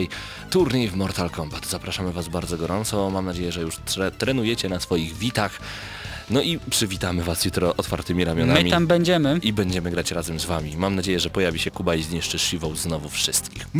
Turniej 0.50 0.88
w 0.88 0.96
Mortal 0.96 1.30
Kombat. 1.30 1.66
Zapraszamy 1.66 2.12
Was 2.12 2.28
bardzo 2.28 2.56
gorąco. 2.56 2.91
Mam 2.92 3.24
nadzieję, 3.24 3.52
że 3.52 3.60
już 3.60 3.76
tre 3.76 4.10
trenujecie 4.10 4.68
na 4.68 4.80
swoich 4.80 5.16
witach. 5.16 5.60
No 6.30 6.42
i 6.42 6.58
przywitamy 6.70 7.22
Was 7.24 7.44
jutro 7.44 7.76
otwartymi 7.76 8.24
ramionami. 8.24 8.64
My 8.64 8.70
tam 8.70 8.86
będziemy. 8.86 9.38
I 9.42 9.52
będziemy 9.52 9.90
grać 9.90 10.10
razem 10.10 10.40
z 10.40 10.44
Wami. 10.44 10.76
Mam 10.76 10.94
nadzieję, 10.94 11.20
że 11.20 11.30
pojawi 11.30 11.58
się 11.58 11.70
Kuba 11.70 11.94
i 11.94 12.02
zniszczy 12.02 12.38
Shivą 12.38 12.76
znowu 12.76 13.08
wszystkich. 13.08 13.66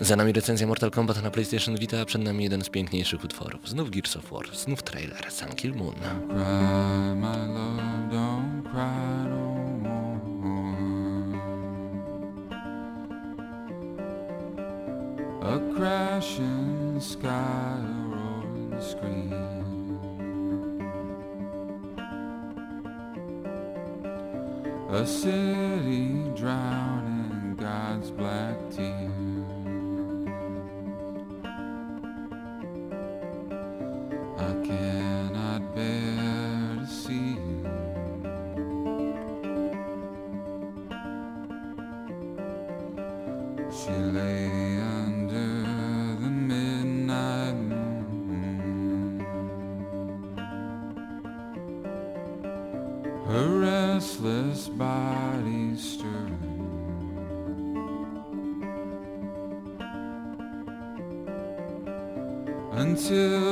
Za 0.00 0.16
nami 0.16 0.32
recenzja 0.32 0.66
Mortal 0.66 0.90
Kombat 0.90 1.22
na 1.22 1.30
PlayStation 1.30 1.76
Vita, 1.76 2.00
a 2.00 2.04
przed 2.04 2.22
nami 2.22 2.44
jeden 2.44 2.64
z 2.64 2.68
piękniejszych 2.68 3.24
utworów. 3.24 3.68
Znów 3.68 3.90
Gears 3.90 4.16
of 4.16 4.30
War, 4.30 4.56
znów 4.56 4.82
trailer, 4.82 5.32
Sun 5.32 5.48
Kill 5.48 5.74
Moon. 5.74 5.94
Cry, 5.94 7.14
my 7.14 7.46
love, 7.46 7.82
don't 8.10 8.62
cry 8.70 9.30
no 9.30 9.45
A 15.42 15.60
crashing 15.74 16.98
sky, 17.00 17.78
a 17.78 17.92
roaring 18.08 18.80
scream. 18.80 20.00
A 24.90 25.06
city 25.06 26.30
drowning 26.34 27.30
in 27.32 27.56
God's 27.56 28.10
black 28.10 28.56
tears. 28.70 29.12
I 34.38 34.52
cannot 34.66 35.74
bear 35.74 36.76
to 36.80 36.86
see 36.86 37.34
you. 37.34 37.62
She 43.70 43.92
lay 43.92 44.78
to 63.08 63.45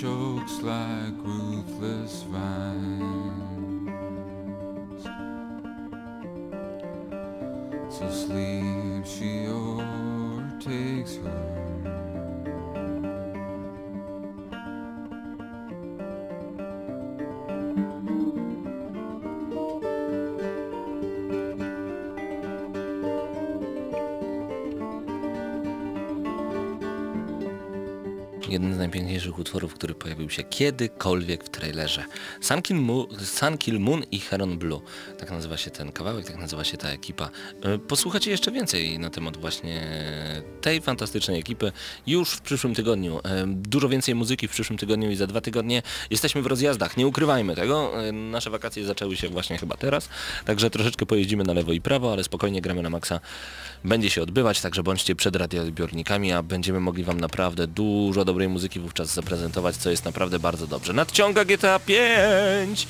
chokes 0.00 0.62
like 0.62 1.12
ruthless 1.22 2.22
vines. 2.22 3.90
So 7.90 8.08
sleep 8.10 9.04
she 9.04 9.46
overtakes 9.46 11.16
her. 11.16 11.69
Najpiękniejszych 28.90 29.38
utworów, 29.38 29.74
który 29.74 29.94
pojawił 29.94 30.30
się 30.30 30.42
kiedykolwiek 30.44 31.44
w 31.44 31.48
trailerze. 31.48 32.04
Sun 32.40 32.62
Kill, 33.58 33.80
Moon, 33.80 34.02
i 34.10 34.20
Heron 34.20 34.58
Blue. 34.58 34.80
Tak 35.18 35.30
nazywa 35.30 35.56
się 35.56 35.70
ten 35.70 35.92
kawałek, 35.92 36.26
tak 36.26 36.38
nazywa 36.38 36.64
się 36.64 36.76
ta 36.76 36.88
ekipa. 36.88 37.30
E, 37.62 37.78
Posłuchacie 37.78 38.30
jeszcze 38.30 38.52
więcej 38.52 38.98
na 38.98 39.10
temat 39.10 39.36
właśnie 39.36 39.82
tej 40.60 40.80
fantastycznej 40.80 41.40
ekipy 41.40 41.72
już 42.06 42.30
w 42.30 42.40
przyszłym 42.40 42.74
tygodniu. 42.74 43.18
E, 43.24 43.44
Dużo 43.46 43.88
więcej 43.88 44.14
muzyki 44.14 44.48
w 44.48 44.50
przyszłym 44.50 44.78
tygodniu 44.78 45.10
i 45.10 45.16
za 45.16 45.26
dwa 45.26 45.40
tygodnie 45.40 45.82
jesteśmy 46.10 46.42
w 46.42 46.46
rozjazdach. 46.46 46.96
Nie 46.96 47.06
ukrywajmy 47.06 47.56
tego. 47.56 48.06
E, 48.08 48.12
Nasze 48.12 48.50
wakacje 48.50 48.84
zaczęły 48.84 49.16
się 49.16 49.28
właśnie 49.28 49.58
chyba 49.58 49.76
teraz, 49.76 50.08
także 50.44 50.70
troszeczkę 50.70 51.06
pojeździmy 51.06 51.44
na 51.44 51.52
lewo 51.52 51.72
i 51.72 51.80
prawo, 51.80 52.12
ale 52.12 52.24
spokojnie 52.24 52.60
gramy 52.60 52.82
na 52.82 52.90
maksa. 52.90 53.20
Będzie 53.84 54.10
się 54.10 54.22
odbywać, 54.22 54.60
także 54.60 54.82
bądźcie 54.82 55.14
przed 55.14 55.36
radioodbiornikami, 55.36 56.32
a 56.32 56.42
będziemy 56.42 56.80
mogli 56.80 57.04
Wam 57.04 57.20
naprawdę 57.20 57.66
dużo 57.66 58.24
dobrej 58.24 58.48
muzyki 58.48 58.79
wówczas 58.80 59.14
zaprezentować, 59.14 59.76
co 59.76 59.90
jest 59.90 60.04
naprawdę 60.04 60.38
bardzo 60.38 60.66
dobrze. 60.66 60.92
Nadciąga 60.92 61.44
GTA 61.44 61.78
5! 61.78 62.86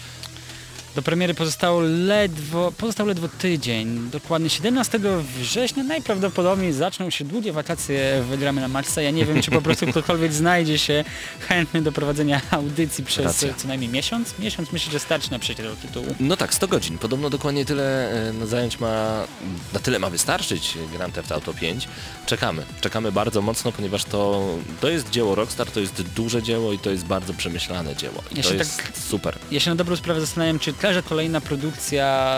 Do 0.95 1.03
premiery 1.03 1.35
pozostało 1.35 1.81
ledwo, 1.81 2.73
pozostał 2.79 3.07
ledwo 3.07 3.29
tydzień. 3.29 4.11
Dokładnie 4.13 4.51
17 4.51 5.01
września 5.41 5.83
najprawdopodobniej 5.85 6.73
zaczną 6.73 7.11
się 7.11 7.25
długie 7.25 7.53
wakacje 7.53 8.23
w 8.31 8.37
Gramy 8.39 8.61
na 8.61 8.69
Maxa. 8.69 9.03
Ja 9.03 9.11
nie 9.11 9.25
wiem, 9.25 9.43
czy 9.43 9.51
po 9.51 9.63
prostu 9.63 9.87
ktokolwiek 9.93 10.33
znajdzie 10.33 10.79
się 10.79 11.05
chętny 11.49 11.83
do 11.83 11.93
prowadzenia 11.93 12.41
audycji 12.51 13.05
przez 13.05 13.25
Racja. 13.25 13.55
co 13.55 13.69
najmniej 13.69 13.91
miesiąc. 13.91 14.35
Miesiąc 14.39 14.73
myślę, 14.73 14.93
że 14.93 14.99
starczy 14.99 15.31
na 15.31 15.39
przejście 15.39 15.63
do 15.63 15.77
tytułu. 15.77 16.07
No 16.21 16.37
tak, 16.37 16.55
100 16.55 16.69
godzin. 16.69 16.99
Podobno 16.99 17.31
dokładnie 17.31 17.65
tyle 17.65 18.13
e, 18.29 18.33
no, 18.33 18.47
zająć 18.47 18.81
ma, 18.81 19.25
na 19.73 19.81
tyle 19.81 19.99
ma 19.99 20.11
wystarczyć 20.11 20.79
Grand 20.93 21.15
Theft 21.15 21.33
Auto 21.33 21.55
5. 21.55 21.89
Czekamy. 22.27 22.63
Czekamy 22.81 23.13
bardzo 23.13 23.43
mocno, 23.43 23.73
ponieważ 23.73 24.05
to, 24.05 24.49
to 24.81 24.89
jest 24.89 25.11
dzieło 25.11 25.35
Rockstar, 25.35 25.71
to 25.71 25.81
jest 25.81 26.03
duże 26.03 26.43
dzieło 26.43 26.73
i 26.73 26.79
to 26.79 26.91
jest 26.91 27.05
bardzo 27.05 27.35
przemyślane 27.35 27.97
dzieło. 27.97 28.23
I 28.33 28.37
Ja 28.37 28.43
to 28.43 28.55
jest 28.55 28.77
tak- 28.77 28.93
super. 28.99 29.39
Ja 29.51 29.61
się 29.61 29.71
na 29.71 29.77
dobrą 29.77 29.97
sprawę 29.97 30.21
zastanawiam, 30.21 30.59
czy 30.59 30.73
że 30.83 31.03
kolejna 31.03 31.41
produkcja 31.41 32.37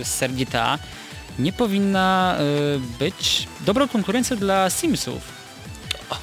y, 0.00 0.04
z 0.04 0.08
serii 0.08 0.44
GTA 0.46 0.78
nie 1.38 1.52
powinna 1.52 2.36
y, 2.40 2.98
być 2.98 3.48
dobrą 3.60 3.88
konkurencją 3.88 4.36
dla 4.36 4.70
Simsów. 4.70 5.43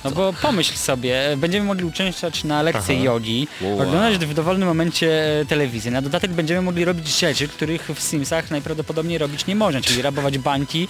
No 0.04 0.12
bo 0.12 0.34
pomyśl 0.42 0.74
sobie, 0.78 1.22
będziemy 1.38 1.66
mogli 1.66 1.86
uczęszczać 1.86 2.44
na 2.44 2.62
lekcje 2.62 2.96
Aha. 2.96 3.04
jogi, 3.06 3.48
Wow. 3.62 3.74
oglądać 3.82 4.18
w 4.26 4.34
dowolnym 4.34 4.68
momencie 4.68 5.40
e, 5.42 5.46
telewizję. 5.46 5.92
Na 5.92 6.02
dodatek 6.02 6.32
będziemy 6.32 6.62
mogli 6.62 6.86
robić 6.86 7.20
rzeczy, 7.20 7.48
których 7.48 7.90
w 7.96 8.00
Simsach 8.02 8.52
najprawdopodobniej 8.52 9.18
robić 9.18 9.46
nie 9.48 9.56
można, 9.56 9.82
czyli 9.82 10.02
rabować 10.02 10.38
bańki, 10.38 10.88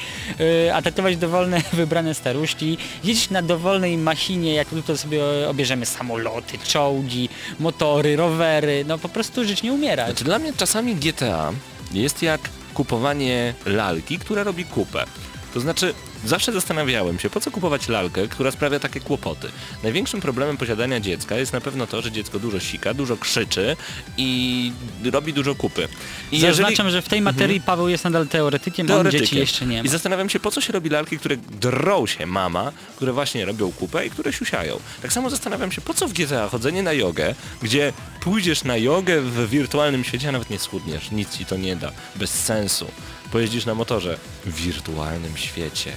e, 0.68 0.76
atakować 0.76 1.18
dowolne 1.18 1.62
wybrane 1.74 2.14
staruszki, 2.14 2.78
jeździć 3.04 3.30
na 3.30 3.42
dowolnej 3.42 3.98
machinie, 3.98 4.54
jak 4.54 4.68
tutaj 4.70 4.98
sobie 4.98 5.22
obierzemy 5.50 5.86
samoloty, 5.86 6.58
czołgi, 6.64 7.30
motory, 7.60 8.16
rowery, 8.16 8.86
no 8.88 8.98
po 8.98 9.10
prostu 9.10 9.46
żyć 9.46 9.64
nie 9.64 9.74
umierać. 9.74 10.08
Znaczy 10.08 10.24
dla 10.24 10.40
mnie 10.40 10.54
czasami 10.58 10.96
GTA 10.96 11.52
jest 11.94 12.22
jak 12.24 12.42
kupowanie 12.74 13.54
lalki, 13.66 14.20
która 14.20 14.44
robi 14.44 14.66
kupę. 14.66 15.06
To 15.54 15.60
znaczy, 15.60 15.94
zawsze 16.26 16.52
zastanawiałem 16.52 17.20
się, 17.20 17.30
po 17.30 17.40
co 17.40 17.52
kupować 17.52 17.88
lalkę, 17.88 18.28
która 18.28 18.52
sprawia 18.52 18.80
takie 18.80 19.00
kłopoty. 19.00 19.48
Największym 19.84 20.22
problemem 20.22 20.58
posiadania 20.58 21.00
dziecka 21.00 21.36
jest 21.38 21.54
na 21.54 21.62
pewno 21.62 21.88
to, 21.88 22.02
że 22.02 22.12
dziecko 22.12 22.40
dużo 22.40 22.60
sika, 22.60 22.94
dużo 22.94 23.18
krzyczy 23.18 23.78
i 24.18 24.72
robi 25.12 25.34
dużo 25.34 25.56
kupy. 25.56 25.88
I 26.32 26.40
Zaznaczam, 26.40 26.90
że 26.90 27.02
w 27.02 27.10
tej 27.10 27.22
materii 27.22 27.62
Paweł 27.62 27.88
jest 27.90 28.04
nadal 28.04 28.28
teoretykiem, 28.28 28.86
on 28.86 28.88
Teoretykiem. 28.88 29.26
dzieci 29.26 29.38
jeszcze 29.40 29.66
nie 29.66 29.80
I 29.80 29.84
ma. 29.84 29.90
zastanawiam 29.90 30.30
się, 30.30 30.40
po 30.40 30.52
co 30.52 30.62
się 30.62 30.74
robi 30.74 30.90
lalki, 30.90 31.18
które 31.20 31.38
drą 31.38 32.06
się 32.08 32.26
mama, 32.26 32.72
które 32.96 33.14
właśnie 33.14 33.46
robią 33.46 33.72
kupę 33.72 34.06
i 34.06 34.10
które 34.10 34.34
siusiają. 34.34 34.80
Tak 35.02 35.14
samo 35.14 35.30
zastanawiam 35.30 35.72
się, 35.72 35.82
po 35.82 35.94
co 35.94 36.08
w 36.08 36.14
GTA 36.14 36.50
chodzenie 36.50 36.84
na 36.84 36.94
jogę, 36.94 37.36
gdzie 37.62 37.94
pójdziesz 38.22 38.64
na 38.64 38.78
jogę 38.78 39.22
w 39.22 39.50
wirtualnym 39.50 40.04
świecie, 40.04 40.30
a 40.30 40.32
nawet 40.32 40.50
nie 40.50 40.60
schudniesz, 40.60 41.12
nic 41.12 41.38
ci 41.38 41.46
to 41.46 41.58
nie 41.58 41.76
da, 41.76 41.92
bez 42.16 42.30
sensu. 42.30 42.86
Pojeździsz 43.32 43.66
na 43.66 43.76
motorze 43.76 44.18
w 44.46 44.56
wirtualnym 44.56 45.38
świecie. 45.38 45.92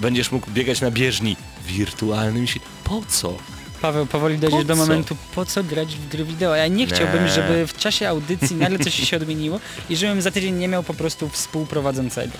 Będziesz 0.00 0.32
mógł 0.32 0.50
biegać 0.50 0.80
na 0.80 0.90
bieżni 0.90 1.36
w 1.64 1.66
wirtualnym 1.66 2.46
świecie. 2.46 2.66
Po 2.84 3.02
co? 3.08 3.36
Paweł, 3.82 4.06
powoli 4.06 4.38
dojdziesz 4.38 4.64
do 4.64 4.76
momentu, 4.76 5.16
po 5.34 5.44
co 5.44 5.64
grać 5.64 5.96
w 5.96 6.08
gry 6.08 6.24
wideo. 6.24 6.54
Ja 6.56 6.68
nie 6.68 6.86
chciałbym, 6.86 7.24
Nie. 7.24 7.30
żeby 7.30 7.66
w 7.66 7.76
czasie 7.76 8.08
audycji 8.08 8.56
nagle 8.56 8.78
coś 8.78 9.10
się 9.10 9.16
odmieniło 9.22 9.60
i 9.90 9.96
żebym 9.96 10.22
za 10.22 10.30
tydzień 10.30 10.54
nie 10.54 10.68
miał 10.68 10.82
po 10.82 10.94
prostu 10.94 11.28
współprowadzącego. 11.28 12.32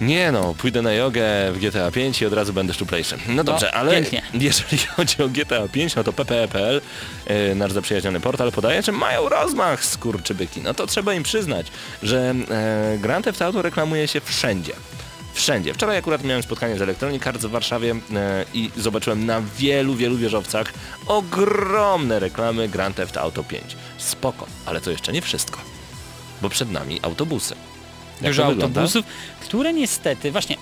Nie 0.00 0.32
no, 0.32 0.54
pójdę 0.54 0.82
na 0.82 0.92
jogę 0.92 1.24
w 1.52 1.58
GTA 1.58 1.90
5 1.90 2.22
i 2.22 2.26
od 2.26 2.32
razu 2.32 2.52
będę 2.52 2.74
szczuplejszy. 2.74 3.16
No 3.28 3.44
dobrze, 3.44 3.74
ale 3.74 3.92
pięknie. 3.92 4.22
jeżeli 4.34 4.78
chodzi 4.96 5.22
o 5.22 5.28
GTA 5.28 5.68
5, 5.68 5.96
no 5.96 6.04
to 6.04 6.12
ppe.pl, 6.12 6.80
yy, 7.26 7.54
nasz 7.54 7.72
zaprzyjaźniony 7.72 8.20
portal 8.20 8.52
podaje, 8.52 8.82
że 8.82 8.92
mają 8.92 9.28
rozmach 9.28 9.84
skurczybyki. 9.84 10.60
No 10.60 10.74
to 10.74 10.86
trzeba 10.86 11.14
im 11.14 11.22
przyznać, 11.22 11.66
że 12.02 12.34
e, 12.50 12.98
Grand 12.98 13.24
Theft 13.24 13.42
Auto 13.42 13.62
reklamuje 13.62 14.08
się 14.08 14.20
wszędzie. 14.20 14.72
Wszędzie. 15.34 15.74
Wczoraj 15.74 15.98
akurat 15.98 16.24
miałem 16.24 16.42
spotkanie 16.42 16.78
z 16.78 16.82
Electronic 16.82 17.26
Arts 17.26 17.44
w 17.44 17.50
Warszawie 17.50 17.94
e, 18.14 18.44
i 18.54 18.70
zobaczyłem 18.76 19.26
na 19.26 19.42
wielu, 19.58 19.94
wielu 19.94 20.16
wieżowcach 20.16 20.72
ogromne 21.06 22.18
reklamy 22.18 22.68
Grand 22.68 22.96
Theft 22.96 23.16
Auto 23.16 23.44
5. 23.44 23.76
Spoko, 23.98 24.46
ale 24.66 24.80
to 24.80 24.90
jeszcze 24.90 25.12
nie 25.12 25.22
wszystko. 25.22 25.60
Bo 26.42 26.48
przed 26.48 26.70
nami 26.70 27.00
autobusy. 27.02 27.54
Dużo 28.22 28.44
autobusów, 28.44 29.04
które 29.40 29.72
niestety, 29.72 30.32
właśnie, 30.32 30.56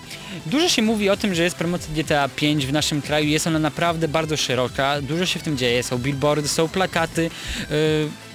dużo 0.46 0.68
się 0.68 0.82
mówi 0.82 1.10
o 1.10 1.16
tym, 1.16 1.34
że 1.34 1.42
jest 1.42 1.56
promocja 1.56 1.88
GTA 1.94 2.28
5 2.28 2.66
w 2.66 2.72
naszym 2.72 3.02
kraju, 3.02 3.26
jest 3.28 3.46
ona 3.46 3.58
naprawdę 3.58 4.08
bardzo 4.08 4.36
szeroka, 4.36 5.00
dużo 5.02 5.26
się 5.26 5.40
w 5.40 5.42
tym 5.42 5.56
dzieje, 5.58 5.82
są 5.82 5.98
billboardy, 5.98 6.48
są 6.48 6.68
plakaty, 6.68 7.22
yy, 7.22 7.68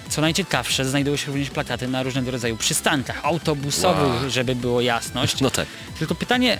co 0.08 0.20
najciekawsze, 0.20 0.84
znajdują 0.84 1.16
się 1.16 1.26
również 1.26 1.50
plakaty 1.50 1.88
na 1.88 2.02
różnego 2.02 2.30
rodzaju 2.30 2.56
przystankach 2.56 3.20
autobusowych, 3.24 4.20
Wow. 4.22 4.30
żeby 4.30 4.54
było 4.54 4.80
jasność. 4.80 5.40
No 5.40 5.50
tak. 5.50 5.66
Tylko 5.98 6.14
pytanie, 6.14 6.58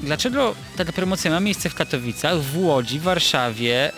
dlaczego 0.00 0.54
taka 0.76 0.92
promocja 0.92 1.30
ma 1.30 1.40
miejsce 1.40 1.70
w 1.70 1.74
Katowicach, 1.74 2.40
w 2.40 2.58
Łodzi, 2.58 2.98
Warszawie, 3.00 3.92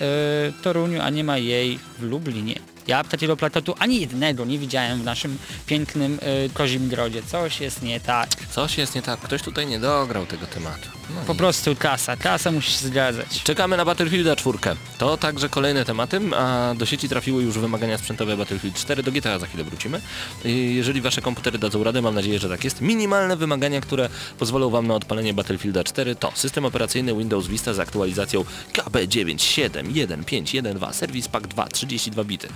yy, 0.46 0.52
Toruniu, 0.62 1.00
a 1.00 1.10
nie 1.10 1.24
ma 1.24 1.38
jej 1.38 1.78
w 1.98 2.02
Lublinie? 2.02 2.54
Ja 2.90 3.04
takiego 3.04 3.36
plakatu 3.36 3.74
ani 3.78 4.00
jednego 4.00 4.44
nie 4.44 4.58
widziałem 4.58 5.00
w 5.00 5.04
naszym 5.04 5.38
pięknym 5.66 6.12
yy, 6.42 6.50
Kozim 6.54 6.88
Grodzie. 6.88 7.22
Coś 7.22 7.60
jest 7.60 7.82
nie 7.82 8.00
tak. 8.00 8.28
Coś 8.50 8.78
jest 8.78 8.94
nie 8.94 9.02
tak, 9.02 9.20
ktoś 9.20 9.42
tutaj 9.42 9.66
nie 9.66 9.78
dograł 9.80 10.26
tego 10.26 10.46
tematu. 10.46 10.88
No 11.14 11.20
Po 11.26 11.32
nic. 11.32 11.38
prostu 11.38 11.76
kasa, 11.76 12.16
kasa 12.16 12.52
musi 12.52 12.72
się 12.72 12.86
zgadzać. 12.88 13.42
Czekamy 13.42 13.76
na 13.76 13.84
Battlefielda 13.84 14.36
4. 14.36 14.58
To 14.98 15.16
także 15.16 15.48
kolejne 15.48 15.84
tematy, 15.84 16.20
a 16.36 16.74
do 16.78 16.86
sieci 16.86 17.08
trafiły 17.08 17.42
już 17.42 17.58
wymagania 17.58 17.98
sprzętowe 17.98 18.36
Battlefield 18.36 18.76
4, 18.76 19.02
do 19.02 19.12
GTA 19.12 19.38
za 19.38 19.46
chwilę 19.46 19.64
wrócimy. 19.64 20.00
I 20.44 20.74
Jeżeli 20.74 21.00
wasze 21.00 21.22
komputery 21.22 21.58
dadzą 21.58 21.84
radę, 21.84 22.02
mam 22.02 22.14
nadzieję, 22.14 22.38
że 22.38 22.48
tak 22.48 22.64
jest. 22.64 22.80
Minimalne 22.80 23.36
wymagania, 23.36 23.80
które 23.80 24.08
pozwolą 24.38 24.70
wam 24.70 24.86
na 24.86 24.94
odpalenie 24.94 25.34
Battlefielda 25.34 25.84
4 25.84 26.16
to 26.16 26.32
system 26.34 26.64
operacyjny 26.64 27.14
Windows 27.14 27.46
Vista 27.46 27.74
z 27.74 27.78
aktualizacją 27.78 28.44
KB97151.2, 28.72 30.92
Service 30.92 31.28
Pack 31.28 31.46
2, 31.46 31.66
32 31.66 32.24
bity. 32.24 32.48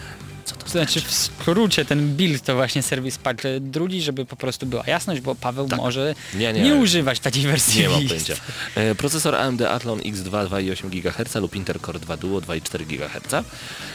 Co 0.45 0.57
to 0.57 0.63
To 0.65 0.69
znaczy 0.71 1.01
w 1.01 1.13
skrócie 1.15 1.85
ten 1.85 2.17
build 2.17 2.43
to 2.43 2.55
właśnie 2.55 2.83
serwis 2.83 3.19
pack 3.19 3.43
drugi, 3.61 4.03
żeby 4.03 4.25
po 4.25 4.37
prostu 4.37 4.67
była 4.67 4.85
jasność, 4.87 5.21
bo 5.21 5.35
Paweł 5.35 5.69
Tak. 5.69 5.79
może 5.79 6.15
Nie, 6.35 6.53
nie, 6.53 6.61
nie. 6.61 6.75
używać 6.75 7.21
takiej 7.21 7.43
wersji 7.43 7.81
Nie 7.83 7.89
mam 7.89 8.07
pojęcia. 8.09 8.35
E, 8.75 8.95
procesor 8.95 9.35
AMD 9.35 9.63
Athlon 9.63 9.99
X2 9.99 10.31
2,8 10.49 10.89
GHz 10.91 11.35
lub 11.35 11.57
Intercore 11.57 11.99
2 11.99 12.17
Duo 12.17 12.41
2,4 12.41 12.87
GHz, 12.87 13.45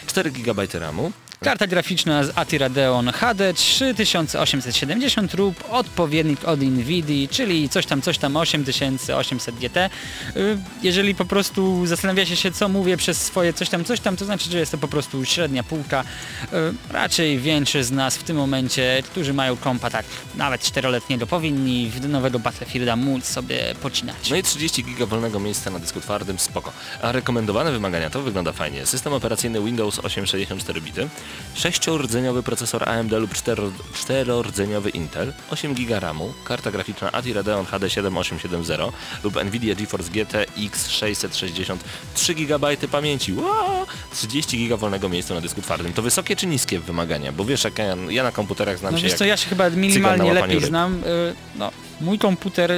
4 0.08 0.32
GB 0.32 0.68
RAMu, 0.74 1.12
Karta 1.44 1.68
graficzna 1.68 2.24
z 2.24 2.32
ATI 2.38 2.58
Radeon 2.58 3.12
HD 3.12 3.54
3870 3.54 5.34
lub 5.34 5.64
odpowiednik 5.70 6.46
od 6.46 6.62
Nvidia, 6.62 7.28
czyli 7.32 7.70
coś 7.70 7.86
tam, 7.86 8.02
coś 8.02 8.18
tam 8.18 8.38
8800 8.38 9.56
GT. 9.56 9.78
Y, 10.36 10.58
Jeżeli 10.84 11.16
po 11.16 11.26
prostu 11.26 11.86
zastanawiacie 11.86 12.36
się, 12.36 12.52
co 12.52 12.70
mówię 12.70 12.98
przez 12.98 13.22
swoje 13.22 13.54
coś 13.54 13.70
tam, 13.70 13.86
coś 13.86 14.00
tam, 14.00 14.18
to 14.18 14.26
znaczy, 14.26 14.50
że 14.52 14.60
jest 14.60 14.72
to 14.72 14.78
po 14.78 14.88
prostu 14.88 15.26
średnia 15.26 15.64
półka. 15.64 16.04
Y, 16.44 16.94
Raczej 16.94 17.40
większość 17.40 17.88
z 17.88 17.92
nas 17.92 18.18
w 18.18 18.24
tym 18.24 18.38
momencie, 18.38 19.04
którzy 19.06 19.34
mają 19.34 19.58
kompa 19.58 19.90
tak 19.90 20.06
nawet 20.36 20.62
4-letniego, 20.62 21.28
powinni 21.28 21.90
w 21.90 22.10
nowego 22.10 22.40
Battlefielda 22.40 22.96
móc 22.96 23.26
sobie 23.26 23.76
pocinać. 23.82 24.30
No 24.30 24.36
i 24.36 24.44
30 24.44 24.84
GB 24.84 25.06
wolnego 25.06 25.40
miejsca 25.40 25.70
na 25.70 25.80
dysku 25.80 26.02
twardym, 26.02 26.40
spoko. 26.40 26.72
A 27.02 27.12
rekomendowane 27.12 27.72
wymagania 27.72 28.10
to 28.10 28.22
wygląda 28.22 28.52
fajnie. 28.52 28.86
System 28.86 29.14
operacyjny 29.14 29.62
Windows 29.62 30.00
8 30.00 30.26
64 30.26 30.82
bity, 30.82 31.10
6-rdzeniowy 31.56 32.44
procesor 32.44 32.90
AMD 32.90 33.12
lub 33.12 33.34
4-rdzeniowy 33.94 34.96
Intel, 34.96 35.34
8 35.52 35.74
GB 35.74 36.00
RAMu, 36.00 36.34
karta 36.44 36.72
graficzna 36.72 37.12
ATI 37.12 37.34
Radeon 37.34 37.66
HD 37.66 37.90
7870 37.90 38.94
lub 39.24 39.44
Nvidia 39.46 39.76
GeForce 39.76 40.12
GT 40.12 40.46
X 40.58 40.90
660, 40.90 41.84
3 42.14 42.36
GB 42.36 42.78
pamięci, 42.92 43.34
wow! 43.34 43.86
30 44.14 44.58
GB 44.58 44.78
wolnego 44.78 45.10
miejsca 45.10 45.34
na 45.34 45.42
dysku 45.42 45.62
twardym. 45.62 45.94
To 45.94 46.02
wysokie 46.02 46.36
czy 46.36 46.48
niskie 46.48 46.80
wymagania? 46.80 47.32
Bo 47.32 47.46
wiesz, 47.46 47.64
jak 47.64 47.78
ja, 47.80 47.96
ja 48.10 48.24
na 48.24 48.32
komputerach 48.32 48.78
znam 48.78 48.92
No 48.92 48.98
się 48.98 49.04
wiesz 49.04 49.12
jak... 49.12 49.20
co, 49.20 49.26
ja 49.26 49.38
się 49.38 49.50
chyba 49.50 49.70
minimalnie 49.70 50.34
lepiej 50.34 50.60
ryb. 50.60 50.66
znam. 50.70 51.04
Y, 51.04 51.36
No, 51.56 51.72
mój 52.02 52.20
komputer 52.20 52.72
y, 52.72 52.78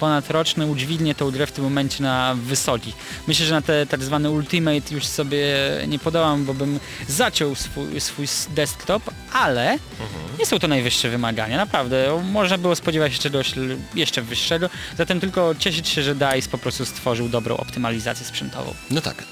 ponadroczny 0.00 0.66
udźwignie 0.66 1.14
tą 1.14 1.30
grę 1.30 1.46
w 1.46 1.52
tym 1.52 1.64
momencie 1.64 2.02
na 2.02 2.34
wysokich. 2.34 2.94
Myślę, 3.28 3.46
że 3.46 3.54
na 3.54 3.62
te 3.62 3.86
tak 3.86 4.02
zwane 4.02 4.30
Ultimate 4.30 4.94
już 4.94 5.06
sobie 5.06 5.46
nie 5.88 5.98
podałam, 5.98 6.44
bo 6.44 6.54
bym 6.54 6.80
zaciął 7.08 7.54
swój, 7.54 8.00
swój 8.00 8.26
desktop, 8.50 9.02
ale 9.32 9.72
Mhm. 9.72 10.38
nie 10.38 10.46
są 10.46 10.58
to 10.58 10.68
najwyższe 10.68 11.08
wymagania, 11.10 11.56
naprawdę. 11.56 12.22
Można 12.32 12.58
było 12.58 12.76
spodziewać 12.76 13.12
się 13.12 13.18
czegoś 13.18 13.52
jeszcze 13.94 14.22
wyższego, 14.22 14.70
zatem 14.98 15.20
tylko 15.20 15.54
cieszyć 15.58 15.88
się, 15.88 16.02
że 16.02 16.14
DICE 16.14 16.48
po 16.50 16.58
prostu 16.58 16.84
stworzył 16.86 17.28
dobrą 17.28 17.56
optymalizację 17.56 18.26
sprzętową. 18.26 18.74
No 18.90 19.00
tak, 19.00 19.22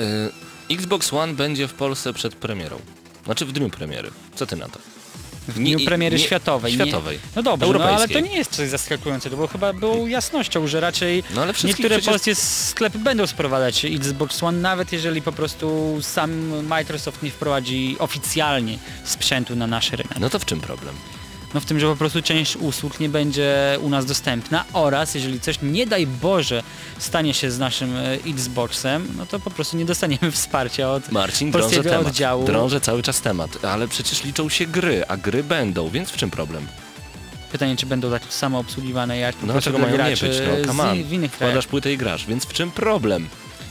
y, 0.71 0.75
Xbox 0.75 1.13
One 1.13 1.35
będzie 1.35 1.69
w 1.69 1.73
Polsce 1.75 2.13
przed 2.13 2.35
premierą. 2.35 2.81
Znaczy 3.25 3.47
w 3.47 3.53
dniu 3.53 3.71
premiery. 3.71 4.11
Co 4.35 4.47
ty 4.47 4.57
na 4.57 4.69
to? 4.69 4.79
W 5.49 5.59
Nie- 5.61 5.77
dniu 5.77 5.87
premiery 5.87 6.17
nie- 6.17 6.23
światowej. 6.25 6.73
światowej. 6.73 7.17
Nie, 7.17 7.23
no 7.37 7.43
dobrze, 7.43 7.73
no, 7.79 7.85
ale 7.85 8.09
to 8.09 8.21
nie 8.21 8.37
jest 8.37 8.51
coś 8.51 8.69
zaskakującego, 8.69 9.37
bo 9.37 9.47
chyba 9.47 9.73
było 9.73 10.07
jasnością, 10.07 10.67
że 10.67 10.81
raczej 10.81 11.25
No 11.35 11.43
ale 11.43 11.53
niektóre 11.65 11.89
przecież- 11.89 12.05
polskie 12.07 12.35
sklepy 12.35 12.99
będą 12.99 13.27
sprowadzać 13.27 13.85
Xbox 13.85 14.43
One, 14.43 14.59
nawet 14.59 14.93
jeżeli 14.93 15.23
po 15.23 15.33
prostu 15.33 15.99
sam 16.03 16.33
Microsoft 16.67 17.23
nie 17.23 17.31
wprowadzi 17.31 17.97
oficjalnie 17.99 18.79
sprzętu 19.05 19.57
na 19.57 19.67
nasz 19.67 19.91
rynek. 19.93 20.21
No 20.21 20.31
to 20.31 20.39
w 20.39 20.45
czym 20.45 20.61
problem? 20.61 20.95
No 21.55 21.61
w 21.61 21.65
tym, 21.65 21.81
że 21.81 21.87
po 21.87 21.97
prostu 21.97 22.23
część 22.23 22.57
usług 22.57 23.01
nie 23.01 23.09
będzie 23.09 23.79
u 23.83 23.89
nas 23.89 24.07
dostępna 24.07 24.65
oraz 24.73 25.15
jeżeli 25.15 25.41
coś, 25.41 25.59
nie 25.63 25.87
daj 25.87 26.07
Boże, 26.07 26.63
stanie 26.99 27.35
się 27.35 27.51
z 27.51 27.59
naszym 27.59 27.97
e, 27.97 28.13
Xboxem, 28.27 29.09
no 29.17 29.27
to 29.27 29.41
po 29.41 29.51
prostu 29.51 29.77
nie 29.77 29.85
dostaniemy 29.85 30.31
wsparcia 30.41 30.91
od 30.91 31.13
Marcin 31.13 31.53
polskiego 31.53 31.83
temat. 31.91 32.07
oddziału. 32.07 32.45
Drąży 32.45 32.81
cały 32.81 33.03
czas 33.03 33.21
temat, 33.21 33.65
ale 33.65 33.89
przecież 33.89 34.25
liczą 34.25 34.49
się 34.49 34.67
gry, 34.67 35.05
a 35.09 35.17
gry 35.17 35.45
będą, 35.45 35.89
więc 35.91 36.11
w 36.11 36.17
czym 36.17 36.31
problem? 36.31 36.67
Pytanie, 37.53 37.77
czy 37.77 37.87
będą 37.87 38.11
tak 38.11 38.23
samo 38.29 38.59
obsługiwane 38.59 39.19
jak 39.19 39.37
No 39.43 39.53
dlaczego 39.53 39.79
mają 39.79 40.09
nie 40.09 40.17
być? 40.17 40.23
No 40.23 40.67
come 40.67 40.83
on. 40.83 41.29
Wkładasz 41.31 41.67
płytę 41.67 41.93
i 41.93 41.97
grasz, 41.97 42.27
więc 42.27 42.45
w 42.45 42.53
czym 42.53 42.71
problem? 42.71 43.29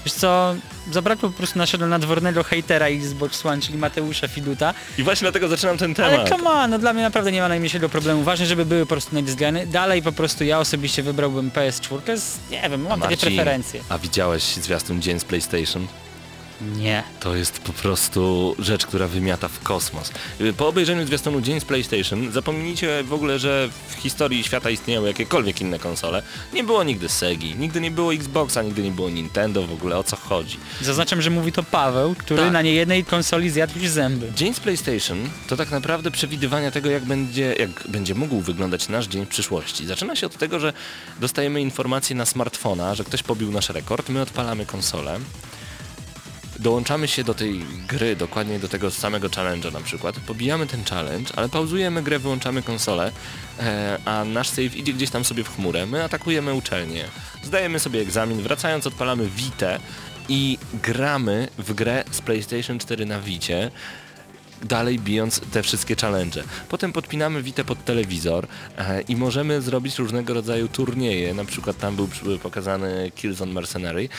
Wiesz 0.10 0.18
co, 0.18 0.55
zabrakło 0.91 1.30
po 1.30 1.38
prostu 1.38 1.57
naszego 1.60 1.88
nadwornego 1.88 2.43
hejtera 2.43 2.86
Xbox 2.86 3.45
One, 3.45 3.62
czyli 3.62 3.78
Mateusza 3.78 4.28
Fiduta. 4.28 4.74
I 4.97 5.03
właśnie 5.03 5.26
dlatego 5.26 5.47
zaczynam 5.47 5.78
ten 5.78 5.95
temat. 5.95 6.14
Ale 6.14 6.30
come 6.30 6.49
on, 6.49 6.70
no 6.70 6.80
dla 6.80 6.93
mnie 6.93 7.03
naprawdę 7.03 7.32
nie 7.32 7.41
ma 7.41 7.47
najmniejszego 7.47 7.89
problemu. 7.89 8.24
Ważne, 8.24 8.45
żeby 8.45 8.66
były 8.66 8.82
po 8.82 8.88
prostu 8.88 9.16
nadizgrane. 9.16 9.68
Dalej 9.68 10.01
po 10.01 10.12
prostu 10.12 10.43
ja 10.43 10.60
osobiście 10.60 11.03
wybrałbym 11.03 11.51
PS4, 11.51 12.18
z, 12.18 12.38
nie 12.51 12.70
wiem, 12.70 12.82
mam 12.82 13.01
takie 13.01 13.18
preferencje. 13.18 13.82
A 13.89 13.97
widziałeś 13.97 14.43
zwiastun 14.43 15.01
Dzień 15.01 15.20
z 15.20 15.24
PlayStation? 15.26 15.88
Nie. 16.62 17.03
To 17.20 17.36
jest 17.36 17.60
po 17.60 17.74
prostu 17.74 18.55
rzecz, 18.60 18.86
która 18.86 19.07
wymiata 19.07 19.47
w 19.47 19.60
kosmos. 19.60 20.12
Po 20.57 20.68
obejrzeniu 20.68 21.05
zwiastunu 21.07 21.41
Dzień 21.41 21.60
z 21.60 21.66
PlayStation 21.66 22.32
zapomnijcie 22.32 23.03
w 23.03 23.14
ogóle, 23.14 23.39
że 23.39 23.70
w 23.89 23.93
historii 23.93 24.43
świata 24.43 24.70
istniały 24.70 25.07
jakiekolwiek 25.07 25.62
inne 25.62 25.80
konsole. 25.80 26.24
Nie 26.53 26.64
było 26.64 26.84
nigdy 26.84 27.10
Segi, 27.10 27.55
nigdy 27.55 27.82
nie 27.82 27.91
było 27.91 28.14
Xboxa, 28.14 28.62
nigdy 28.62 28.84
nie 28.84 28.91
było 28.91 29.10
Nintendo, 29.10 29.68
w 29.68 29.74
ogóle 29.74 29.97
o 29.97 30.03
co 30.03 30.16
chodzi. 30.16 30.57
Zaznaczam, 30.82 31.22
że 31.22 31.30
mówi 31.30 31.51
to 31.51 31.64
Paweł, 31.64 32.16
który 32.18 32.41
Tak. 32.43 32.53
na 32.53 32.62
niejednej 32.62 33.05
konsoli 33.05 33.49
zjadł 33.49 33.80
już 33.80 33.89
zęby. 33.89 34.32
Dzień 34.36 34.53
z 34.53 34.60
PlayStation 34.60 35.30
to 35.47 35.57
tak 35.57 35.72
naprawdę 35.72 36.12
przewidywania 36.12 36.72
tego, 36.72 36.89
jak 36.89 37.05
będzie, 37.05 37.55
jak 37.60 37.70
będzie 37.88 38.16
mógł 38.16 38.41
wyglądać 38.41 38.89
nasz 38.89 39.07
dzień 39.07 39.26
w 39.26 39.30
przyszłości. 39.30 39.86
Zaczyna 39.86 40.16
się 40.16 40.26
od 40.28 40.38
tego, 40.38 40.60
że 40.60 40.74
dostajemy 41.20 41.62
informację 41.62 42.16
na 42.16 42.26
smartfona, 42.26 42.95
że 42.95 43.03
ktoś 43.03 43.24
pobił 43.24 43.51
nasz 43.51 43.70
rekord, 43.70 44.10
my 44.10 44.22
odpalamy 44.22 44.66
konsolę, 44.66 45.20
dołączamy 46.60 47.07
się 47.07 47.24
do 47.24 47.34
tej 47.34 47.66
gry, 47.88 48.16
dokładnie 48.16 48.60
do 48.60 48.68
tego 48.68 48.91
samego 48.91 49.28
challenge'a 49.28 49.74
na 49.74 49.82
przykład, 49.82 50.20
pobijamy 50.20 50.68
ten 50.68 50.84
challenge, 50.84 51.34
ale 51.36 51.49
pauzujemy 51.49 52.03
grę, 52.03 52.20
wyłączamy 52.20 52.62
konsolę, 52.64 53.12
e, 53.60 53.97
a 54.05 54.26
nasz 54.26 54.49
save 54.49 54.76
idzie 54.76 54.93
gdzieś 54.93 55.10
tam 55.10 55.26
sobie 55.26 55.43
w 55.43 55.55
chmurę, 55.55 55.86
my 55.86 56.03
atakujemy 56.03 56.53
uczelnię, 56.53 57.05
zdajemy 57.43 57.80
sobie 57.80 58.01
egzamin, 58.01 58.41
wracając 58.41 58.88
odpalamy 58.88 59.28
Vita 59.28 59.80
i 60.30 60.57
gramy 60.84 61.47
w 61.57 61.74
grę 61.74 62.03
z 62.12 62.22
PlayStation 62.22 62.80
4 62.80 63.05
na 63.05 63.20
Vicie, 63.22 63.72
dalej 64.64 64.99
bijąc 64.99 65.41
te 65.51 65.64
wszystkie 65.64 65.95
challenge. 65.95 66.43
Potem 66.70 66.93
podpinamy 66.93 67.43
Witę 67.43 67.64
pod 67.64 67.86
telewizor 67.86 68.47
e, 68.78 69.01
i 69.01 69.16
możemy 69.16 69.62
zrobić 69.62 69.99
różnego 69.99 70.34
rodzaju 70.34 70.68
turnieje, 70.68 71.34
na 71.34 71.45
przykład 71.45 71.78
tam 71.78 71.95
był 71.95 72.10
pokazany 72.43 73.12
Killzone 73.16 73.53
Mercenary 73.53 74.10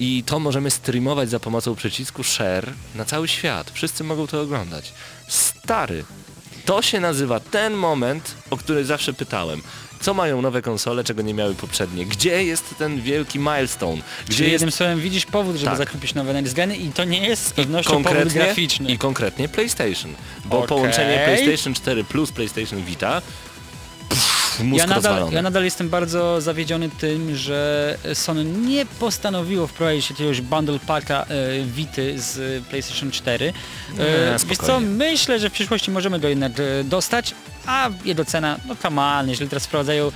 i 0.00 0.22
to 0.26 0.38
możemy 0.40 0.70
streamować 0.70 1.30
za 1.30 1.40
pomocą 1.40 1.74
przycisku 1.74 2.24
share 2.24 2.72
na 2.94 3.04
cały 3.04 3.28
świat. 3.28 3.70
Wszyscy 3.70 4.04
mogą 4.04 4.26
to 4.26 4.40
oglądać. 4.40 4.92
Stary, 5.28 6.04
to 6.64 6.82
się 6.82 7.00
nazywa 7.00 7.40
ten 7.40 7.74
moment, 7.74 8.34
o 8.50 8.56
który 8.56 8.84
zawsze 8.84 9.12
pytałem. 9.12 9.62
Co 10.00 10.14
mają 10.14 10.42
nowe 10.42 10.62
konsole, 10.62 11.04
czego 11.04 11.22
nie 11.22 11.34
miały 11.34 11.54
poprzednie? 11.54 12.06
Gdzie 12.06 12.44
jest 12.44 12.74
ten 12.78 13.00
wielki 13.02 13.38
milestone? 13.38 14.02
Gdzie 14.26 14.36
Czyli 14.36 14.50
jest 14.50 14.52
jednym 14.52 14.72
słowem 14.72 15.00
widzisz 15.00 15.26
powód, 15.26 15.56
żeby 15.56 15.66
Tak. 15.66 15.78
zakupić 15.78 16.14
nowe 16.14 16.32
nadizgrane 16.32 16.76
i 16.76 16.92
to 16.92 17.04
nie 17.04 17.28
jest 17.28 17.46
z 17.46 17.52
pewnością 17.52 17.90
powód 17.90 18.04
konkretnie, 18.04 18.40
graficzny. 18.40 18.90
I 18.90 18.98
konkretnie 18.98 19.48
PlayStation. 19.48 20.14
Bo 20.44 20.56
Okej. 20.56 20.68
połączenie 20.68 21.22
PlayStation 21.24 21.74
4 21.74 22.04
plus 22.04 22.32
PlayStation 22.32 22.84
Vita 22.84 23.22
mózg 24.60 24.78
Ja 24.78 24.86
nadal, 24.86 24.96
rozwalony. 25.12 25.34
ja 25.34 25.42
nadal 25.42 25.64
jestem 25.64 25.88
bardzo 25.88 26.40
zawiedziony 26.40 26.88
tym, 27.00 27.36
że 27.36 27.98
Sony 28.14 28.44
nie 28.44 28.86
postanowiło 28.86 29.66
wprowadzić 29.66 30.10
jakiegoś 30.10 30.40
bundle 30.40 30.78
packa 30.86 31.26
e, 31.28 31.64
Vity 31.64 32.14
z 32.20 32.64
PlayStation 32.64 33.10
4. 33.10 33.46
E, 33.48 33.92
Nie, 33.98 34.48
wiesz 34.48 34.58
co, 34.58 34.80
myślę, 34.80 35.38
że 35.38 35.50
w 35.50 35.52
przyszłości 35.52 35.90
możemy 35.90 36.20
go 36.20 36.28
jednak 36.28 36.52
e, 36.60 36.84
dostać, 36.84 37.34
a 37.66 37.90
jego 38.04 38.24
cena, 38.24 38.56
no 38.68 38.76
come 38.76 39.02
on, 39.02 39.28
jeżeli 39.28 39.50
teraz 39.50 39.66
wprowadzają 39.66 40.06
e, 40.08 40.10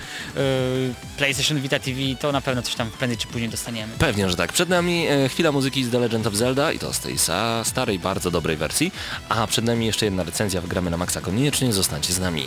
PlayStation 1.16 1.60
Vita 1.60 1.78
TV, 1.78 2.00
to 2.20 2.32
na 2.32 2.40
pewno 2.40 2.62
coś 2.62 2.74
tam 2.74 2.90
prędzej 2.90 3.18
czy 3.18 3.26
później 3.26 3.48
dostaniemy. 3.50 3.92
Pewnie, 3.98 4.30
że 4.30 4.36
tak. 4.36 4.52
Przed 4.52 4.68
nami 4.68 5.06
e, 5.06 5.28
chwila 5.28 5.52
muzyki 5.52 5.84
z 5.84 5.90
The 5.90 5.98
Legend 5.98 6.26
of 6.26 6.34
Zelda 6.34 6.72
i 6.72 6.78
to 6.78 6.92
z 6.92 7.00
tej 7.00 7.16
starej, 7.64 7.98
bardzo 7.98 8.30
dobrej 8.30 8.56
wersji, 8.56 8.92
a 9.28 9.46
przed 9.46 9.64
nami 9.64 9.86
jeszcze 9.86 10.04
jedna 10.04 10.22
recenzja 10.22 10.60
w 10.60 10.66
Gramy 10.66 10.90
na 10.90 10.96
Maxa. 10.96 11.20
Koniecznie 11.20 11.72
zostańcie 11.72 12.12
z 12.12 12.18
nami. 12.20 12.46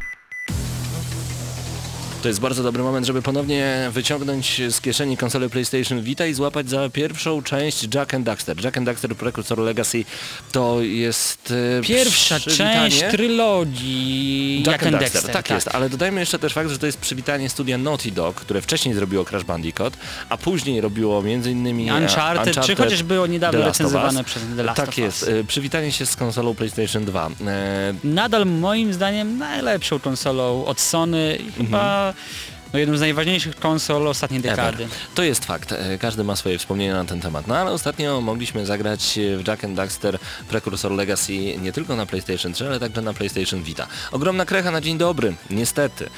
To 2.21 2.27
jest 2.27 2.39
bardzo 2.39 2.63
dobry 2.63 2.83
moment, 2.83 3.07
żeby 3.07 3.21
ponownie 3.21 3.89
wyciągnąć 3.91 4.61
z 4.69 4.81
kieszeni 4.81 5.17
konsolę 5.17 5.49
PlayStation 5.49 6.01
Vita 6.01 6.25
i 6.25 6.33
złapać 6.33 6.69
za 6.69 6.89
pierwszą 6.89 7.43
część 7.43 7.95
Jack 7.95 8.13
and 8.13 8.25
Daxter. 8.25 8.63
Jack 8.63 8.77
and 8.77 8.85
Daxter 8.85 9.15
Precursor 9.15 9.59
Legacy 9.59 10.05
to 10.51 10.81
jest 10.81 11.53
e, 11.79 11.81
Pierwsza 11.81 12.39
część 12.39 13.03
trylogii 13.11 14.63
Jack 14.67 14.83
and 14.83 14.91
Daxter, 14.91 15.11
Dexter, 15.11 15.33
tak, 15.33 15.49
jest, 15.49 15.67
ale 15.67 15.89
dodajmy 15.89 16.19
jeszcze 16.19 16.39
też 16.39 16.53
fakt, 16.53 16.69
że 16.69 16.77
to 16.77 16.85
jest 16.85 16.97
przywitanie 16.97 17.49
studia 17.49 17.77
Naughty 17.77 18.11
Dog, 18.11 18.35
które 18.35 18.61
wcześniej 18.61 18.95
zrobiło 18.95 19.25
Crash 19.25 19.43
Bandicoot, 19.43 19.93
a 20.29 20.37
później 20.37 20.81
robiło 20.81 21.19
m.in. 21.19 21.89
e, 21.89 21.95
Uncharted, 22.01 22.65
czy 22.65 22.75
chociaż 22.75 23.03
było 23.03 23.27
niedawno 23.27 23.65
recenzowane 23.65 24.23
przez 24.23 24.43
The 24.55 24.63
Last 24.63 24.77
Tak 24.77 24.89
of 24.89 24.97
jest, 24.97 25.27
e, 25.27 25.43
przywitanie 25.43 25.91
się 25.91 26.05
z 26.05 26.15
konsolą 26.15 26.55
PlayStation 26.55 27.05
2. 27.05 27.29
E, 27.47 27.93
nadal 28.03 28.45
moim 28.45 28.93
zdaniem 28.93 29.37
najlepszą 29.37 29.99
konsolą 29.99 30.65
od 30.65 30.79
Sony 30.79 31.37
i 31.47 31.51
chyba 31.51 32.10
Euh, 32.11 32.60
no, 32.73 32.79
jedną 32.79 32.97
z 32.97 32.99
najważniejszych 32.99 33.55
konsol 33.55 34.07
ostatniej 34.07 34.41
dekady. 34.41 34.83
Ever. 34.83 34.95
To 35.15 35.23
jest 35.23 35.45
fakt, 35.45 35.71
e, 35.71 35.97
każdy 35.97 36.23
ma 36.23 36.35
swoje 36.35 36.57
wspomnienia 36.57 36.93
na 36.93 37.05
ten 37.05 37.21
temat. 37.21 37.47
No 37.47 37.57
ale 37.57 37.71
ostatnio 37.71 38.21
mogliśmy 38.21 38.65
zagrać 38.65 39.19
w 39.37 39.47
Jack 39.47 39.63
and 39.63 39.75
Daxter 39.75 40.19
Precursor 40.49 40.91
Legacy 40.91 41.57
nie 41.57 41.71
tylko 41.71 41.95
na 41.95 42.05
PlayStation 42.05 42.53
3, 42.53 42.67
ale 42.67 42.79
także 42.79 43.01
na 43.01 43.13
PlayStation 43.13 43.63
Vita. 43.63 43.87
Ogromna 44.11 44.45
krecha 44.45 44.71
na 44.71 44.81
dzień 44.81 44.97
dobry, 44.97 45.33
niestety. 45.49 46.09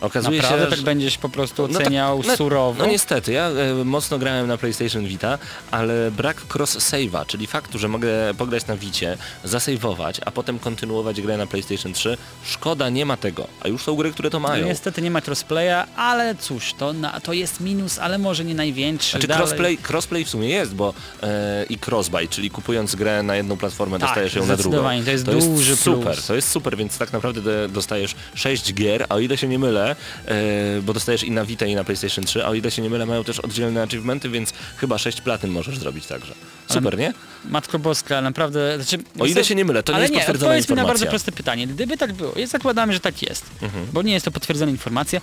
Okazuje 0.00 0.42
Naprawdę 0.42 0.64
się, 0.64 0.70
tak 0.70 0.78
że... 0.78 0.84
będziesz 0.84 1.18
po 1.18 1.28
prostu 1.28 1.62
No 1.62 1.68
tak, 1.68 1.82
oceniał 1.82 2.22
no- 2.26 2.36
surowo? 2.36 2.78
No 2.84 2.90
niestety, 2.90 3.32
ja 3.32 3.48
e, 3.48 3.84
mocno 3.84 4.18
grałem 4.18 4.46
na 4.46 4.58
PlayStation 4.58 5.04
Vita, 5.06 5.38
ale 5.70 6.10
brak 6.10 6.36
cross-save'a, 6.54 7.26
czyli 7.26 7.46
faktu, 7.46 7.78
że 7.78 7.88
mogę 7.88 8.08
pograć 8.38 8.66
na 8.66 8.76
Vicie, 8.76 9.18
zasejwować, 9.44 10.20
a 10.26 10.30
potem 10.30 10.58
kontynuować 10.58 11.20
grę 11.20 11.36
na 11.36 11.46
PlayStation 11.46 11.92
3, 11.92 12.16
szkoda, 12.44 12.88
nie 12.88 13.06
ma 13.06 13.16
tego. 13.16 13.46
A 13.64 13.68
już 13.68 13.82
są 13.82 13.96
gry, 13.96 14.12
które 14.12 14.30
to 14.30 14.40
No, 14.40 14.48
mają. 14.48 14.66
niestety 14.66 15.02
nie 15.02 15.10
ma 15.10 15.20
crossplaya, 15.26 15.84
ale 16.00 16.34
cóż, 16.34 16.74
to, 16.78 16.92
na, 16.92 17.20
to 17.20 17.32
jest 17.32 17.60
minus, 17.60 17.98
ale 17.98 18.18
może 18.18 18.44
nie 18.44 18.54
największy. 18.54 19.10
Znaczy 19.10 19.26
dalej. 19.26 19.42
crossplay, 19.46 19.78
crossplay 19.88 20.24
w 20.24 20.28
sumie 20.28 20.48
jest, 20.48 20.74
bo 20.74 20.94
e, 21.22 21.64
i 21.70 21.78
crossbuy, 21.86 22.28
czyli 22.28 22.50
kupując 22.50 22.94
grę 22.94 23.22
na 23.22 23.36
jedną 23.36 23.56
platformę 23.56 23.98
Tak, 23.98 24.08
dostajesz 24.08 24.34
ją 24.34 24.46
na 24.46 24.56
drugą. 24.56 24.82
to 25.04 25.10
jest 25.10 25.24
duży 25.26 25.76
super, 25.76 26.12
plus. 26.14 26.26
to 26.26 26.34
jest 26.34 26.48
super, 26.50 26.76
więc 26.76 26.98
tak 26.98 27.12
naprawdę 27.12 27.68
dostajesz 27.68 28.14
6 28.34 28.74
gier, 28.74 29.06
a 29.08 29.14
o 29.14 29.20
ile 29.20 29.36
się 29.38 29.48
nie 29.48 29.58
mylę, 29.58 29.96
e, 30.26 30.34
bo 30.82 30.92
dostajesz 30.92 31.22
i 31.24 31.30
na 31.30 31.44
Vita 31.44 31.66
i 31.66 31.74
na 31.74 31.84
PlayStation 31.84 32.24
3, 32.24 32.44
a 32.44 32.48
o 32.48 32.54
ile 32.54 32.70
się 32.70 32.82
nie 32.82 32.90
mylę 32.90 33.06
mają 33.06 33.24
też 33.24 33.40
oddzielne 33.40 33.82
achievementy, 33.82 34.28
więc 34.28 34.52
chyba 34.76 34.98
6 34.98 35.20
platyn 35.20 35.50
możesz 35.50 35.78
zrobić 35.78 36.06
także. 36.06 36.34
Super, 36.68 36.98
nie? 36.98 37.12
Matko 37.44 37.78
Boska, 37.78 38.20
naprawdę... 38.20 38.82
Znaczy, 38.82 39.04
O 39.18 39.26
ile 39.26 39.44
się 39.44 39.54
nie 39.54 39.64
mylę, 39.64 39.82
to 39.82 39.92
nie 39.92 39.96
ale 39.96 40.04
jest 40.04 40.14
nie, 40.14 40.18
potwierdzona 40.20 40.52
odpowiedz 40.52 40.68
mi 40.68 40.76
na 40.76 40.82
informacja. 40.82 41.04
bardzo 41.06 41.10
proste 41.10 41.32
pytanie. 41.32 41.66
Gdyby 41.66 41.96
tak 41.96 42.12
było, 42.12 42.32
jest 42.36 42.52
zakładamy, 42.52 42.92
że 42.92 43.00
tak 43.00 43.22
jest, 43.22 43.44
Mhm. 43.62 43.86
bo 43.92 44.02
nie 44.02 44.12
jest 44.12 44.24
to 44.24 44.30
potwierdzona 44.30 44.70
informacja, 44.70 45.20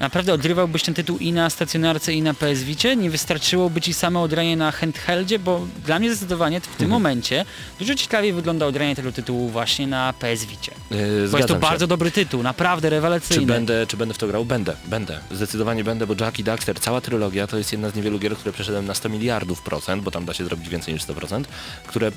naprawdę 0.00 0.32
odgrywałbyś 0.32 0.82
ten 0.82 0.94
tytuł 0.94 1.18
i 1.18 1.32
na 1.32 1.50
stacjonarce 1.50 2.12
i 2.12 2.22
na 2.22 2.34
PS 2.34 2.62
Vicie? 2.62 2.96
Nie 2.96 3.10
wystarczyłoby 3.10 3.80
ci 3.80 3.94
samo 3.94 4.22
odranie 4.22 4.56
na 4.56 4.72
handheldzie? 4.72 5.38
Bo 5.38 5.66
dla 5.86 5.98
mnie 5.98 6.10
zdecydowanie 6.10 6.60
w 6.60 6.64
tym 6.64 6.72
Mhm. 6.72 6.90
momencie 6.90 7.44
dużo 7.78 7.94
ciekawiej 7.94 8.32
wygląda 8.32 8.66
odranie 8.66 8.96
tego 8.96 9.12
tytułu 9.12 9.48
właśnie 9.48 9.86
na 9.86 10.12
PS 10.12 10.44
Vicie. 10.44 10.72
E, 10.90 11.28
Bo 11.28 11.36
jest 11.38 11.48
to 11.48 11.54
się. 11.54 11.60
bardzo 11.60 11.86
dobry 11.86 12.10
tytuł, 12.10 12.42
naprawdę 12.42 12.90
rewelacyjny. 12.90 13.42
Czy 13.42 13.46
będę, 13.46 13.86
czy 13.86 13.96
będę 13.96 14.14
w 14.14 14.18
to 14.18 14.26
grał? 14.26 14.44
Będę, 14.44 14.76
będę. 14.86 15.20
Zdecydowanie 15.30 15.84
będę, 15.84 16.06
bo 16.06 16.14
Jack 16.20 16.38
i 16.38 16.44
Daxter, 16.44 16.80
cała 16.80 17.00
trylogia 17.00 17.46
to 17.46 17.58
jest 17.58 17.72
jedna 17.72 17.90
z 17.90 17.94
niewielu 17.94 18.18
gier, 18.18 18.36
które 18.36 18.52
przeszedłem 18.52 18.86
na 18.86 18.94
100 18.94 19.08
miliardów 19.08 19.62
procent, 19.62 20.02
bo 20.02 20.10
tam 20.10 20.24
da 20.24 20.34
się 20.34 20.44
zrobić 20.44 20.68
więcej 20.68 20.94
niż 20.94 21.02
100%, 21.02 21.44
które 21.86 22.12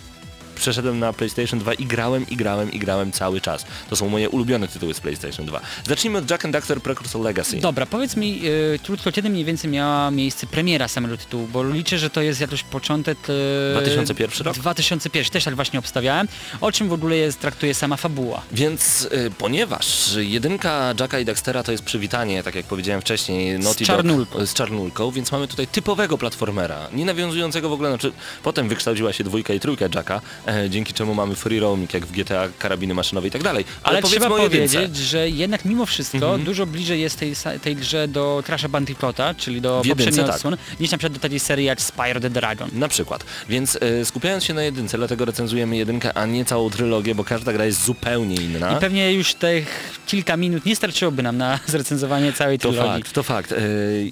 przeszedłem 0.60 1.00
na 1.00 1.14
PlayStation 1.14 1.60
2 1.60 1.74
i 1.74 1.86
grałem, 1.86 2.30
i 2.30 2.36
grałem, 2.36 2.72
i 2.72 2.80
grałem 2.80 3.12
cały 3.12 3.42
czas. 3.42 3.66
To 3.90 3.96
są 3.96 4.10
moje 4.10 4.30
ulubione 4.30 4.68
tytuły 4.68 4.94
z 4.94 5.00
PlayStation 5.00 5.46
2. 5.46 5.62
Zacznijmy 5.88 6.18
od 6.18 6.32
Jack 6.32 6.46
and 6.46 6.54
Daxter 6.54 6.82
Precursor 6.82 7.22
Legacy. 7.22 7.60
Dobra, 7.60 7.86
powiedz 7.86 8.16
mi, 8.16 8.42
y, 8.46 8.80
krótko 8.84 9.12
kiedy 9.12 9.30
mniej 9.30 9.46
więcej 9.46 9.72
miała 9.72 10.12
miejsce 10.12 10.48
premiera 10.48 10.88
samego 10.88 11.18
tytułu, 11.18 11.48
bo 11.48 11.64
liczę, 11.64 11.98
że 11.98 12.10
to 12.10 12.22
jest 12.22 12.42
jakoś 12.42 12.64
początek... 12.64 13.18
y, 13.30 13.72
2001 13.74 14.46
rok? 14.46 14.56
2001, 14.56 15.32
też 15.32 15.44
tak 15.44 15.56
właśnie 15.56 15.80
obstawiałem. 15.80 16.28
O 16.62 16.72
czym 16.72 16.90
w 16.90 16.94
ogóle 16.94 17.16
jest, 17.16 17.40
traktuje 17.40 17.74
sama 17.74 17.98
fabuła? 17.98 18.42
Więc 18.52 19.02
y, 19.02 19.32
ponieważ 19.38 20.16
jedynka 20.18 20.94
Jacka 21.00 21.20
i 21.20 21.26
Daxtera 21.26 21.64
to 21.64 21.72
jest 21.72 21.84
przywitanie, 21.84 22.44
tak 22.44 22.56
jak 22.56 22.66
powiedziałem 22.66 23.02
wcześniej, 23.02 23.60
Naughty 23.60 23.86
czarnulką. 23.86 24.40
Dog 24.40 24.48
z 24.48 24.54
czarnulką, 24.54 25.12
więc 25.12 25.32
mamy 25.32 25.48
tutaj 25.48 25.68
typowego 25.68 26.18
platformera, 26.18 26.88
nie 26.94 27.06
nawiązującego 27.06 27.70
w 27.70 27.74
ogóle, 27.74 27.90
znaczy 27.90 28.12
potem 28.44 28.70
wykształciła 28.70 29.14
się 29.14 29.24
dwójka 29.24 29.54
i 29.54 29.60
trójka 29.60 29.86
Jacka, 29.96 30.22
e, 30.46 30.49
dzięki 30.70 30.94
czemu 30.94 31.16
mamy 31.16 31.36
free 31.36 31.60
roaming 31.60 31.94
jak 31.94 32.06
w 32.06 32.12
GTA, 32.12 32.48
karabiny 32.60 32.94
maszynowe 32.94 33.28
i 33.28 33.32
tak 33.32 33.44
dalej. 33.44 33.66
Ale, 33.84 33.98
Ale, 33.98 34.08
trzeba 34.08 34.28
powiedzieć, 34.30 34.98
że 34.98 35.30
jednak 35.30 35.66
mimo 35.66 35.86
wszystko 35.86 36.38
dużo 36.38 36.66
bliżej 36.66 37.02
jest 37.02 37.20
tej, 37.20 37.34
tej 37.62 37.76
grze 37.76 38.08
do 38.08 38.44
Crash'a 38.48 38.70
Bandicoota, 38.70 39.34
czyli 39.34 39.62
do 39.62 39.82
poprzedniej 39.90 40.26
tak. 40.26 40.36
odsłony, 40.36 40.58
niż 40.80 40.92
na 40.92 40.98
przykład 40.98 41.14
do 41.14 41.20
takiej 41.20 41.40
serii 41.40 41.66
jak 41.66 41.82
Spyro 41.82 42.20
the 42.20 42.30
Dragon. 42.30 42.70
Na 42.74 42.88
przykład. 42.88 43.24
Więc 43.50 43.78
e, 43.82 44.06
skupiając 44.06 44.44
się 44.44 44.54
na 44.54 44.64
jedynce, 44.64 44.98
dlatego 44.98 45.26
recenzujemy 45.26 45.78
jedynkę, 45.78 46.14
a 46.18 46.26
nie 46.26 46.46
całą 46.46 46.70
trylogię, 46.70 47.16
bo 47.16 47.24
każda 47.24 47.54
gra 47.54 47.66
jest 47.66 47.86
zupełnie 47.86 48.36
inna. 48.36 48.78
I 48.78 48.80
pewnie 48.80 49.14
już 49.14 49.34
tych 49.34 50.00
kilka 50.08 50.38
minut 50.38 50.66
nie 50.66 50.76
starczyłoby 50.76 51.24
nam 51.24 51.38
na 51.38 51.60
zrecenzowanie 51.68 52.34
całej 52.34 52.60
To 52.60 52.70
trylogii. 52.70 53.04
fakt, 53.04 53.14
to 53.14 53.24
fakt. 53.24 53.52
E, 53.52 53.58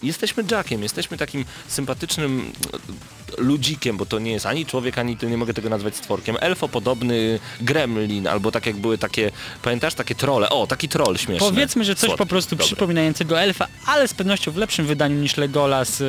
jesteśmy 0.04 0.44
Jackiem, 0.52 0.84
jesteśmy 0.84 1.18
takim 1.18 1.46
sympatycznym 1.68 2.52
e, 2.74 3.42
ludzikiem, 3.42 3.98
bo 3.98 4.06
to 4.06 4.20
nie 4.20 4.32
jest 4.32 4.46
ani 4.46 4.66
człowiek, 4.66 4.98
ani 4.98 5.18
to 5.18 5.30
nie 5.30 5.38
mogę 5.38 5.54
tego 5.54 5.70
nazwać 5.70 5.96
stworkiem. 5.96 6.27
Elfopodobny 6.38 7.40
gremlin, 7.62 8.28
albo 8.28 8.52
tak 8.52 8.66
jak 8.66 8.76
były 8.78 8.98
takie, 8.98 9.32
pamiętasz, 9.64 9.94
takie 9.94 10.16
trole. 10.16 10.50
O, 10.50 10.68
taki 10.68 10.90
troll 10.90 11.18
śmieszny. 11.18 11.40
Powiedzmy, 11.50 11.84
że 11.86 11.96
coś 11.96 12.08
Słodki, 12.08 12.18
po 12.18 12.26
prostu 12.26 12.56
dobry. 12.56 12.66
przypominającego 12.66 13.40
elfa, 13.42 13.68
ale 13.86 14.08
z 14.08 14.14
pewnością 14.14 14.52
w 14.52 14.58
lepszym 14.58 14.86
wydaniu 14.86 15.16
niż 15.16 15.38
Legolas 15.38 15.90
e, 16.02 16.04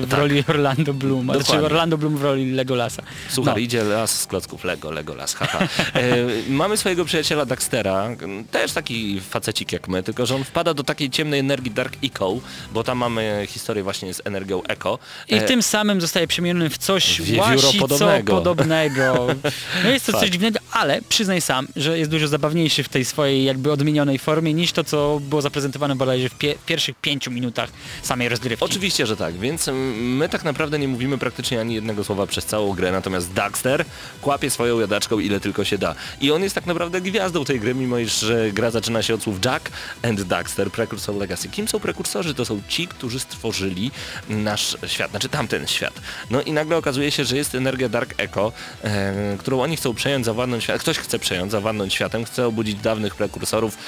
w 0.00 0.06
Tak. 0.10 0.18
roli 0.20 0.44
Orlando 0.48 0.94
Bloom, 0.94 1.24
znaczy. 1.24 1.64
Orlando 1.64 1.98
Bloom 1.98 2.16
w 2.16 2.22
roli 2.22 2.52
Legolasa. 2.52 3.02
Słuchaj, 3.30 3.54
No. 3.54 3.58
idzie 3.60 3.84
las 3.84 4.20
z 4.20 4.26
klocków 4.26 4.64
Lego, 4.64 4.90
Lego 4.90 5.14
las, 5.14 5.34
haha. 5.34 5.58
E, 5.94 6.16
mamy 6.48 6.76
swojego 6.76 7.04
przyjaciela 7.04 7.46
Daxtera, 7.46 8.08
też 8.50 8.72
taki 8.72 9.20
facecik 9.20 9.72
jak 9.72 9.88
my, 9.88 10.02
tylko 10.02 10.26
że 10.26 10.34
on 10.34 10.44
wpada 10.44 10.74
do 10.74 10.82
takiej 10.82 11.10
ciemnej 11.10 11.40
energii 11.40 11.70
Dark 11.70 11.96
Eco, 12.04 12.34
bo 12.72 12.84
tam 12.84 12.98
mamy 12.98 13.46
historię 13.48 13.82
właśnie 13.82 14.14
z 14.14 14.22
energią 14.24 14.62
Eco. 14.62 14.98
I 15.28 15.34
E, 15.34 15.42
tym 15.42 15.62
samym 15.62 16.00
zostaje 16.00 16.26
przemieniony 16.26 16.70
w 16.70 16.78
coś 16.78 17.20
Wiewióropodobnego. 17.20 18.06
łasico 18.34 18.38
podobnego. 18.38 19.26
No 19.84 19.90
jest 19.90 20.06
to 20.06 20.20
coś 20.20 20.30
dziwnego, 20.30 20.58
ale 20.72 21.00
przyznaj 21.08 21.40
sam, 21.40 21.68
że 21.76 21.98
jest 21.98 22.10
dużo 22.10 22.28
zabawniejszy 22.28 22.82
w 22.82 22.88
tej 22.88 23.04
swojej 23.04 23.44
jakby 23.44 23.72
odmienionej 23.72 24.18
formie 24.18 24.54
niż 24.54 24.72
to, 24.72 24.84
co 24.84 25.20
było 25.20 25.42
zaprezentowane 25.42 25.96
bodajże 25.96 26.28
w 26.28 26.34
pie 26.34 26.54
pierwszych 26.66 26.96
pięciu 26.96 27.30
minutach 27.30 27.70
samej 28.02 28.28
rozgrywki. 28.28 28.64
Oczywiście, 28.64 29.06
że 29.06 29.16
tak, 29.16 29.34
więc 29.38 29.68
mm, 29.68 30.16
my 30.16 30.28
tak 30.28 30.44
naprawdę 30.44 30.78
nie 30.78 30.88
mówimy 30.88 31.18
praktycznie 31.18 31.60
ani 31.60 31.74
jednego 31.74 32.04
słowa 32.04 32.26
przez 32.26 32.44
całą 32.44 32.72
grę, 32.72 32.92
natomiast 32.92 33.32
Daxter 33.32 33.84
kłapie 34.20 34.50
swoją 34.50 34.80
jadaczką 34.80 35.18
ile 35.18 35.40
tylko 35.40 35.64
się 35.64 35.78
da. 35.78 35.94
I 36.20 36.32
on 36.32 36.42
jest 36.42 36.54
tak 36.54 36.66
naprawdę 36.66 37.00
gwiazdą 37.00 37.44
tej 37.44 37.60
gry, 37.60 37.74
mimo 37.74 37.98
iż 37.98 38.26
gra 38.52 38.70
zaczyna 38.70 39.02
się 39.02 39.14
od 39.14 39.22
słów 39.22 39.44
Jack 39.44 39.70
and 40.02 40.22
Daxter, 40.22 40.70
Precursor 40.70 41.14
Legacy. 41.14 41.48
Kim 41.48 41.68
są 41.68 41.80
prekursorzy? 41.80 42.34
To 42.34 42.44
są 42.44 42.60
ci, 42.68 42.88
którzy 42.88 43.20
stworzyli 43.20 43.90
nasz 44.28 44.76
świat, 44.86 45.10
znaczy 45.10 45.28
tamten 45.28 45.66
świat. 45.66 46.00
No 46.30 46.42
i 46.42 46.52
nagle 46.52 46.76
okazuje 46.76 47.10
się, 47.10 47.24
że 47.24 47.36
jest 47.36 47.54
energia 47.54 47.88
Dark 47.88 48.14
Echo, 48.18 48.52
e, 48.84 49.36
którą 49.44 49.62
oni 49.62 49.76
chcą 49.76 49.94
przejąć, 49.94 50.24
zawładnąć 50.24 50.62
światem. 50.62 50.80
Ktoś 50.80 50.98
chce 50.98 51.18
przejąć, 51.18 51.52
zawładnąć 51.52 51.94
światem, 51.94 52.24
chce 52.24 52.46
obudzić 52.46 52.74
dawnych 52.74 53.14
prekursorów, 53.14 53.78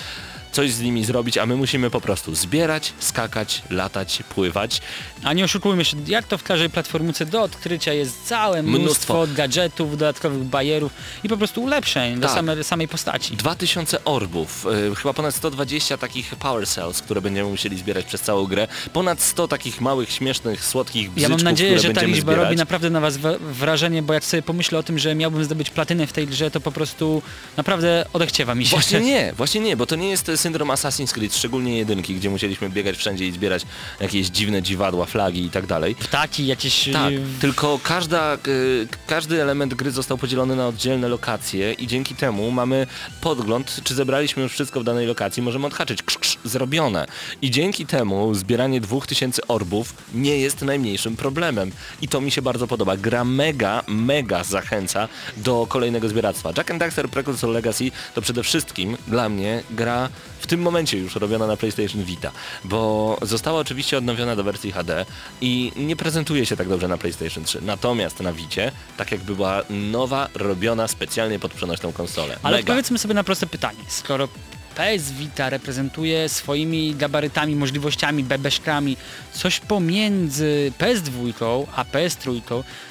coś 0.57 0.73
z 0.73 0.81
nimi 0.81 1.05
zrobić, 1.05 1.39
a 1.39 1.47
my 1.47 1.57
musimy 1.57 1.91
po 1.91 2.01
prostu 2.01 2.35
zbierać, 2.35 2.93
skakać, 2.99 3.63
latać, 3.71 4.23
pływać. 4.35 4.81
A 5.25 5.33
nie 5.33 5.45
oszukujmy 5.45 5.85
się, 5.85 5.97
jak 6.07 6.27
to 6.27 6.39
w 6.39 6.43
każdej 6.43 6.71
platformce 6.71 7.27
do 7.27 7.43
odkrycia 7.43 7.93
jest 7.93 8.27
całe 8.29 8.63
mnóstwo, 8.63 9.15
Mnóstwo. 9.15 9.37
gadżetów, 9.37 9.91
dodatkowych 9.99 10.45
bajerów 10.45 10.93
i 11.25 11.29
po 11.29 11.37
prostu 11.37 11.63
ulepszeń 11.63 12.15
do 12.21 12.27
Tak. 12.27 12.37
same, 12.37 12.65
samej 12.65 12.89
postaci. 12.89 13.37
2000 13.37 14.05
orbów, 14.05 14.67
y, 14.93 14.95
chyba 14.97 15.15
ponad 15.15 15.35
120 15.35 15.99
takich 15.99 16.35
power 16.37 16.67
cells, 16.69 17.03
które 17.03 17.21
będziemy 17.21 17.51
musieli 17.51 17.79
zbierać 17.79 18.07
przez 18.07 18.21
całą 18.21 18.45
grę, 18.47 18.69
ponad 18.93 19.23
100 19.23 19.49
takich 19.49 19.81
małych, 19.81 20.11
śmiesznych, 20.13 20.65
słodkich 20.65 21.05
Ja 21.07 21.13
bzyczków, 21.13 21.31
mam 21.31 21.43
nadzieję, 21.45 21.79
że 21.79 21.93
ta 21.93 22.03
liczba 22.03 22.21
zbierać. 22.33 22.45
robi 22.45 22.57
naprawdę 22.57 22.91
na 22.91 23.01
was 23.01 23.17
wa- 23.17 23.39
wrażenie, 23.41 24.03
bo 24.03 24.15
jak 24.15 24.25
sobie 24.25 24.43
pomyślę 24.43 24.79
o 24.79 24.83
tym, 24.83 24.99
że 24.99 25.15
miałbym 25.15 25.45
zdobyć 25.45 25.71
platynę 25.71 26.07
w 26.07 26.13
tej 26.13 26.27
grze, 26.27 26.51
to 26.51 26.61
po 26.61 26.73
prostu 26.73 27.23
naprawdę 27.57 28.05
odechciewa 28.13 28.55
mi 28.55 28.65
się. 28.67 28.71
Właśnie 28.71 29.01
nie, 29.01 29.33
właśnie 29.41 29.61
nie, 29.61 29.77
bo 29.77 29.87
to 29.87 29.97
nie 29.97 30.09
jest 30.11 30.31
syndrom 30.47 30.68
Assassin's 30.68 31.12
Creed, 31.12 31.34
szczególnie 31.34 31.78
jedynki, 31.78 32.14
gdzie 32.14 32.30
musieliśmy 32.30 32.70
biegać 32.70 32.97
wszędzie 32.97 33.26
i 33.26 33.32
zbierać 33.32 33.62
jakieś 34.01 34.26
dziwne 34.26 34.62
dziwadła, 34.62 35.07
flagi 35.07 35.44
i 35.44 35.51
tak 35.51 35.66
dalej. 35.66 35.94
Ptaki, 35.94 36.47
jakieś... 36.47 36.88
Tak, 36.92 37.12
y, 37.12 37.20
tylko 37.40 37.80
każda, 37.82 38.34
y, 38.34 38.88
każdy 39.07 39.42
element 39.42 39.74
gry 39.74 39.90
został 39.90 40.18
podzielony 40.18 40.57
na 40.57 40.66
oddzielne 40.66 41.09
lokacje 41.09 41.72
i 41.72 41.86
dzięki 41.86 42.14
temu 42.14 42.51
mamy 42.51 42.86
podgląd, 43.20 43.80
czy 43.84 43.94
zebraliśmy 43.94 44.42
już 44.42 44.53
wszystko 44.53 44.80
w 44.80 44.84
danej 44.84 45.07
lokacji, 45.07 45.42
możemy 45.42 45.66
odhaczyć, 45.66 46.03
krz, 46.03 46.38
zrobione. 46.44 47.07
I 47.42 47.51
dzięki 47.51 47.86
temu 47.86 48.34
zbieranie 48.34 48.80
2000 48.80 49.47
orbów 49.49 49.94
nie 50.14 50.38
jest 50.38 50.62
najmniejszym 50.62 51.16
problemem. 51.16 51.70
I 52.03 52.09
to 52.09 52.20
mi 52.20 52.30
się 52.30 52.42
bardzo 52.42 52.66
podoba. 52.66 52.97
Gra 52.97 53.24
mega, 53.24 53.82
mega 53.88 54.44
zachęca 54.44 55.09
do 55.36 55.66
kolejnego 55.68 56.09
zbieractwa. 56.09 56.53
Jack 56.57 56.70
and 56.70 56.80
Daxter 56.80 57.09
Precursor 57.09 57.51
Legacy 57.51 57.90
to 58.14 58.22
przede 58.22 58.42
wszystkim 58.42 58.97
dla 59.09 59.28
mnie 59.28 59.62
gra 59.70 60.09
w 60.39 60.47
tym 60.47 60.61
momencie 60.61 60.99
już 60.99 61.14
robiona 61.16 61.47
na 61.47 61.57
PlayStation 61.57 62.05
Vita, 62.05 62.32
bo 62.64 63.18
została 63.22 63.61
oczywiście 63.61 63.99
odnowiona 63.99 64.37
do 64.37 64.45
wersji 64.45 64.72
HD 64.72 65.07
i 65.41 65.72
nie 65.76 65.97
prezentuje 65.97 66.47
się 66.47 66.57
tak 66.57 66.68
dobrze 66.68 66.89
na 66.89 66.99
PlayStation 66.99 67.45
3. 67.45 67.62
Natomiast 67.62 68.20
na 68.20 68.32
Vicie, 68.32 68.72
tak 68.97 69.12
jakby 69.12 69.34
była 69.34 69.62
nowa, 69.70 70.28
robiona 70.34 70.89
specjalnie 70.89 71.39
pod 71.39 71.55
przenośną 71.55 71.93
konsolę. 71.93 72.37
Ale 72.43 72.57
Mega. 72.57 72.72
powiedzmy 72.72 72.99
sobie 72.99 73.14
na 73.14 73.24
proste 73.24 73.47
pytanie, 73.47 73.78
skoro 73.89 74.28
PS 74.76 75.12
Vita 75.12 75.51
reprezentuje 75.51 76.28
swoimi 76.28 76.95
gabarytami, 76.95 77.57
możliwościami, 77.57 78.24
bebeszkami 78.24 78.97
coś 79.32 79.61
pomiędzy 79.61 80.72
PS2 80.78 81.66
a 81.76 81.84
PS3, 81.84 82.41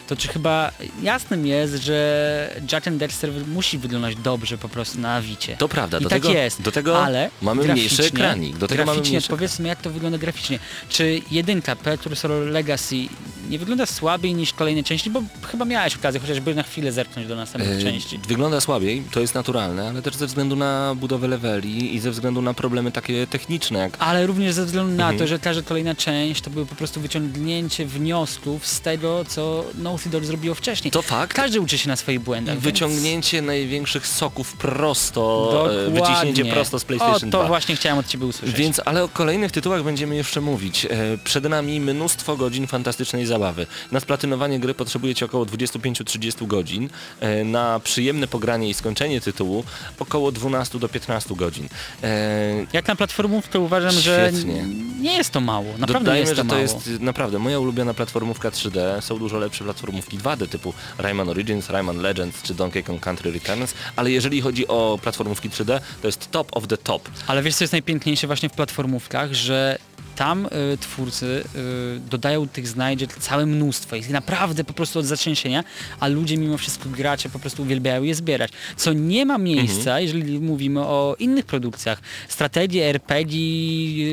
to 0.07 0.15
czy 0.15 0.27
chyba 0.27 0.71
jasnym 1.01 1.45
jest, 1.45 1.75
że 1.75 2.55
Jack 2.71 2.87
and 2.87 2.97
Dexter 2.97 3.31
musi 3.47 3.77
wyglądać 3.77 4.15
dobrze 4.15 4.57
po 4.57 4.69
prostu 4.69 4.99
na 4.99 5.21
Vicie. 5.21 5.57
To 5.57 5.69
prawda, 5.69 5.97
I 5.99 6.03
do 6.03 6.09
tak 6.09 6.21
tego- 6.21 6.33
jest. 6.33 6.61
do 6.61 6.71
tego 6.71 7.03
ale 7.03 7.29
mamy 7.41 7.63
mniejszy 7.63 8.03
ekranik, 8.05 8.57
do 8.57 8.67
tego 8.67 8.81
mamy 8.85 8.95
graficznie, 8.95 9.11
mniejszy 9.11 9.29
powiedzmy 9.29 9.67
jak 9.67 9.81
to 9.81 9.89
wygląda 9.89 10.17
graficznie. 10.17 10.59
Czy 10.89 11.21
jedynka 11.31 11.75
Precursor 11.75 12.31
Legacy 12.31 12.95
nie 13.49 13.59
wygląda 13.59 13.85
słabiej 13.85 14.33
niż 14.35 14.53
kolejne 14.53 14.83
części, 14.83 15.09
bo 15.09 15.21
chyba 15.51 15.65
miałeś 15.65 15.95
okazję 15.95 16.19
chociażby 16.21 16.55
na 16.55 16.63
chwilę 16.63 16.91
zerknąć 16.91 17.27
do 17.27 17.35
następnych 17.35 17.79
E, 17.79 17.81
części. 17.81 18.19
Wygląda 18.27 18.61
słabiej, 18.61 19.03
to 19.11 19.19
jest 19.19 19.35
naturalne, 19.35 19.89
ale 19.89 20.01
też 20.01 20.15
ze 20.15 20.27
względu 20.27 20.55
na 20.55 20.95
budowę 20.95 21.27
leveli 21.27 21.95
i 21.95 21.99
ze 21.99 22.11
względu 22.11 22.41
na 22.41 22.53
problemy 22.53 22.91
takie 22.91 23.27
techniczne, 23.27 23.79
jak 23.79 23.95
Ale 23.99 24.27
również 24.27 24.53
ze 24.53 24.65
względu 24.65 24.91
na 24.95 25.03
Mhm. 25.03 25.19
to, 25.19 25.27
że 25.27 25.39
każda 25.39 25.61
kolejna 25.63 25.95
część 25.95 26.41
to 26.41 26.49
były 26.49 26.65
po 26.65 26.75
prostu 26.75 27.01
wyciągnięcie 27.01 27.85
wniosków 27.85 28.67
z 28.67 28.81
tego, 28.81 29.25
co 29.27 29.65
Naughty 29.95 30.09
Dog 30.09 30.25
zrobiło 30.25 30.55
wcześniej. 30.55 30.91
To 30.91 31.01
fakt. 31.01 31.33
Każdy 31.33 31.61
uczy 31.61 31.77
się 31.77 31.87
na 31.87 31.95
swoich 31.95 32.19
błędach. 32.19 32.59
wyciągnięcie 32.59 33.41
największych 33.41 34.07
soków 34.07 34.53
prosto, 34.53 35.51
więc... 35.63 35.73
e, 35.73 35.85
Dokładnie. 35.91 36.15
wyciśnięcie 36.15 36.53
prosto 36.53 36.79
z 36.79 36.85
PlayStation 36.85 37.29
O, 37.29 37.31
to 37.31 37.37
2. 37.39 37.47
właśnie 37.47 37.75
chciałem 37.75 37.97
od 37.97 38.07
Ciebie 38.07 38.25
usłyszeć. 38.25 38.55
Więc, 38.57 38.81
ale 38.85 39.03
o 39.03 39.07
kolejnych 39.07 39.51
tytułach 39.51 39.83
będziemy 39.83 40.15
jeszcze 40.15 40.41
mówić. 40.41 40.85
E, 40.85 40.89
przed 41.23 41.43
nami 41.49 41.79
mnóstwo 41.79 42.37
godzin 42.37 42.67
fantastycznej 42.67 43.25
zabawy. 43.25 43.67
Na 43.91 43.99
splatynowanie 43.99 44.59
gry 44.59 44.73
potrzebujecie 44.73 45.25
około 45.25 45.45
25-30 45.45 46.47
godzin. 46.47 46.89
E, 47.19 47.43
na 47.43 47.79
przyjemne 47.79 48.27
pogranie 48.27 48.69
i 48.69 48.73
skończenie 48.73 49.21
tytułu 49.21 49.63
około 49.99 50.31
12 50.31 50.79
do 50.79 50.89
15 50.89 51.35
godzin. 51.35 51.69
Jak 52.73 52.87
na 52.87 52.95
platformówkę 52.95 53.59
uważam, 53.59 53.91
że 53.91 54.31
Świetnie. 54.31 54.63
nie 55.01 55.13
jest 55.17 55.29
to 55.31 55.41
mało. 55.41 55.65
Naprawdę 55.77 55.93
nie 55.99 55.99
Dodajmy, 55.99 56.19
jest 56.19 56.31
to 56.31 56.35
że 56.35 56.41
to 56.41 56.47
mało. 56.47 56.61
jest 56.61 57.01
naprawdę 57.01 57.39
moja 57.39 57.59
ulubiona 57.59 57.93
platformówka 57.93 58.49
3D. 58.49 59.01
Są 59.01 59.17
dużo 59.19 59.37
lepsze 59.39 59.63
platformówki 59.85 60.17
2D 60.17 60.47
typu 60.47 60.73
Rayman 60.97 61.29
Origins, 61.29 61.69
Rayman 61.69 61.97
Legends 61.97 62.41
czy 62.41 62.53
Donkey 62.53 62.83
Kong 62.83 63.01
Country 63.01 63.31
Returns, 63.31 63.73
ale 63.95 64.11
jeżeli 64.11 64.41
chodzi 64.41 64.67
o 64.67 64.99
platformówki 65.03 65.49
3D, 65.49 65.79
to 66.01 66.07
jest 66.07 66.31
top 66.31 66.57
of 66.57 66.67
the 66.67 66.77
top. 66.77 67.09
Ale 67.27 67.43
wiesz 67.43 67.55
co 67.55 67.63
jest 67.63 67.71
najpiękniejsze 67.71 68.27
właśnie 68.27 68.49
w 68.49 68.51
platformówkach, 68.51 69.33
że 69.33 69.77
tam 70.15 70.45
y, 70.45 70.77
twórcy 70.77 71.43
y, 71.55 72.09
dodają 72.09 72.47
tych 72.47 72.67
znajdziek 72.67 73.17
całe 73.17 73.45
mnóstwo, 73.45 73.95
ich 73.95 74.09
naprawdę 74.09 74.63
po 74.63 74.73
prostu 74.73 74.99
od 74.99 75.05
zatrzęsienia, 75.05 75.63
a 75.99 76.07
ludzie 76.07 76.37
mimo 76.37 76.57
wszystko 76.57 76.89
gracze 76.89 77.29
po 77.29 77.39
prostu 77.39 77.63
uwielbiają 77.63 78.03
je 78.03 78.15
zbierać. 78.15 78.51
Co 78.77 78.93
nie 78.93 79.25
ma 79.25 79.37
miejsca, 79.37 79.99
jeżeli 79.99 80.39
mówimy 80.39 80.79
o 80.79 81.15
innych 81.19 81.45
produkcjach. 81.45 82.01
Strategii, 82.27 82.81
RPG, 82.81 83.37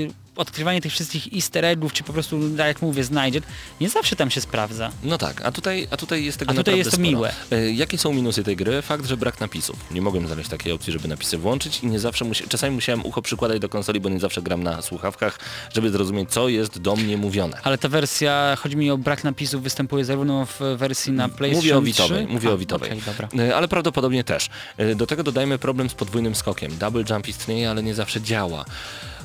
y, 0.09 0.22
odkrywanie 0.37 0.81
tych 0.81 0.93
wszystkich 0.93 1.33
easter 1.35 1.65
eggów, 1.65 1.93
czy 1.93 2.05
po 2.05 2.13
prostu, 2.13 2.41
tak 2.57 2.67
jak 2.67 2.83
mówię, 2.83 3.05
znajdzie, 3.05 3.41
nie 3.81 3.89
zawsze 3.91 4.17
tam 4.17 4.31
się 4.31 4.41
sprawdza. 4.41 4.91
No 5.05 5.19
tak, 5.19 5.43
a 5.45 5.53
tutaj, 5.53 5.89
a 5.91 5.97
tutaj 5.97 6.25
jest 6.25 6.39
tego 6.39 6.51
A 6.51 6.55
tutaj 6.55 6.79
jest 6.79 6.91
to 6.91 6.97
sporo. 6.97 7.11
miłe. 7.11 7.33
E, 7.51 7.73
Jakie 7.73 7.99
są 7.99 8.13
minusy 8.15 8.45
tej 8.45 8.57
gry? 8.57 8.83
Fakt, 8.83 9.07
że 9.07 9.17
brak 9.17 9.41
napisów. 9.41 9.77
Nie 9.91 10.03
mogłem 10.03 10.27
znaleźć 10.27 10.49
takiej 10.51 10.73
opcji, 10.73 10.93
żeby 10.93 11.09
napisy 11.09 11.39
włączyć 11.39 11.81
i 11.83 11.87
nie 11.87 11.99
zawsze 11.99 12.25
musia... 12.25 12.45
czasami 12.49 12.75
musiałem 12.75 13.07
ucho 13.07 13.23
przykładać 13.23 13.61
do 13.61 13.69
konsoli, 13.69 14.01
bo 14.01 14.09
nie 14.09 14.21
zawsze 14.21 14.43
gram 14.43 14.63
na 14.63 14.83
słuchawkach, 14.83 15.39
żeby 15.75 15.91
zrozumieć, 15.91 16.31
co 16.31 16.49
jest 16.49 16.79
do 16.79 16.97
mnie 16.97 17.17
mówione. 17.17 17.59
Ale 17.63 17.79
ta 17.79 17.89
wersja, 17.89 18.57
chodzi 18.59 18.77
mi 18.77 18.91
o 18.91 18.99
brak 18.99 19.25
napisów, 19.25 19.63
występuje 19.63 20.05
zarówno 20.05 20.47
w 20.47 20.61
wersji 20.77 21.13
na 21.13 21.29
PlayStation 21.29 21.57
Mówię 21.65 21.77
o 21.79 21.83
Witowej, 21.83 22.25
3? 22.27 22.33
mówię 22.35 22.49
A, 22.49 22.53
o 22.53 22.59
Witowej. 22.59 23.03
dobra. 23.07 23.29
E, 23.39 23.57
Ale 23.57 23.69
prawdopodobnie 23.69 24.25
też. 24.25 24.49
E, 24.77 24.95
Do 24.95 25.07
tego 25.07 25.23
dodajmy 25.23 25.59
problem 25.59 25.91
z 25.91 25.95
podwójnym 25.95 26.35
skokiem. 26.35 26.79
Double 26.79 27.05
jump 27.11 27.29
istnieje, 27.29 27.71
ale 27.71 27.83
nie 27.83 27.95
zawsze 27.95 28.21
działa. 28.21 28.65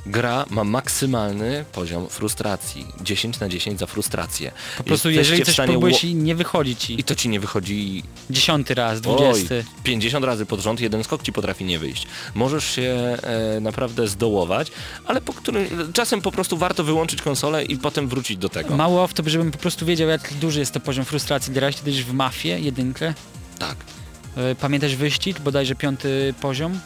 Gra 0.07 0.45
ma 0.49 0.63
maksymalny 0.63 1.65
poziom 1.71 2.07
frustracji. 2.09 2.85
10 3.01 3.39
na 3.39 3.49
10 3.49 3.79
za 3.79 3.85
frustrację. 3.85 4.51
Po 4.77 4.83
prostu 4.83 5.09
Jesteście 5.09 5.31
jeżeli 5.31 5.45
coś 5.45 5.53
stanie 5.53 5.71
próbujesz 5.71 6.03
i 6.03 6.15
nie 6.15 6.35
wychodzi 6.35 6.75
ci, 6.75 6.99
I 6.99 7.03
to 7.03 7.15
ci 7.15 7.29
nie 7.29 7.39
wychodzi 7.39 8.03
dziesiąty 8.29 8.73
raz, 8.75 9.01
dwudziesty. 9.01 9.65
50 9.83 10.25
razy 10.25 10.45
pod 10.45 10.59
rząd 10.59 10.79
jeden 10.81 11.03
skok 11.03 11.23
ci 11.23 11.31
potrafi 11.33 11.65
nie 11.65 11.79
wyjść. 11.79 12.07
Możesz 12.35 12.65
się 12.65 13.17
e, 13.23 13.59
naprawdę 13.61 14.07
zdołować, 14.07 14.71
ale 15.05 15.21
po 15.21 15.33
którym, 15.33 15.93
czasem 15.93 16.21
po 16.21 16.31
prostu 16.31 16.57
warto 16.57 16.83
wyłączyć 16.83 17.21
konsolę 17.21 17.63
i 17.65 17.77
potem 17.77 18.07
wrócić 18.07 18.37
do 18.37 18.49
tego. 18.49 18.75
Mało 18.77 19.03
off 19.03 19.13
to, 19.13 19.23
żebym 19.25 19.51
po 19.51 19.57
prostu 19.57 19.85
wiedział, 19.85 20.09
jak 20.09 20.33
duży 20.33 20.59
jest 20.59 20.71
to 20.73 20.79
poziom 20.79 21.05
frustracji. 21.05 21.53
Grałeś 21.53 21.75
kiedyś 21.75 22.03
w 22.03 22.13
Mafię, 22.13 22.59
jedynkę? 22.59 23.13
tak. 23.59 23.75
E, 24.37 24.55
Pamiętasz 24.55 24.95
wyścig, 24.95 25.39
bodajże 25.39 25.75
piąty 25.75 26.33
poziom? 26.41 26.79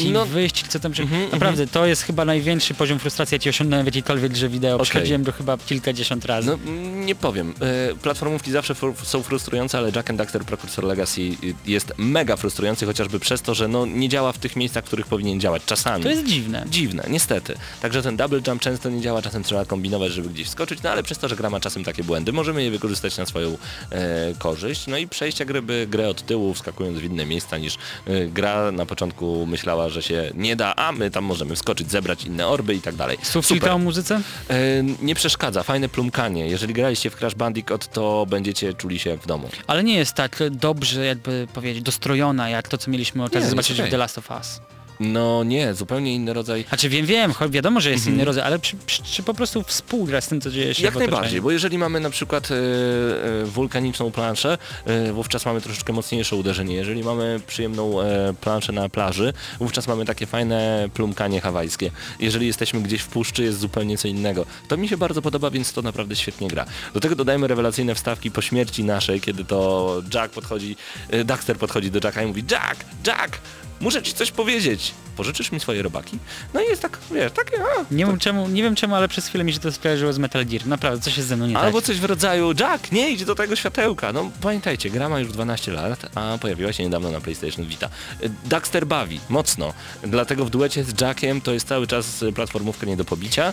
Taki 0.00 0.12
No- 0.12 0.26
wyścig, 0.26 0.68
co 0.68 0.80
tam... 0.80 0.92
Mhm, 0.98 1.30
Naprawdę, 1.32 1.66
to 1.66 1.86
jest 1.86 2.02
chyba 2.02 2.24
największy 2.24 2.74
poziom 2.74 2.98
frustracji, 2.98 3.34
jaki 3.34 3.48
osiągnąłem 3.48 3.84
w 3.84 3.86
jakiejkolwiek 3.86 4.32
grze 4.32 4.48
wideo. 4.48 4.74
Okej. 4.74 4.84
Przechodziłem 4.84 5.22
go 5.22 5.32
chyba 5.32 5.58
kilkadziesiąt 5.58 6.24
razy. 6.24 6.46
No 6.46 6.54
mm, 6.54 7.06
nie 7.06 7.14
powiem. 7.14 7.54
E, 7.60 7.94
platformówki 7.94 8.50
zawsze 8.50 8.74
są 9.02 9.22
frustrujące, 9.22 9.78
ale 9.78 9.90
Jack 9.96 10.10
and 10.10 10.18
Daxter 10.18 10.44
Precursor 10.44 10.84
Legacy 10.84 11.20
y, 11.20 11.36
jest 11.66 11.92
mega 11.98 12.36
frustrujący 12.36 12.86
chociażby 12.86 13.20
przez 13.20 13.42
to, 13.42 13.54
że 13.54 13.68
no, 13.68 13.86
nie 13.86 14.08
działa 14.08 14.32
w 14.32 14.38
tych 14.38 14.56
miejscach, 14.56 14.84
w 14.84 14.86
których 14.86 15.06
powinien 15.06 15.40
działać 15.40 15.62
czasami. 15.66 16.02
To 16.02 16.10
jest 16.10 16.24
dziwne. 16.24 16.64
Dziwne, 16.70 17.04
niestety. 17.08 17.54
Także 17.82 18.02
ten 18.02 18.16
double 18.16 18.40
jump 18.46 18.62
często 18.62 18.90
nie 18.90 19.00
działa, 19.00 19.22
czasem 19.22 19.42
trzeba 19.42 19.64
kombinować, 19.64 20.12
żeby 20.12 20.28
gdzieś 20.28 20.48
skoczyć, 20.48 20.82
no 20.82 20.90
ale 20.90 21.02
przez 21.02 21.18
to, 21.18 21.28
że 21.28 21.36
gra 21.36 21.50
ma 21.50 21.60
czasem 21.60 21.84
takie 21.84 22.04
błędy, 22.04 22.32
możemy 22.32 22.62
je 22.62 22.70
wykorzystać 22.70 23.16
na 23.18 23.26
swoją 23.26 23.58
e, 23.90 24.34
korzyść. 24.38 24.86
No 24.86 24.96
i 24.98 25.08
przejście 25.08 25.46
gry, 25.46 25.62
by 25.62 25.86
grę 25.90 26.08
od 26.08 26.26
tyłu, 26.26 26.54
wskakując 26.54 26.98
w 26.98 27.04
inne 27.04 27.26
miejsca 27.26 27.58
niż 27.58 27.74
e, 28.06 28.26
gra 28.26 28.72
na 28.72 28.86
początku 28.86 29.46
myślała, 29.46 29.88
że 29.90 30.02
się 30.02 30.30
nie 30.34 30.56
da, 30.56 30.74
a 30.76 30.92
my 30.92 31.10
tam 31.10 31.24
możemy 31.24 31.56
wskoczyć, 31.56 31.90
zebrać 31.90 32.24
inne 32.24 32.46
orby 32.46 32.74
i 32.74 32.80
tak 32.80 32.94
dalej. 32.94 33.18
Słów 33.22 33.46
kilka 33.46 33.74
o 33.74 33.78
muzyce? 33.78 34.20
E, 34.50 34.82
nie 35.02 35.14
przeszkadza, 35.14 35.62
fajne 35.62 35.88
plumkanie. 35.88 36.48
Jeżeli 36.48 36.74
graliście 36.74 37.10
w 37.10 37.16
Crash 37.16 37.34
Bandicoot, 37.34 37.88
to 37.88 38.26
będziecie 38.30 38.74
czuli 38.74 38.98
się 38.98 39.10
jak 39.10 39.20
w 39.20 39.26
domu. 39.26 39.48
Ale 39.66 39.84
nie 39.84 39.96
jest 39.96 40.14
tak 40.14 40.42
dobrze, 40.50 41.04
jakby 41.04 41.46
powiedzieć, 41.54 41.82
dostrojona, 41.82 42.48
jak 42.48 42.68
to, 42.68 42.78
co 42.78 42.90
mieliśmy 42.90 43.24
okazję 43.24 43.50
zobaczyć 43.50 43.76
okej. 43.76 43.88
w 43.88 43.90
The 43.90 43.96
Last 43.96 44.18
of 44.18 44.30
Us. 44.30 44.60
No 45.00 45.44
nie, 45.44 45.74
zupełnie 45.74 46.14
inny 46.14 46.32
rodzaj 46.32 46.64
Znaczy 46.68 46.88
wiem, 46.88 47.06
wiem, 47.06 47.32
cho- 47.32 47.50
wiadomo, 47.50 47.80
że 47.80 47.90
jest 47.90 48.06
inny 48.06 48.24
rodzaj, 48.24 48.44
ale 48.44 48.58
czy, 48.58 48.76
czy, 48.86 49.02
czy 49.02 49.22
po 49.22 49.34
prostu 49.34 49.62
współgra 49.62 50.20
z 50.20 50.28
tym, 50.28 50.40
co 50.40 50.50
dzieje 50.50 50.74
się 50.74 50.82
Jak 50.82 50.92
w 50.94 50.96
otoczeniu? 50.96 51.12
najbardziej, 51.16 51.40
bo 51.40 51.50
jeżeli 51.50 51.78
mamy 51.78 52.00
na 52.00 52.10
przykład 52.10 52.48
e, 52.50 52.54
e, 52.54 53.44
wulkaniczną 53.44 54.10
planszę, 54.10 54.58
e, 54.86 55.12
wówczas 55.12 55.46
mamy 55.46 55.60
troszeczkę 55.60 55.92
mocniejsze 55.92 56.36
uderzenie. 56.36 56.74
Jeżeli 56.74 57.04
mamy 57.04 57.40
przyjemną 57.46 58.00
e, 58.00 58.34
planszę 58.40 58.72
na 58.72 58.88
plaży, 58.88 59.32
wówczas 59.60 59.88
mamy 59.88 60.04
takie 60.04 60.26
fajne 60.26 60.88
plumkanie 60.94 61.40
hawajskie. 61.40 61.90
Jeżeli 62.20 62.46
jesteśmy 62.46 62.80
gdzieś 62.80 63.00
w 63.00 63.08
puszczy, 63.08 63.42
jest 63.42 63.58
zupełnie 63.58 63.98
co 63.98 64.08
innego. 64.08 64.46
To 64.68 64.76
mi 64.76 64.88
się 64.88 64.96
bardzo 64.96 65.22
podoba, 65.22 65.50
więc 65.50 65.72
to 65.72 65.82
naprawdę 65.82 66.16
świetnie 66.16 66.48
gra. 66.48 66.64
Do 66.94 67.00
tego 67.00 67.14
dodajmy 67.16 67.46
rewelacyjne 67.46 67.94
wstawki 67.94 68.30
po 68.30 68.42
śmierci 68.42 68.84
naszej, 68.84 69.20
kiedy 69.20 69.44
to 69.44 70.02
Jack 70.14 70.34
podchodzi, 70.34 70.76
e, 71.10 71.24
Daxter 71.24 71.56
podchodzi 71.56 71.90
do 71.90 72.00
Jacka 72.04 72.22
i 72.22 72.26
mówi 72.26 72.44
Jack, 72.50 72.84
Jack, 73.06 73.38
muszę 73.80 74.02
ci 74.02 74.12
coś 74.14 74.30
powiedzieć. 74.30 74.94
Pożyczysz 75.16 75.52
mi 75.52 75.60
swoje 75.60 75.82
robaki? 75.82 76.18
No 76.54 76.60
i 76.60 76.64
jest 76.64 76.82
tak, 76.82 76.98
wiesz, 77.10 77.32
takie... 77.32 77.56
A, 77.62 77.94
Nie 77.94 78.06
wiem, 78.06 78.18
czemu, 78.18 78.48
nie 78.48 78.62
wiem 78.62 78.74
czemu, 78.74 78.94
ale 78.94 79.08
przez 79.08 79.26
chwilę 79.26 79.44
mi 79.44 79.52
się 79.52 79.58
to 79.58 79.72
skojarzyło 79.72 80.12
z 80.12 80.18
Metal 80.18 80.46
Gear. 80.46 80.66
Naprawdę, 80.66 81.00
coś 81.04 81.16
jest 81.16 81.28
ze 81.28 81.36
mną 81.36 81.46
nie 81.46 81.58
Albo 81.58 81.78
tak. 81.78 81.86
coś 81.86 82.00
w 82.00 82.04
rodzaju 82.04 82.52
Jack, 82.60 82.92
nie 82.92 83.10
idź 83.10 83.24
do 83.24 83.34
tego 83.34 83.56
światełka. 83.56 84.12
No 84.12 84.30
pamiętajcie, 84.40 84.90
gra 84.90 85.08
ma 85.08 85.20
już 85.20 85.32
12 85.32 85.72
lat, 85.72 86.06
a 86.14 86.38
pojawiła 86.38 86.72
się 86.72 86.82
niedawno 86.84 87.10
na 87.10 87.20
PlayStation 87.20 87.66
Vita. 87.66 87.88
Y, 88.22 88.30
Daxter 88.44 88.86
bawi, 88.86 89.20
mocno. 89.28 89.72
Dlatego 90.02 90.44
w 90.44 90.50
duecie 90.50 90.84
z 90.84 91.00
Jackiem 91.00 91.40
to 91.40 91.52
jest 91.52 91.68
cały 91.68 91.86
czas 91.86 92.22
y, 92.22 92.32
platformówka 92.32 92.86
nie 92.86 92.96
do 92.96 93.04
pobicia. 93.04 93.52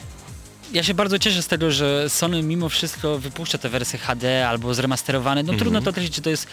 Ja 0.73 0.83
się 0.83 0.93
bardzo 0.93 1.19
cieszę 1.19 1.41
z 1.41 1.47
tego, 1.47 1.71
że 1.71 2.09
Sony 2.09 2.43
mimo 2.43 2.69
wszystko 2.69 3.19
wypuszcza 3.19 3.57
te 3.57 3.69
wersje 3.69 3.99
HD 3.99 4.49
albo 4.49 4.73
zremasterowane. 4.73 5.43
No 5.43 5.53
trudno 5.53 5.81
to 5.81 5.89
określić, 5.89 6.15
czy 6.15 6.21
to 6.21 6.29
jest 6.29 6.47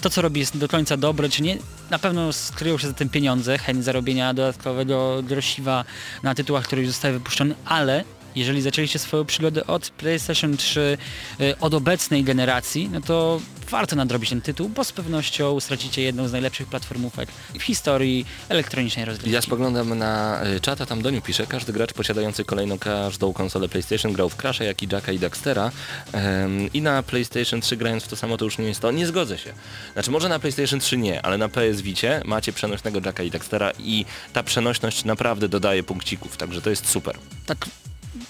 to, 0.00 0.10
co 0.10 0.22
robi 0.22 0.40
jest 0.40 0.58
do 0.58 0.68
końca 0.68 0.96
dobre, 0.96 1.28
czy 1.28 1.42
nie. 1.42 1.58
Na 1.90 1.98
pewno 1.98 2.32
skryją 2.32 2.78
się 2.78 2.86
za 2.86 2.92
tym 2.92 3.08
pieniądze, 3.08 3.58
chęć 3.58 3.84
zarobienia 3.84 4.34
dodatkowego 4.34 5.22
grosiwa 5.22 5.84
na 6.22 6.34
tytułach, 6.34 6.64
które 6.64 6.82
już 6.82 6.90
zostały 6.90 7.14
wypuszczone, 7.14 7.54
ale 7.64 8.04
jeżeli 8.36 8.62
zaczęliście 8.62 8.98
swoją 8.98 9.24
przygodę 9.24 9.66
od 9.66 9.90
PlayStation 9.90 10.56
3, 10.56 10.98
y, 11.40 11.58
od 11.58 11.74
obecnej 11.74 12.24
generacji, 12.24 12.88
no 12.92 13.00
to 13.00 13.40
warto 13.70 13.96
nadrobić 13.96 14.30
ten 14.30 14.40
tytuł, 14.40 14.68
bo 14.68 14.84
z 14.84 14.92
pewnością 14.92 15.60
stracicie 15.60 16.02
jedną 16.02 16.28
z 16.28 16.32
najlepszych 16.32 16.66
platformówek 16.66 17.28
w 17.54 17.62
historii 17.62 18.26
elektronicznej 18.48 19.04
rozgrywki. 19.04 19.34
Ja 19.34 19.42
spoglądam 19.42 19.98
na 19.98 20.44
y, 20.46 20.60
czata, 20.60 20.86
tam 20.86 21.02
Doniu 21.02 21.22
pisze, 21.22 21.46
każdy 21.46 21.72
gracz 21.72 21.92
posiadający 21.92 22.44
kolejną 22.44 22.78
każdą 22.78 23.32
konsolę 23.32 23.68
PlayStation 23.68 24.12
grał 24.12 24.28
w 24.28 24.36
Crash'a, 24.36 24.64
jak 24.64 24.82
i 24.82 24.88
Jacka 24.92 25.12
i 25.12 25.18
Daxtera 25.18 25.70
Em, 26.12 26.72
i 26.72 26.82
na 26.82 27.02
PlayStation 27.02 27.60
3 27.60 27.76
grając 27.76 28.04
w 28.04 28.08
to 28.08 28.16
samo 28.16 28.36
to 28.36 28.44
już 28.44 28.58
nie 28.58 28.64
jest 28.64 28.80
to. 28.80 28.90
Nie 28.90 29.06
zgodzę 29.06 29.38
się. 29.38 29.52
Znaczy 29.92 30.10
może 30.10 30.28
na 30.28 30.38
PlayStation 30.38 30.80
3 30.80 30.96
nie, 30.96 31.22
ale 31.22 31.38
na 31.38 31.48
PS 31.48 31.80
Vicie 31.80 32.22
macie 32.24 32.52
przenośnego 32.52 33.00
Jacka 33.04 33.22
i 33.22 33.30
Daxtera 33.30 33.72
i 33.78 34.04
ta 34.32 34.42
przenośność 34.42 35.04
naprawdę 35.04 35.48
dodaje 35.48 35.82
punkcików, 35.82 36.36
także 36.36 36.62
to 36.62 36.70
jest 36.70 36.88
super. 36.88 37.18
Tak, 37.46 37.66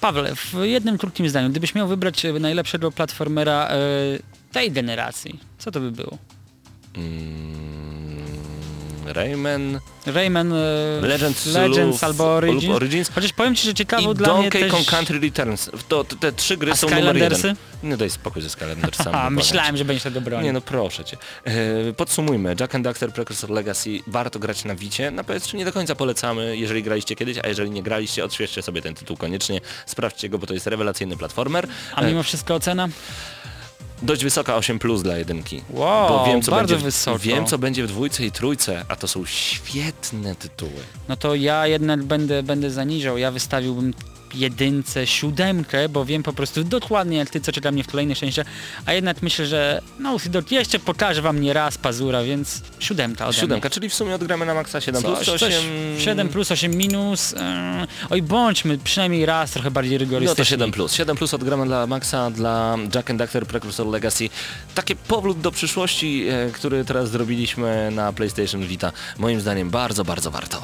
Pawle, 0.01 0.37
w 0.37 0.55
jednym 0.63 0.99
krótkim 0.99 1.29
zdaniu, 1.29 1.51
gdybyś 1.51 1.75
miał 1.75 1.89
wybrać 1.89 2.27
najlepszego 2.41 2.93
platformera 2.93 3.69
e, 3.69 3.79
tej 4.53 4.73
generacji, 4.73 5.41
co 5.59 5.71
to 5.71 5.81
by 5.81 5.93
było? 5.93 6.19
Mm, 6.97 8.42
Rayman 9.07 9.81
Rayman, 10.07 10.53
e, 10.53 11.01
Legends, 11.01 11.47
Legends 11.47 12.05
albo 12.05 12.25
Origins. 12.25 12.65
lub 12.65 12.77
Origins. 12.77 13.11
Chociaż 13.15 13.33
powiem 13.33 13.55
Ci, 13.55 13.67
że 13.67 13.75
ciekawą 13.75 14.13
i 14.13 14.15
dla 14.15 14.35
mnie 14.35 14.43
Donkey 14.43 14.63
też... 14.63 14.73
Kong 14.73 14.87
Country 14.87 15.19
Returns. 15.19 15.71
To, 15.89 16.05
to, 16.05 16.17
te 16.17 16.33
trzy 16.33 16.57
gry 16.57 16.73
A 16.73 16.77
są 16.77 16.91
numer 16.91 17.17
jeden. 17.17 17.57
Nie 17.83 17.97
daj 17.97 18.11
spokój 18.11 18.43
ze 18.43 18.51
Skylandersami. 18.51 19.17
A, 19.23 19.31
myślałem, 19.31 19.77
że 19.77 19.85
będziesz 19.85 20.03
tego 20.03 20.21
bronił. 20.21 20.45
Nie 20.45 20.53
no 20.53 20.61
proszę 20.61 21.05
cię. 21.05 21.17
E, 21.45 21.93
podsumujmy. 21.93 22.57
Jack 22.61 22.75
and 22.75 22.85
Daxter 22.85 23.13
Precursor 23.13 23.51
Legacy 23.51 24.01
warto 24.07 24.39
grać 24.39 24.65
na 24.65 24.75
Wicie. 24.75 25.11
Na 25.11 25.23
PS3 25.23 25.55
nie 25.55 25.65
do 25.65 25.73
końca 25.73 25.95
polecamy, 25.95 26.57
jeżeli 26.57 26.83
graliście 26.83 27.17
kiedyś, 27.17 27.39
a 27.39 27.49
jeżeli 27.49 27.71
nie 27.71 27.83
graliście, 27.83 28.25
odświeżcie 28.25 28.63
sobie 28.63 28.83
ten 28.83 28.95
tytuł 28.95 29.17
koniecznie. 29.17 29.61
Sprawdźcie 29.87 30.29
go, 30.29 30.39
bo 30.39 30.47
to 30.47 30.55
jest 30.55 30.67
rewelacyjny 30.67 31.17
platformer. 31.17 31.69
A 31.95 32.03
mimo 32.03 32.23
wszystko 32.23 32.55
ocena? 32.55 32.89
Dość 34.03 34.25
wysoka 34.25 34.57
8 34.57 34.79
plus 34.79 35.03
dla 35.03 35.17
jedynki. 35.19 35.63
Wow, 35.71 36.09
bo 36.09 36.25
wiem 36.27 36.43
co, 36.43 36.51
bardzo 36.51 36.75
będzie, 36.75 36.85
wysoko. 36.85 37.19
wiem, 37.19 37.47
co 37.47 37.59
będzie 37.59 37.85
w 37.85 37.87
dwójce 37.87 38.27
i 38.27 38.33
trójce, 38.33 38.85
a 38.89 38.97
to 38.97 39.09
są 39.09 39.27
świetne 39.27 40.35
tytuły. 40.35 40.81
No 41.09 41.17
to 41.17 41.35
ja 41.35 41.67
jednak 41.67 42.03
będę, 42.03 42.43
będę 42.43 42.71
zaniżał. 42.71 43.19
Ja 43.19 43.31
wystawiłbym 43.31 43.95
jedynce, 44.35 45.07
siódemkę, 45.07 45.89
bo 45.89 46.05
wiem 46.05 46.23
po 46.23 46.33
prostu 46.33 46.65
dokładnie 46.65 47.17
jak 47.17 47.31
ty, 47.31 47.41
co 47.41 47.53
czeka 47.53 47.73
mnie 47.73 47.85
w 47.85 47.87
kolejnych 47.87 48.19
częściach, 48.19 48.47
a 48.87 48.93
jednak 48.93 49.23
myślę, 49.23 49.47
że 49.47 49.83
Dog 50.31 50.53
jeszcze 50.53 50.79
pokaże 50.79 51.23
wam 51.23 51.41
nie 51.41 51.53
raz 51.53 51.79
pazura, 51.79 52.23
więc 52.23 52.63
siódemka 52.79 53.27
ode 53.27 53.39
Siódemka, 53.39 53.71
czyli 53.71 53.89
w 53.89 53.95
sumie 53.95 54.15
odgramy 54.15 54.47
na 54.47 54.55
maksa 54.55 54.81
7 54.81 55.03
mnie. 55.03 55.13
plus 55.15 55.27
Coś, 55.27 55.43
8... 55.43 55.53
coś, 55.97 56.05
7 56.05 56.29
plus 56.29 56.53
8 56.53 56.75
minus. 56.75 57.33
Yy, 57.33 57.39
oj 58.11 58.23
bądźmy 58.23 58.79
przynajmniej 58.79 59.27
raz 59.27 59.51
trochę 59.51 59.71
bardziej 59.71 59.95
No 59.95 59.99
to 59.99 60.05
rygorystyczni. 60.05 60.45
7 60.45 60.73
plus. 60.73 60.93
7 60.93 61.17
plus 61.17 61.35
odgramy 61.35 61.67
dla 61.67 61.87
Maxa, 61.87 62.31
dla 62.31 62.77
Jack 62.95 63.11
and 63.11 63.19
Daxter 63.19 63.47
Precursor 63.47 63.87
Legacy. 63.87 64.29
Taki 64.75 64.97
powrót 64.97 65.41
do 65.41 65.51
przyszłości, 65.51 66.25
e, 66.29 66.51
który 66.51 66.85
teraz 66.85 67.11
zrobiliśmy 67.11 67.91
na 67.91 68.13
PlayStation 68.13 68.67
Vita. 68.67 68.93
Moim 69.19 69.41
zdaniem 69.41 69.71
bardzo, 69.71 70.05
bardzo 70.05 70.31
warto. 70.31 70.63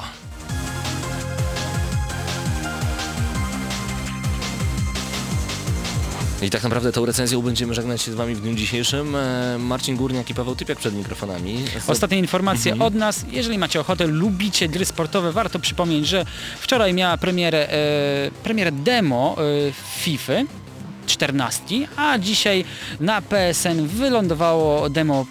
I 6.41 6.49
tak 6.49 6.63
naprawdę 6.63 6.91
tą 6.91 7.05
recenzją 7.05 7.41
będziemy 7.41 7.73
żegnać 7.73 8.01
się 8.01 8.11
z 8.11 8.15
Wami 8.15 8.35
w 8.35 8.41
dniu 8.41 8.53
dzisiejszym. 8.53 9.15
E, 9.15 9.57
Marcin 9.59 9.95
Górniak 9.95 10.29
i 10.29 10.33
Paweł 10.33 10.55
Typiak 10.55 10.77
przed 10.77 10.95
mikrofonami. 10.95 11.65
Ostatnie 11.87 12.17
informacje 12.17 12.79
od 12.79 12.95
nas. 12.95 13.25
Jeżeli 13.31 13.57
macie 13.57 13.79
ochotę, 13.79 14.07
lubicie 14.07 14.69
gry 14.69 14.85
sportowe, 14.85 15.31
warto 15.31 15.59
przypomnieć, 15.59 16.07
że 16.07 16.25
wczoraj 16.59 16.93
miała 16.93 17.17
premierę, 17.17 17.69
e, 17.69 18.31
premierę 18.43 18.71
demo 18.71 19.35
e, 19.37 19.71
FIFA 19.99 20.33
14, 21.05 21.87
a 21.95 22.17
dzisiaj 22.17 22.65
na 22.99 23.21
PSN 23.21 23.87
wylądowało 23.87 24.89
demo 24.89 25.25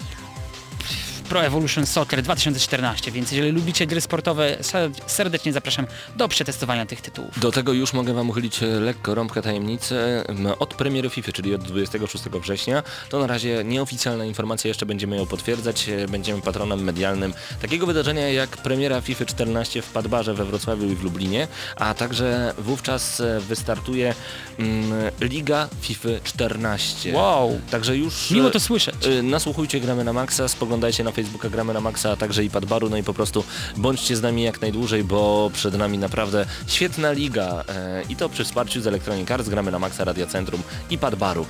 Pro 1.28 1.44
Evolution 1.44 1.86
Soccer 1.86 2.22
2014, 2.22 3.10
więc 3.12 3.32
jeżeli 3.32 3.52
lubicie 3.52 3.86
gry 3.86 4.00
sportowe, 4.00 4.56
ser- 4.60 4.90
serdecznie 5.06 5.52
zapraszam 5.52 5.86
do 6.16 6.28
przetestowania 6.28 6.86
tych 6.86 7.00
tytułów. 7.00 7.40
Do 7.40 7.52
tego 7.52 7.72
już 7.72 7.92
mogę 7.92 8.14
Wam 8.14 8.30
uchylić 8.30 8.62
e, 8.62 8.66
lekko 8.66 9.14
rąbkę 9.14 9.42
tajemnicy. 9.42 10.24
Od 10.58 10.74
premiery 10.74 11.10
FIFA, 11.10 11.32
czyli 11.32 11.54
od 11.54 11.62
26 11.62 12.24
września, 12.24 12.82
to 13.08 13.18
na 13.20 13.26
razie 13.26 13.64
nieoficjalna 13.64 14.24
informacja, 14.24 14.68
jeszcze 14.68 14.86
będziemy 14.86 15.16
ją 15.16 15.26
potwierdzać. 15.26 15.88
E, 15.88 16.08
Będziemy 16.08 16.42
patronem 16.42 16.84
medialnym 16.84 17.34
takiego 17.62 17.86
wydarzenia 17.86 18.28
jak 18.28 18.56
premiera 18.56 19.00
FIFA 19.00 19.24
14 19.24 19.82
w 19.82 19.86
Padbarze 19.90 20.34
we 20.34 20.44
Wrocławiu 20.44 20.90
i 20.90 20.94
w 20.94 21.02
Lublinie, 21.02 21.48
a 21.76 21.94
także 21.94 22.54
wówczas 22.58 23.20
e, 23.20 23.40
wystartuje 23.40 24.14
mm, 24.58 24.92
Liga 25.20 25.68
FIFA 25.80 26.08
14. 26.24 27.12
Wow. 27.14 27.60
Także 27.70 27.96
już... 27.96 28.30
Miło 28.30 28.50
to 28.50 28.60
słyszeć. 28.60 28.94
Nasłuchujcie 29.22 29.80
Gramy 29.80 30.04
na 30.04 30.12
Maxa, 30.12 30.48
spoglądajcie 30.48 31.04
na 31.04 31.12
Facebooka 31.18 31.48
Gramy 31.50 31.74
na 31.74 31.80
Maxa, 31.80 32.10
a 32.10 32.16
także 32.16 32.44
i 32.44 32.50
Padbaru, 32.50 32.90
no 32.90 32.96
i 32.96 33.02
po 33.02 33.14
prostu 33.14 33.44
bądźcie 33.76 34.16
z 34.16 34.22
nami 34.22 34.42
jak 34.42 34.60
najdłużej, 34.60 35.04
bo 35.04 35.50
przed 35.54 35.78
nami 35.78 35.98
naprawdę 35.98 36.46
świetna 36.66 37.12
liga 37.12 37.64
e, 37.68 38.02
i 38.08 38.16
to 38.16 38.28
przy 38.28 38.44
wsparciu 38.44 38.80
z 38.80 38.86
Electronic 38.86 39.30
Arts, 39.30 39.48
Gramy 39.48 39.70
na 39.70 39.78
Maxa, 39.78 40.04
Radia 40.04 40.26
Centrum 40.26 40.62
i 40.90 40.98
Padbaru. 40.98 41.46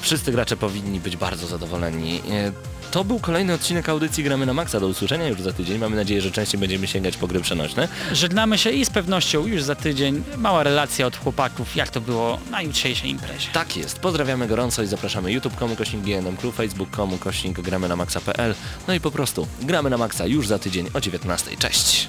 Wszyscy 0.00 0.32
gracze 0.32 0.56
powinni 0.56 1.00
być 1.00 1.16
bardzo 1.16 1.46
zadowoleni. 1.46 2.20
E, 2.30 2.52
to 2.90 3.04
był 3.04 3.18
kolejny 3.18 3.54
odcinek 3.54 3.88
audycji 3.88 4.24
Gramy 4.24 4.46
na 4.46 4.54
Maxa. 4.54 4.80
Do 4.80 4.86
usłyszenia 4.86 5.28
już 5.28 5.40
za 5.40 5.52
tydzień. 5.52 5.78
Mamy 5.78 5.96
nadzieję, 5.96 6.20
że 6.20 6.30
częściej 6.30 6.60
będziemy 6.60 6.86
sięgać 6.86 7.16
po 7.16 7.26
gry 7.26 7.40
przenośne. 7.40 7.88
Żegnamy 8.12 8.58
się 8.58 8.70
i 8.70 8.84
z 8.84 8.90
pewnością 8.90 9.46
już 9.46 9.62
za 9.62 9.74
tydzień 9.74 10.22
mała 10.36 10.62
relacja 10.62 11.06
od 11.06 11.16
chłopaków, 11.16 11.76
jak 11.76 11.90
to 11.90 12.00
było 12.00 12.38
na 12.50 12.62
jutrzejszej 12.62 13.10
imprezie. 13.10 13.48
Tak 13.52 13.76
jest. 13.76 13.98
Pozdrawiamy 13.98 14.46
gorąco 14.46 14.82
i 14.82 14.86
zapraszamy 14.86 15.32
youtube.com 15.32 15.76
kośnik 15.76 16.02
GNM 16.02 16.36
Crew, 16.36 16.54
facebook.com 16.54 17.18
kośnik 17.18 17.60
gramy 17.60 17.88
na 17.88 17.96
maxa.pl 17.96 18.54
no 18.88 18.94
i 18.94 19.00
po 19.00 19.07
prostu 19.10 19.46
gramy 19.62 19.90
na 19.90 19.98
Maxa 19.98 20.26
już 20.26 20.48
za 20.48 20.58
tydzień 20.58 20.86
o 20.94 21.00
19. 21.00 21.56
Cześć! 21.56 22.08